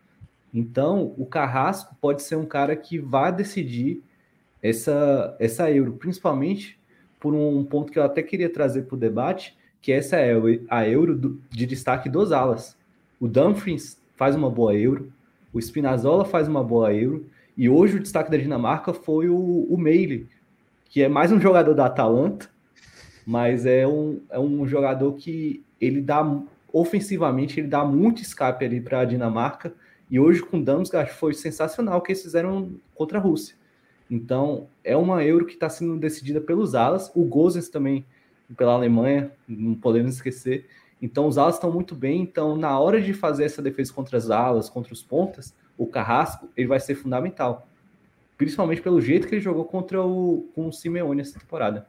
Então, 0.55 1.13
o 1.19 1.27
Carrasco 1.27 1.97
pode 2.01 2.23
ser 2.23 2.37
um 2.37 2.47
cara 2.47 2.77
que 2.77 2.97
vai 2.97 3.35
decidir 3.35 4.01
essa, 4.63 5.37
essa 5.41 5.69
Euro, 5.69 5.95
principalmente 5.95 6.79
por 7.19 7.35
um 7.35 7.65
ponto 7.65 7.91
que 7.91 7.99
eu 7.99 8.05
até 8.05 8.23
queria 8.23 8.49
trazer 8.49 8.83
para 8.83 8.95
o 8.95 8.99
debate, 9.01 9.59
que 9.83 9.91
essa 9.91 10.15
é 10.15 10.33
a 10.71 10.89
Euro 10.89 11.19
do, 11.19 11.43
de 11.51 11.67
destaque 11.67 12.09
dos 12.09 12.31
alas. 12.31 12.79
O 13.19 13.27
Dumfries 13.27 14.01
faz 14.15 14.37
uma 14.37 14.49
boa 14.49 14.77
Euro, 14.77 15.13
o 15.53 15.61
Spinazzola 15.61 16.25
faz 16.25 16.47
uma 16.47 16.63
boa 16.63 16.95
Euro, 16.95 17.27
e 17.57 17.69
hoje 17.69 17.97
o 17.97 18.01
destaque 18.01 18.31
da 18.31 18.37
Dinamarca 18.37 18.95
foi 18.95 19.29
o, 19.29 19.67
o 19.69 19.77
Meile, 19.77 20.29
que 20.89 21.03
é 21.03 21.09
mais 21.09 21.33
um 21.33 21.41
jogador 21.41 21.75
da 21.75 21.87
Atalanta, 21.87 22.54
mas 23.27 23.67
é 23.67 23.87
um, 23.87 24.21
é 24.31 24.39
um 24.39 24.67
jogador 24.67 25.13
que 25.15 25.63
ele 25.81 26.01
dá 26.01 26.43
ofensivamente, 26.73 27.61
ele 27.61 27.69
dá 27.69 27.85
muito 27.85 28.21
escape 28.21 28.65
ali 28.65 28.81
para 28.81 29.01
a 29.01 29.05
Dinamarca, 29.05 29.73
e 30.11 30.19
hoje 30.19 30.43
com 30.43 30.63
Damsgaard 30.63 31.13
foi 31.13 31.33
sensacional 31.35 31.99
o 31.99 32.01
que 32.01 32.13
eles 32.13 32.23
fizeram 32.23 32.73
contra 32.95 33.19
a 33.19 33.21
Rússia. 33.21 33.57
Então, 34.11 34.69
é 34.83 34.97
uma 34.97 35.25
Euro 35.25 35.47
que 35.47 35.55
está 35.55 35.69
sendo 35.69 35.97
decidida 35.97 36.41
pelos 36.41 36.75
alas, 36.75 37.11
o 37.15 37.25
Gozens 37.25 37.69
também 37.69 38.05
pela 38.57 38.75
Alemanha, 38.75 39.33
não 39.49 39.75
podemos 39.75 40.17
esquecer. 40.17 40.67
Então, 41.01 41.27
os 41.27 41.39
alas 41.39 41.57
estão 41.57 41.73
muito 41.73 41.95
bem. 41.95 42.21
Então, 42.23 42.57
na 42.57 42.79
hora 42.79 43.01
de 43.01 43.13
fazer 43.13 43.45
essa 43.45 43.63
defesa 43.63 43.93
contra 43.93 44.17
as 44.17 44.31
alas, 44.31 44.69
contra 44.69 44.93
os 44.93 45.03
pontas, 45.03 45.55
o 45.77 45.87
Carrasco 45.87 46.49
ele 46.57 46.69
vai 46.69 46.81
ser 46.81 46.95
fundamental. 46.95 47.67
Principalmente 48.37 48.83
pelo 48.83 49.01
jeito 49.01 49.27
que 49.27 49.35
ele 49.35 49.41
jogou 49.41 49.65
contra 49.65 50.03
o, 50.03 50.49
com 50.55 50.69
o 50.69 50.73
Simeone 50.73 51.21
essa 51.21 51.39
temporada. 51.39 51.87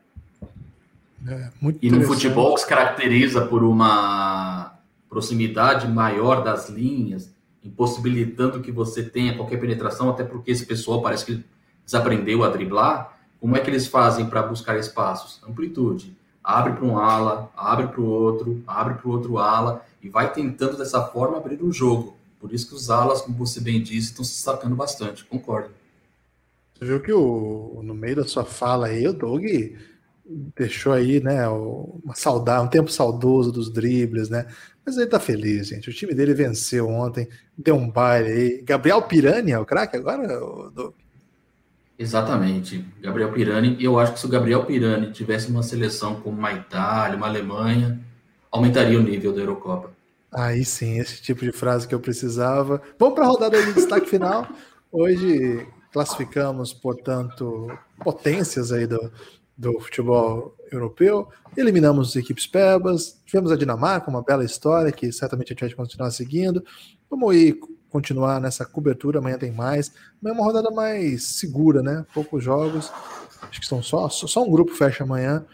É, 1.28 1.50
e 1.82 1.90
no 1.90 2.04
futebol 2.04 2.54
que 2.54 2.62
se 2.62 2.68
caracteriza 2.68 3.46
por 3.46 3.64
uma 3.64 4.78
proximidade 5.10 5.88
maior 5.88 6.44
das 6.44 6.70
linhas, 6.70 7.34
impossibilitando 7.64 8.62
que 8.62 8.72
você 8.72 9.02
tenha 9.02 9.36
qualquer 9.36 9.60
penetração, 9.60 10.10
até 10.10 10.24
porque 10.24 10.52
esse 10.52 10.66
pessoal 10.66 11.02
parece 11.02 11.26
que 11.26 11.44
desaprendeu 11.84 12.44
a 12.44 12.50
driblar. 12.50 13.18
Como 13.40 13.58
é 13.58 13.60
que 13.60 13.70
eles 13.70 13.88
fazem 13.88 14.28
para 14.28 14.44
buscar 14.44 14.78
espaços? 14.78 15.42
Amplitude. 15.48 16.16
Abre 16.44 16.74
para 16.74 16.86
um 16.86 17.00
ala, 17.00 17.52
abre 17.58 17.88
para 17.88 18.02
o 18.02 18.06
outro, 18.06 18.64
abre 18.68 18.96
para 18.96 19.08
o 19.08 19.12
outro 19.12 19.38
ala 19.40 19.84
e 20.02 20.10
vai 20.10 20.32
tentando 20.32 20.78
dessa 20.78 21.02
forma 21.02 21.38
abrir 21.38 21.64
o 21.64 21.72
jogo. 21.72 22.16
Por 22.40 22.54
isso 22.54 22.68
que 22.68 22.76
os 22.76 22.92
alas, 22.92 23.22
como 23.22 23.36
você 23.36 23.60
bem 23.60 23.82
disse, 23.82 24.12
estão 24.12 24.24
se 24.24 24.34
destacando 24.34 24.76
bastante. 24.76 25.26
Concordo. 25.26 25.70
Você 26.76 26.86
viu 26.86 27.02
que 27.02 27.12
o, 27.12 27.82
no 27.84 27.96
meio 27.96 28.18
da 28.18 28.26
sua 28.26 28.46
fala 28.46 28.88
aí, 28.88 29.08
o 29.08 29.14
Doug 29.14 29.44
deixou 30.28 30.94
aí, 30.94 31.22
né, 31.22 31.48
uma 31.48 32.16
saudade, 32.16 32.66
um 32.66 32.70
tempo 32.70 32.92
saudoso 32.92 33.52
dos 33.52 33.72
dribles, 33.72 34.30
né? 34.30 34.48
Mas 34.86 34.98
ele 34.98 35.08
tá 35.08 35.20
feliz, 35.20 35.68
gente. 35.68 35.90
O 35.90 35.94
time 35.94 36.14
dele 36.14 36.34
venceu 36.34 36.88
ontem, 36.90 37.28
deu 37.58 37.76
um 37.76 37.90
baile 37.90 38.30
aí. 38.30 38.62
Gabriel 38.64 39.02
Pirani 39.04 39.52
é 39.52 39.60
o 39.60 39.66
craque 39.66 39.98
agora, 39.98 40.28
Doug? 40.72 40.94
Exatamente, 41.98 42.86
Gabriel 43.02 43.32
Pirani. 43.32 43.78
Eu 43.80 43.98
acho 43.98 44.14
que 44.14 44.20
se 44.20 44.26
o 44.26 44.30
Gabriel 44.30 44.66
Pirani 44.66 45.12
tivesse 45.12 45.50
uma 45.50 45.64
seleção 45.64 46.20
como 46.20 46.38
uma 46.38 46.52
Itália, 46.52 47.16
uma 47.16 47.28
Alemanha, 47.28 48.00
aumentaria 48.52 49.00
o 49.00 49.04
nível 49.04 49.34
da 49.34 49.42
Eurocopa. 49.42 49.92
Aí 50.32 50.66
sim, 50.66 51.00
esse 51.00 51.22
tipo 51.22 51.46
de 51.46 51.54
frase 51.54 51.88
que 51.88 51.96
eu 51.96 52.00
precisava. 52.00 52.82
Vamos 53.00 53.16
para 53.16 53.24
a 53.24 53.28
rodada 53.28 53.64
de 53.64 53.74
destaque 53.74 54.10
final. 54.10 54.46
Hoje 54.92 55.66
classificamos, 55.94 56.74
portanto, 56.74 57.72
potências 58.04 58.74
aí 58.74 58.86
do, 58.86 59.12
do 59.58 59.80
futebol 59.80 60.56
europeu. 60.72 61.30
Eliminamos 61.56 62.10
as 62.10 62.16
equipes 62.18 62.46
pebas. 62.46 63.22
Tivemos 63.26 63.52
a 63.52 63.56
Dinamarca, 63.56 64.10
uma 64.10 64.22
bela 64.22 64.44
história 64.44 64.92
que 64.92 65.12
certamente 65.12 65.54
a 65.54 65.56
gente 65.56 65.76
vai 65.76 65.86
continuar 65.86 66.12
seguindo. 66.12 66.64
Vamos 67.10 67.36
ir 67.36 67.60
continuar 67.90 68.42
nessa 68.42 68.66
cobertura. 68.66 69.20
Amanhã 69.20 69.38
tem 69.38 69.52
mais. 69.52 69.92
Amanhã 70.22 70.36
é 70.36 70.40
uma 70.40 70.46
rodada 70.46 70.70
mais 70.72 71.24
segura, 71.24 71.82
né? 71.82 72.06
Poucos 72.14 72.44
jogos. 72.44 72.92
Acho 73.42 73.62
que 73.62 73.68
são 73.68 73.82
só, 73.82 74.10
só 74.10 74.44
um 74.44 74.52
grupo 74.52 74.74
fecha 74.74 75.04
amanhã. 75.04 75.46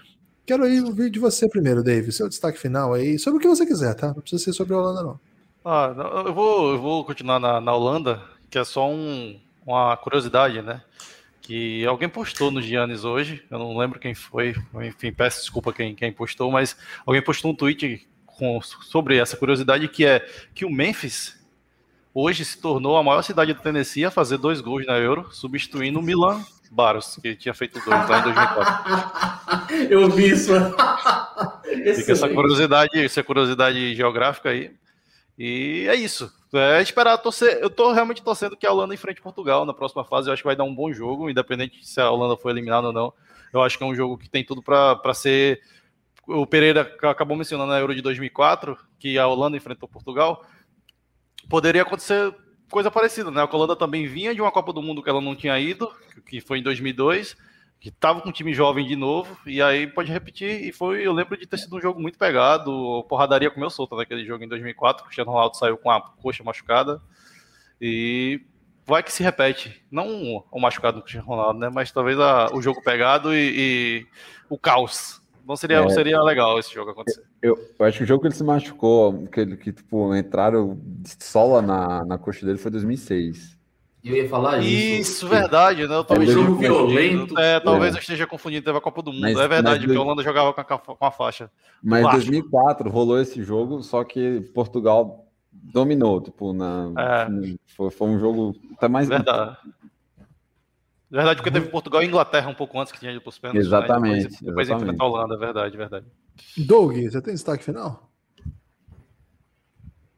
Quero 0.45 0.64
aí 0.64 0.82
ouvir 0.82 1.10
de 1.12 1.20
você 1.20 1.47
primeiro, 1.47 1.84
Dave, 1.84 2.12
seu 2.12 2.28
destaque 2.28 2.58
final 2.58 2.93
aí, 2.93 3.20
sobre 3.20 3.38
o 3.38 3.41
que 3.41 3.47
você 3.47 3.66
quiser, 3.66 3.93
tá? 3.93 4.08
Não 4.08 4.16
precisa 4.16 4.43
ser 4.43 4.54
sobre 4.54 4.74
a 4.74 4.78
Holanda, 4.78 5.04
não. 5.04 5.20
Ah, 5.64 5.93
eu 6.26 6.34
vou, 6.34 6.72
eu 6.72 6.82
vou 6.82 7.06
continuar 7.06 7.39
na, 7.39 7.62
na 7.62 7.74
Holanda, 7.74 8.22
que 8.49 8.58
é 8.58 8.64
só 8.64 8.89
um, 8.89 9.39
uma 9.66 9.95
curiosidade, 9.97 10.62
né? 10.62 10.82
Que 11.42 11.86
alguém 11.86 12.08
postou 12.08 12.52
no 12.52 12.62
Giannis 12.62 13.04
hoje, 13.04 13.44
eu 13.50 13.58
não 13.58 13.76
lembro 13.76 14.00
quem 14.00 14.14
foi, 14.14 14.56
enfim, 14.84 15.12
peço 15.12 15.42
desculpa 15.42 15.74
quem, 15.74 15.96
quem 15.96 16.12
postou, 16.12 16.52
mas 16.52 16.78
alguém 17.06 17.22
postou 17.22 17.52
um 17.52 17.56
tweet 17.56 18.08
com, 18.26 18.62
sobre 18.62 19.18
essa 19.18 19.36
curiosidade 19.36 19.88
que 19.88 20.06
é 20.06 20.26
que 20.54 20.66
o 20.66 20.70
Memphis 20.70 21.39
hoje 22.14 22.46
se 22.46 22.60
tornou 22.60 22.98
a 22.98 23.04
maior 23.04 23.22
cidade 23.22 23.54
do 23.54 23.62
Tennessee 23.62 24.06
a 24.06 24.12
fazer 24.12 24.38
dois 24.38 24.62
gols 24.62 24.86
na 24.86 24.98
Euro, 24.98 25.30
substituindo 25.32 26.00
o 26.00 26.02
Milan 26.02 26.44
Baros, 26.72 27.18
que 27.22 27.36
tinha 27.36 27.54
feito 27.54 27.80
dois 27.84 28.10
lá 28.10 28.20
em 28.20 28.24
2004. 28.24 29.88
Eu 29.89 30.10
vi 30.10 30.30
isso. 30.30 30.54
Fica 31.96 32.12
essa 32.12 32.30
curiosidade, 32.30 33.00
essa 33.00 33.24
curiosidade 33.24 33.96
geográfica 33.96 34.50
aí. 34.50 34.72
E 35.38 35.86
é 35.89 35.96
isso. 35.96 36.32
É 36.54 36.82
esperar 36.82 37.18
torcer. 37.18 37.60
Eu 37.62 37.70
tô 37.70 37.91
realmente 37.93 38.22
torcendo 38.22 38.58
que 38.58 38.68
a 38.68 38.72
Holanda 38.72 38.93
enfrente 38.93 39.22
Portugal 39.22 39.66
na 39.66 39.74
próxima 39.74 40.04
fase. 40.04 40.30
Eu 40.30 40.34
acho 40.34 40.41
que 40.41 40.47
vai 40.47 40.56
dar 40.56 40.66
um 40.66 40.76
bom 40.76 40.91
jogo, 40.91 41.30
independente 41.30 41.86
se 41.88 42.02
a 42.02 42.10
Holanda 42.12 42.36
for 42.36 42.49
eliminada 42.49 42.88
ou 42.88 42.93
não. 42.93 43.14
Eu 43.54 43.62
acho 43.62 43.78
que 43.78 43.84
é 43.84 43.88
um 43.88 43.95
jogo 43.95 44.18
que 44.18 44.30
tem 44.30 44.43
tudo 44.43 44.62
para 44.62 45.14
ser. 45.14 45.62
O 46.28 46.45
Pereira 46.45 46.82
acabou 47.04 47.38
mencionando 47.38 47.72
na 47.72 47.80
Euro 47.80 47.95
de 47.95 48.02
2004, 48.02 48.78
que 48.99 49.18
a 49.18 49.28
Holanda 49.28 49.58
enfrentou 49.58 49.88
Portugal. 49.88 50.45
Poderia 51.49 51.82
acontecer 51.82 52.36
coisa 52.70 52.91
parecida, 52.91 53.32
né? 53.32 53.41
A 53.41 53.56
Holanda 53.56 53.76
também 53.76 54.06
vinha 54.08 54.36
de 54.36 54.41
uma 54.41 54.52
Copa 54.52 54.72
do 54.72 54.82
Mundo 54.82 55.02
que 55.02 55.10
ela 55.10 55.22
não 55.22 55.36
tinha 55.36 55.58
ido, 55.60 55.91
que 56.26 56.39
foi 56.39 56.60
em 56.60 56.64
2002, 56.64 57.36
que 57.82 57.90
estava 57.90 58.22
com 58.22 58.30
um 58.30 58.32
time 58.32 58.54
jovem 58.54 58.86
de 58.86 58.96
novo, 58.96 59.36
e 59.44 59.60
aí 59.60 59.88
pode 59.88 60.12
repetir. 60.12 60.64
E 60.64 60.72
foi, 60.72 61.06
eu 61.06 61.12
lembro 61.12 61.36
de 61.36 61.48
ter 61.48 61.58
sido 61.58 61.76
um 61.76 61.82
jogo 61.82 62.00
muito 62.00 62.18
pegado, 62.18 63.04
porradaria 63.10 63.50
comeu 63.50 63.72
solta 63.72 63.96
naquele 63.96 64.24
jogo 64.24 64.44
em 64.44 64.48
2004. 64.48 65.02
O 65.02 65.06
Cristiano 65.08 65.32
Ronaldo 65.32 65.58
saiu 65.58 65.78
com 65.80 65.90
a 65.90 66.00
coxa 66.00 66.44
machucada, 66.44 67.02
e 67.82 68.40
vai 68.86 69.02
que 69.02 69.12
se 69.12 69.24
repete. 69.24 69.84
Não 69.90 70.46
o 70.52 70.60
machucado 70.62 70.98
do 70.98 71.02
Cristiano 71.02 71.28
Ronaldo, 71.28 71.60
né? 71.60 71.72
Mas 71.74 71.92
talvez 71.92 72.20
a, 72.20 72.54
o 72.54 72.62
jogo 72.62 72.84
pegado 72.84 73.34
e, 73.34 73.54
e 73.58 74.08
o 74.48 74.60
caos 74.60 75.20
não 75.44 75.56
seria, 75.56 75.78
é, 75.78 75.90
seria 75.90 76.22
legal 76.22 76.60
esse 76.60 76.72
jogo 76.72 76.92
acontecer. 76.92 77.24
Eu, 77.42 77.58
eu, 77.80 77.86
acho 77.88 77.98
que 77.98 78.04
o 78.04 78.08
jogo 78.08 78.22
que 78.22 78.28
ele 78.28 78.36
se 78.36 78.44
machucou, 78.44 79.26
que, 79.26 79.40
ele, 79.40 79.58
que 79.58 79.74
tipo, 79.74 80.16
entraram 80.16 80.80
sola 81.20 81.64
na, 81.64 82.06
na 82.06 82.18
coxa 82.20 82.46
dele 82.46 82.60
foi 82.60 82.70
2006. 82.70 83.60
Eu 84.04 84.16
ia 84.16 84.28
falar 84.28 84.60
isso. 84.60 85.12
Isso, 85.12 85.28
verdade, 85.28 85.88
né? 85.88 85.95
Eu 85.95 86.04
talvez 86.04 86.30
é 86.30 86.34
um 86.34 86.45
jogo 86.45 86.56
violento. 86.56 87.38
É, 87.38 87.60
talvez 87.60 87.93
é. 87.93 87.97
eu 87.97 88.02
esteja 88.02 88.26
confundindo, 88.26 88.66
teve 88.66 88.78
a 88.78 88.82
Copa 88.82 89.02
do 89.02 89.12
Mundo. 89.12 89.22
Mas, 89.22 89.38
é 89.38 89.47
verdade, 89.47 89.86
porque 89.86 89.97
a 89.97 90.02
Holanda 90.02 90.24
jogava 90.24 90.54
com 90.54 90.62
a, 90.62 90.66
com 90.66 91.06
a 91.06 91.12
faixa. 91.12 91.52
Mas 91.84 92.06
em 92.06 92.10
2004 92.10 92.89
rolou 92.89 93.20
esse 93.20 93.43
jogo, 93.43 93.84
só 93.84 94.04
que 94.04 94.41
Portugal 94.54 95.28
dominou, 95.52 96.20
tipo, 96.20 96.52
na, 96.52 96.91
é. 96.97 97.28
foi, 97.76 97.91
foi 97.91 98.08
um 98.08 98.20
jogo 98.20 98.56
até 98.76 98.88
mais. 98.88 99.08
Verdade. 99.08 99.58
Na 101.12 101.18
verdade, 101.18 101.41
porque 101.41 101.52
teve 101.52 101.68
Portugal 101.68 102.02
e 102.02 102.08
Inglaterra 102.08 102.49
um 102.49 102.56
pouco 102.56 102.80
antes 102.80 102.91
que 102.91 102.99
tinha 102.99 103.12
ido 103.12 103.20
para 103.20 103.30
os 103.30 103.38
pênaltis. 103.38 103.68
Exatamente. 103.68 104.24
Né? 104.24 104.38
Depois, 104.41 104.68
depois 104.68 104.70
enfrentar 104.70 105.04
a 105.04 105.08
Holanda, 105.08 105.38
verdade, 105.38 105.78
verdade. 105.78 106.06
Doug, 106.58 106.95
você 106.95 107.22
tem 107.22 107.34
destaque 107.34 107.66
final? 107.66 108.11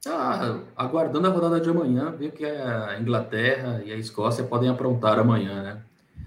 Ah, 0.05 0.59
aguardando 0.75 1.27
a 1.27 1.29
rodada 1.29 1.61
de 1.61 1.69
amanhã, 1.69 2.11
ver 2.11 2.31
que 2.31 2.45
a 2.45 2.99
Inglaterra 2.99 3.81
e 3.85 3.91
a 3.91 3.95
Escócia 3.95 4.43
podem 4.43 4.69
aprontar 4.69 5.17
amanhã, 5.17 5.63
né? 5.63 5.81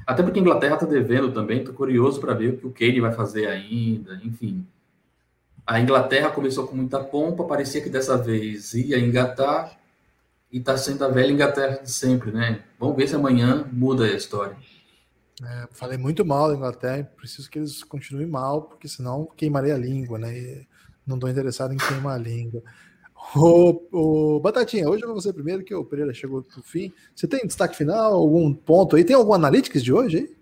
Até 0.07 0.23
porque 0.23 0.39
a 0.39 0.43
Inglaterra 0.43 0.75
está 0.75 0.87
devendo 0.87 1.33
também, 1.33 1.59
estou 1.59 1.75
curioso 1.75 2.21
para 2.21 2.33
ver 2.33 2.55
o 2.55 2.57
que 2.57 2.67
o 2.67 2.73
Kane 2.73 3.01
vai 3.01 3.13
fazer 3.13 3.47
ainda, 3.47 4.21
enfim. 4.25 4.67
A 5.67 5.81
Inglaterra 5.81 6.31
começou 6.31 6.67
com 6.67 6.77
muita 6.77 7.03
pompa, 7.03 7.45
parecia 7.45 7.83
que 7.83 7.91
dessa 7.91 8.17
vez 8.17 8.73
ia 8.73 8.99
engatar, 8.99 9.77
e 10.51 10.59
está 10.59 10.77
sendo 10.79 11.05
a 11.05 11.09
velha 11.09 11.33
Inglaterra 11.33 11.81
de 11.83 11.91
sempre, 11.91 12.31
né? 12.31 12.63
Vamos 12.79 12.97
ver 12.97 13.09
se 13.09 13.17
amanhã 13.17 13.69
muda 13.73 14.05
a 14.05 14.13
história. 14.13 14.57
É, 15.43 15.69
falei 15.73 15.99
muito 15.99 16.25
mal 16.25 16.49
da 16.49 16.55
Inglaterra, 16.55 17.11
preciso 17.17 17.51
que 17.51 17.59
eles 17.59 17.85
continuem 17.85 18.27
mal, 18.27 18.63
porque 18.63 18.89
senão 18.89 19.29
queimarei 19.37 19.73
a 19.73 19.77
língua, 19.77 20.19
né? 20.19 20.33
E 20.35 20.67
não 21.07 21.17
estou 21.17 21.29
interessado 21.29 21.75
em 21.75 21.77
queimar 21.77 22.15
a 22.15 22.19
língua. 22.19 22.63
O, 23.35 23.83
o, 24.37 24.41
Batatinha, 24.41 24.89
hoje 24.89 25.05
vou 25.05 25.15
você 25.15 25.33
primeiro, 25.33 25.65
que 25.65 25.75
o 25.75 25.85
Pereira 25.85 26.15
chegou 26.15 26.43
pro 26.43 26.63
fim. 26.63 26.93
Você 27.15 27.27
tem 27.27 27.47
destaque 27.47 27.77
final, 27.77 28.15
algum 28.15 28.53
ponto 28.53 28.97
aí? 28.97 29.05
Tem 29.05 29.17
algum 29.17 29.33
Analytics 29.33 29.83
de 29.83 29.93
hoje 29.93 30.19
aí? 30.19 30.37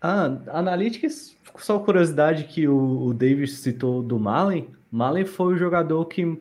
Ah, 0.00 0.38
Analytics, 0.48 1.36
só 1.56 1.78
curiosidade 1.78 2.44
que 2.44 2.68
o, 2.68 3.06
o 3.06 3.14
Davis 3.14 3.58
citou 3.58 4.02
do 4.02 4.18
Malen. 4.18 4.68
Malen 4.90 5.24
foi 5.24 5.54
o 5.54 5.58
jogador 5.58 6.04
que 6.06 6.40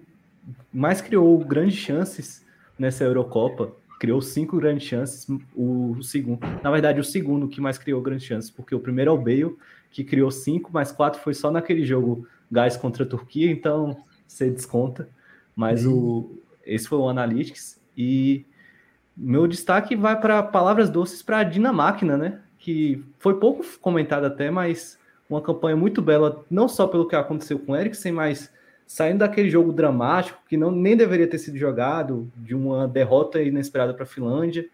mais 0.71 1.01
criou 1.01 1.37
grandes 1.39 1.77
chances 1.77 2.45
nessa 2.77 3.03
Eurocopa. 3.03 3.71
Criou 3.99 4.21
cinco 4.21 4.57
grandes 4.57 4.87
chances. 4.87 5.27
O 5.55 5.97
segundo, 6.03 6.39
na 6.61 6.69
verdade, 6.69 6.99
o 6.99 7.03
segundo 7.03 7.47
que 7.47 7.59
mais 7.59 7.77
criou 7.77 8.01
grandes 8.01 8.27
chances, 8.27 8.51
porque 8.51 8.75
o 8.75 8.79
primeiro 8.79 9.09
é 9.09 9.13
o 9.13 9.17
Bale, 9.17 9.55
que 9.89 10.03
criou 10.03 10.29
cinco, 10.29 10.69
mas 10.71 10.91
quatro 10.91 11.19
foi 11.21 11.33
só 11.33 11.49
naquele 11.49 11.83
jogo 11.83 12.27
Gás 12.51 12.77
contra 12.77 13.03
a 13.03 13.07
Turquia, 13.07 13.51
então 13.51 13.97
você 14.27 14.49
desconta. 14.49 15.09
Mas 15.55 15.85
o, 15.85 16.37
esse 16.65 16.87
foi 16.87 16.97
o 16.97 17.09
Analytics. 17.09 17.79
E 17.97 18.45
meu 19.15 19.47
destaque 19.47 19.95
vai 19.95 20.19
para 20.19 20.43
palavras 20.43 20.89
doces 20.89 21.23
para 21.23 21.39
a 21.39 21.43
Dinamáquina, 21.43 22.17
né? 22.17 22.39
que 22.67 23.01
foi 23.19 23.39
pouco 23.39 23.63
comentada 23.79 24.27
até, 24.27 24.51
mas 24.51 24.99
uma 25.29 25.41
campanha 25.41 25.77
muito 25.77 26.01
bela, 26.01 26.45
não 26.49 26.67
só 26.67 26.85
pelo 26.85 27.07
que 27.07 27.15
aconteceu 27.15 27.57
com 27.59 27.71
o 27.71 27.75
Eriksen, 27.77 28.11
mas 28.11 28.51
saindo 28.85 29.19
daquele 29.19 29.49
jogo 29.49 29.71
dramático 29.71 30.41
que 30.49 30.57
não 30.57 30.69
nem 30.69 30.95
deveria 30.95 31.27
ter 31.27 31.37
sido 31.37 31.57
jogado, 31.57 32.29
de 32.35 32.53
uma 32.53 32.85
derrota 32.85 33.41
inesperada 33.41 33.93
para 33.93 34.03
a 34.03 34.07
Finlândia. 34.07 34.67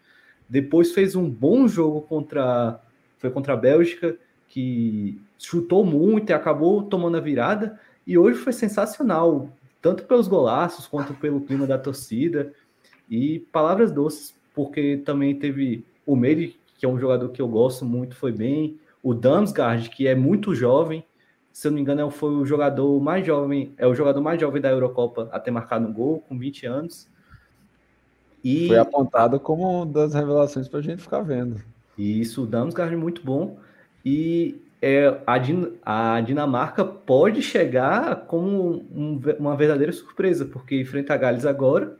Depois 0.48 0.92
fez 0.92 1.14
um 1.14 1.30
bom 1.30 1.68
jogo 1.68 2.02
contra 2.02 2.80
foi 3.18 3.30
contra 3.30 3.54
a 3.54 3.56
Bélgica, 3.56 4.16
que 4.48 5.20
chutou 5.38 5.84
muito 5.84 6.30
e 6.30 6.32
acabou 6.32 6.82
tomando 6.82 7.16
a 7.16 7.20
virada. 7.20 7.80
E 8.06 8.18
hoje 8.18 8.38
foi 8.38 8.52
sensacional, 8.52 9.48
tanto 9.80 10.04
pelos 10.04 10.28
golaços 10.28 10.86
quanto 10.86 11.14
pelo 11.14 11.40
clima 11.40 11.66
da 11.66 11.78
torcida. 11.78 12.52
E 13.08 13.40
palavras 13.52 13.92
doces, 13.92 14.34
porque 14.54 15.02
também 15.04 15.38
teve 15.38 15.84
o 16.06 16.16
Meire, 16.16 16.56
que 16.78 16.86
é 16.86 16.88
um 16.88 16.98
jogador 16.98 17.28
que 17.30 17.40
eu 17.40 17.48
gosto 17.48 17.84
muito, 17.84 18.14
foi 18.16 18.32
bem. 18.32 18.78
O 19.02 19.14
Damsgaard, 19.14 19.90
que 19.90 20.06
é 20.06 20.14
muito 20.14 20.54
jovem, 20.54 21.04
se 21.54 21.68
eu 21.68 21.70
não 21.70 21.76
me 21.76 21.82
engano, 21.82 22.10
foi 22.10 22.30
o 22.30 22.44
jogador 22.44 23.00
mais 23.00 23.24
jovem, 23.24 23.72
é 23.78 23.86
o 23.86 23.94
jogador 23.94 24.20
mais 24.20 24.40
jovem 24.40 24.60
da 24.60 24.70
Eurocopa 24.70 25.28
a 25.30 25.38
ter 25.38 25.52
marcado 25.52 25.86
um 25.86 25.92
gol, 25.92 26.20
com 26.28 26.36
20 26.36 26.66
anos. 26.66 27.08
E 28.42 28.66
foi 28.66 28.76
apontado 28.76 29.38
como 29.38 29.62
uma 29.62 29.86
das 29.86 30.14
revelações 30.14 30.66
para 30.66 30.80
a 30.80 30.82
gente 30.82 31.00
ficar 31.00 31.22
vendo. 31.22 31.62
Isso, 31.96 32.42
o 32.42 32.46
Damsgaard 32.46 32.94
é 32.94 32.98
muito 32.98 33.24
bom. 33.24 33.56
E 34.04 34.60
é, 34.84 35.22
a, 35.26 35.38
Din 35.38 35.72
a 35.82 36.20
Dinamarca 36.20 36.84
pode 36.84 37.40
chegar 37.40 38.26
como 38.26 38.84
um, 38.94 39.18
uma 39.38 39.56
verdadeira 39.56 39.92
surpresa, 39.92 40.44
porque 40.44 40.78
enfrenta 40.78 41.14
a 41.14 41.16
Gales 41.16 41.46
agora. 41.46 41.96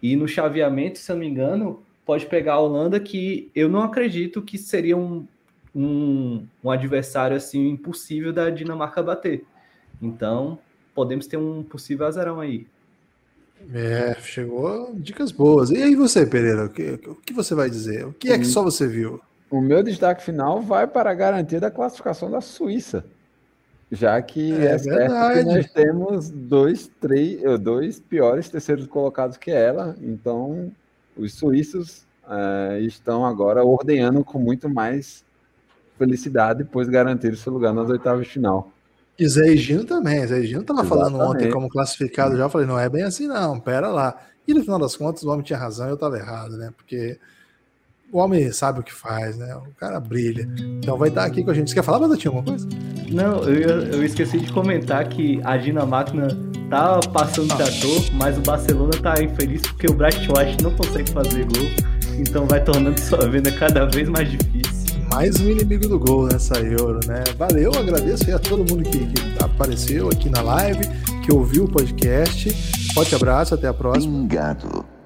E 0.00 0.14
no 0.14 0.28
chaveamento, 0.28 0.98
se 0.98 1.10
eu 1.10 1.16
não 1.16 1.20
me 1.20 1.28
engano, 1.28 1.82
pode 2.06 2.26
pegar 2.26 2.54
a 2.54 2.60
Holanda, 2.60 3.00
que 3.00 3.50
eu 3.52 3.68
não 3.68 3.82
acredito 3.82 4.40
que 4.40 4.56
seria 4.56 4.96
um, 4.96 5.26
um, 5.74 6.46
um 6.62 6.70
adversário 6.70 7.36
assim 7.36 7.68
impossível 7.68 8.32
da 8.32 8.48
Dinamarca 8.48 9.02
bater. 9.02 9.44
Então, 10.00 10.56
podemos 10.94 11.26
ter 11.26 11.36
um 11.36 11.64
possível 11.64 12.06
azarão 12.06 12.38
aí. 12.38 12.64
É, 13.74 14.16
chegou 14.20 14.94
dicas 14.94 15.32
boas. 15.32 15.70
E 15.72 15.82
aí 15.82 15.96
você, 15.96 16.24
Pereira, 16.24 16.66
o 16.66 16.68
que, 16.68 17.00
o 17.08 17.16
que 17.16 17.32
você 17.32 17.56
vai 17.56 17.68
dizer? 17.68 18.06
O 18.06 18.12
que 18.12 18.30
é 18.30 18.38
que 18.38 18.44
só 18.44 18.62
você 18.62 18.86
viu? 18.86 19.20
O 19.50 19.60
meu 19.60 19.82
destaque 19.82 20.22
final 20.22 20.60
vai 20.60 20.86
para 20.86 21.10
a 21.10 21.14
garantia 21.14 21.60
da 21.60 21.70
classificação 21.70 22.30
da 22.30 22.40
Suíça. 22.40 23.04
Já 23.90 24.20
que 24.20 24.52
é, 24.52 24.72
é 24.72 24.78
certo 24.78 25.32
que 25.32 25.44
nós 25.44 25.70
temos 25.70 26.28
dois, 26.28 26.90
três, 27.00 27.40
dois 27.58 27.98
piores 27.98 28.48
terceiros 28.48 28.86
colocados 28.86 29.38
que 29.38 29.50
ela. 29.50 29.96
Então, 30.02 30.70
os 31.16 31.34
suíços 31.34 32.04
é, 32.28 32.80
estão 32.80 33.24
agora 33.24 33.64
ordenhando 33.64 34.22
com 34.22 34.38
muito 34.38 34.68
mais 34.68 35.24
felicidade, 35.96 36.64
pois 36.64 36.86
garantir 36.88 37.34
seu 37.36 37.52
lugar 37.52 37.72
nas 37.72 37.88
oitavas 37.88 38.26
de 38.26 38.32
final. 38.32 38.70
E 39.18 39.26
Zé 39.26 39.56
Gino 39.56 39.84
também. 39.84 40.24
Zé 40.26 40.42
Gino 40.42 40.60
estava 40.60 40.84
falando 40.84 41.18
ontem 41.18 41.50
como 41.50 41.68
classificado 41.68 42.36
já. 42.36 42.44
Eu 42.44 42.50
falei, 42.50 42.66
não 42.66 42.78
é 42.78 42.88
bem 42.88 43.02
assim, 43.02 43.26
não. 43.26 43.58
Pera 43.58 43.88
lá. 43.88 44.16
E 44.46 44.54
no 44.54 44.62
final 44.62 44.78
das 44.78 44.94
contas, 44.94 45.24
o 45.24 45.30
homem 45.30 45.42
tinha 45.42 45.58
razão 45.58 45.86
e 45.86 45.90
eu 45.90 45.94
estava 45.94 46.16
errado, 46.16 46.56
né? 46.56 46.72
Porque 46.76 47.18
o 48.12 48.18
homem 48.18 48.50
sabe 48.52 48.80
o 48.80 48.82
que 48.82 48.92
faz, 48.92 49.36
né? 49.36 49.54
O 49.56 49.74
cara 49.74 50.00
brilha. 50.00 50.48
Então 50.58 50.96
vai 50.96 51.08
estar 51.08 51.24
aqui 51.24 51.44
com 51.44 51.50
a 51.50 51.54
gente. 51.54 51.68
Você 51.68 51.74
quer 51.74 51.82
falar, 51.82 52.00
Batatinha, 52.00 52.30
alguma 52.34 52.44
coisa? 52.44 52.68
Não, 53.10 53.42
eu, 53.44 53.82
eu 53.92 54.04
esqueci 54.04 54.38
de 54.38 54.52
comentar 54.52 55.08
que 55.08 55.40
a 55.44 55.56
Dinamarca 55.56 56.28
tá 56.70 57.00
passando 57.12 57.54
trator, 57.56 58.02
mas 58.14 58.36
o 58.38 58.40
Barcelona 58.40 58.92
tá 59.02 59.22
infeliz 59.22 59.62
porque 59.62 59.86
o 59.86 59.94
Bright 59.94 60.20
White 60.28 60.62
não 60.62 60.74
consegue 60.74 61.10
fazer 61.10 61.44
gol. 61.44 62.18
Então 62.18 62.46
vai 62.46 62.62
tornando 62.62 63.00
sua 63.00 63.28
venda 63.28 63.50
cada 63.52 63.86
vez 63.86 64.08
mais 64.08 64.30
difícil 64.30 64.78
mais 65.10 65.40
um 65.40 65.48
inimigo 65.48 65.88
do 65.88 65.98
gol 65.98 66.26
nessa 66.26 66.58
Euro, 66.58 67.00
né? 67.06 67.24
Valeu, 67.36 67.72
agradeço 67.74 68.34
a 68.34 68.38
todo 68.38 68.58
mundo 68.58 68.88
que, 68.88 69.06
que 69.06 69.42
apareceu 69.42 70.08
aqui 70.08 70.28
na 70.28 70.42
live, 70.42 70.80
que 71.24 71.32
ouviu 71.32 71.64
o 71.64 71.68
podcast. 71.68 72.50
Forte 72.94 73.14
abraço, 73.14 73.54
até 73.54 73.68
a 73.68 73.74
próxima. 73.74 74.12
Pingado. 74.12 74.97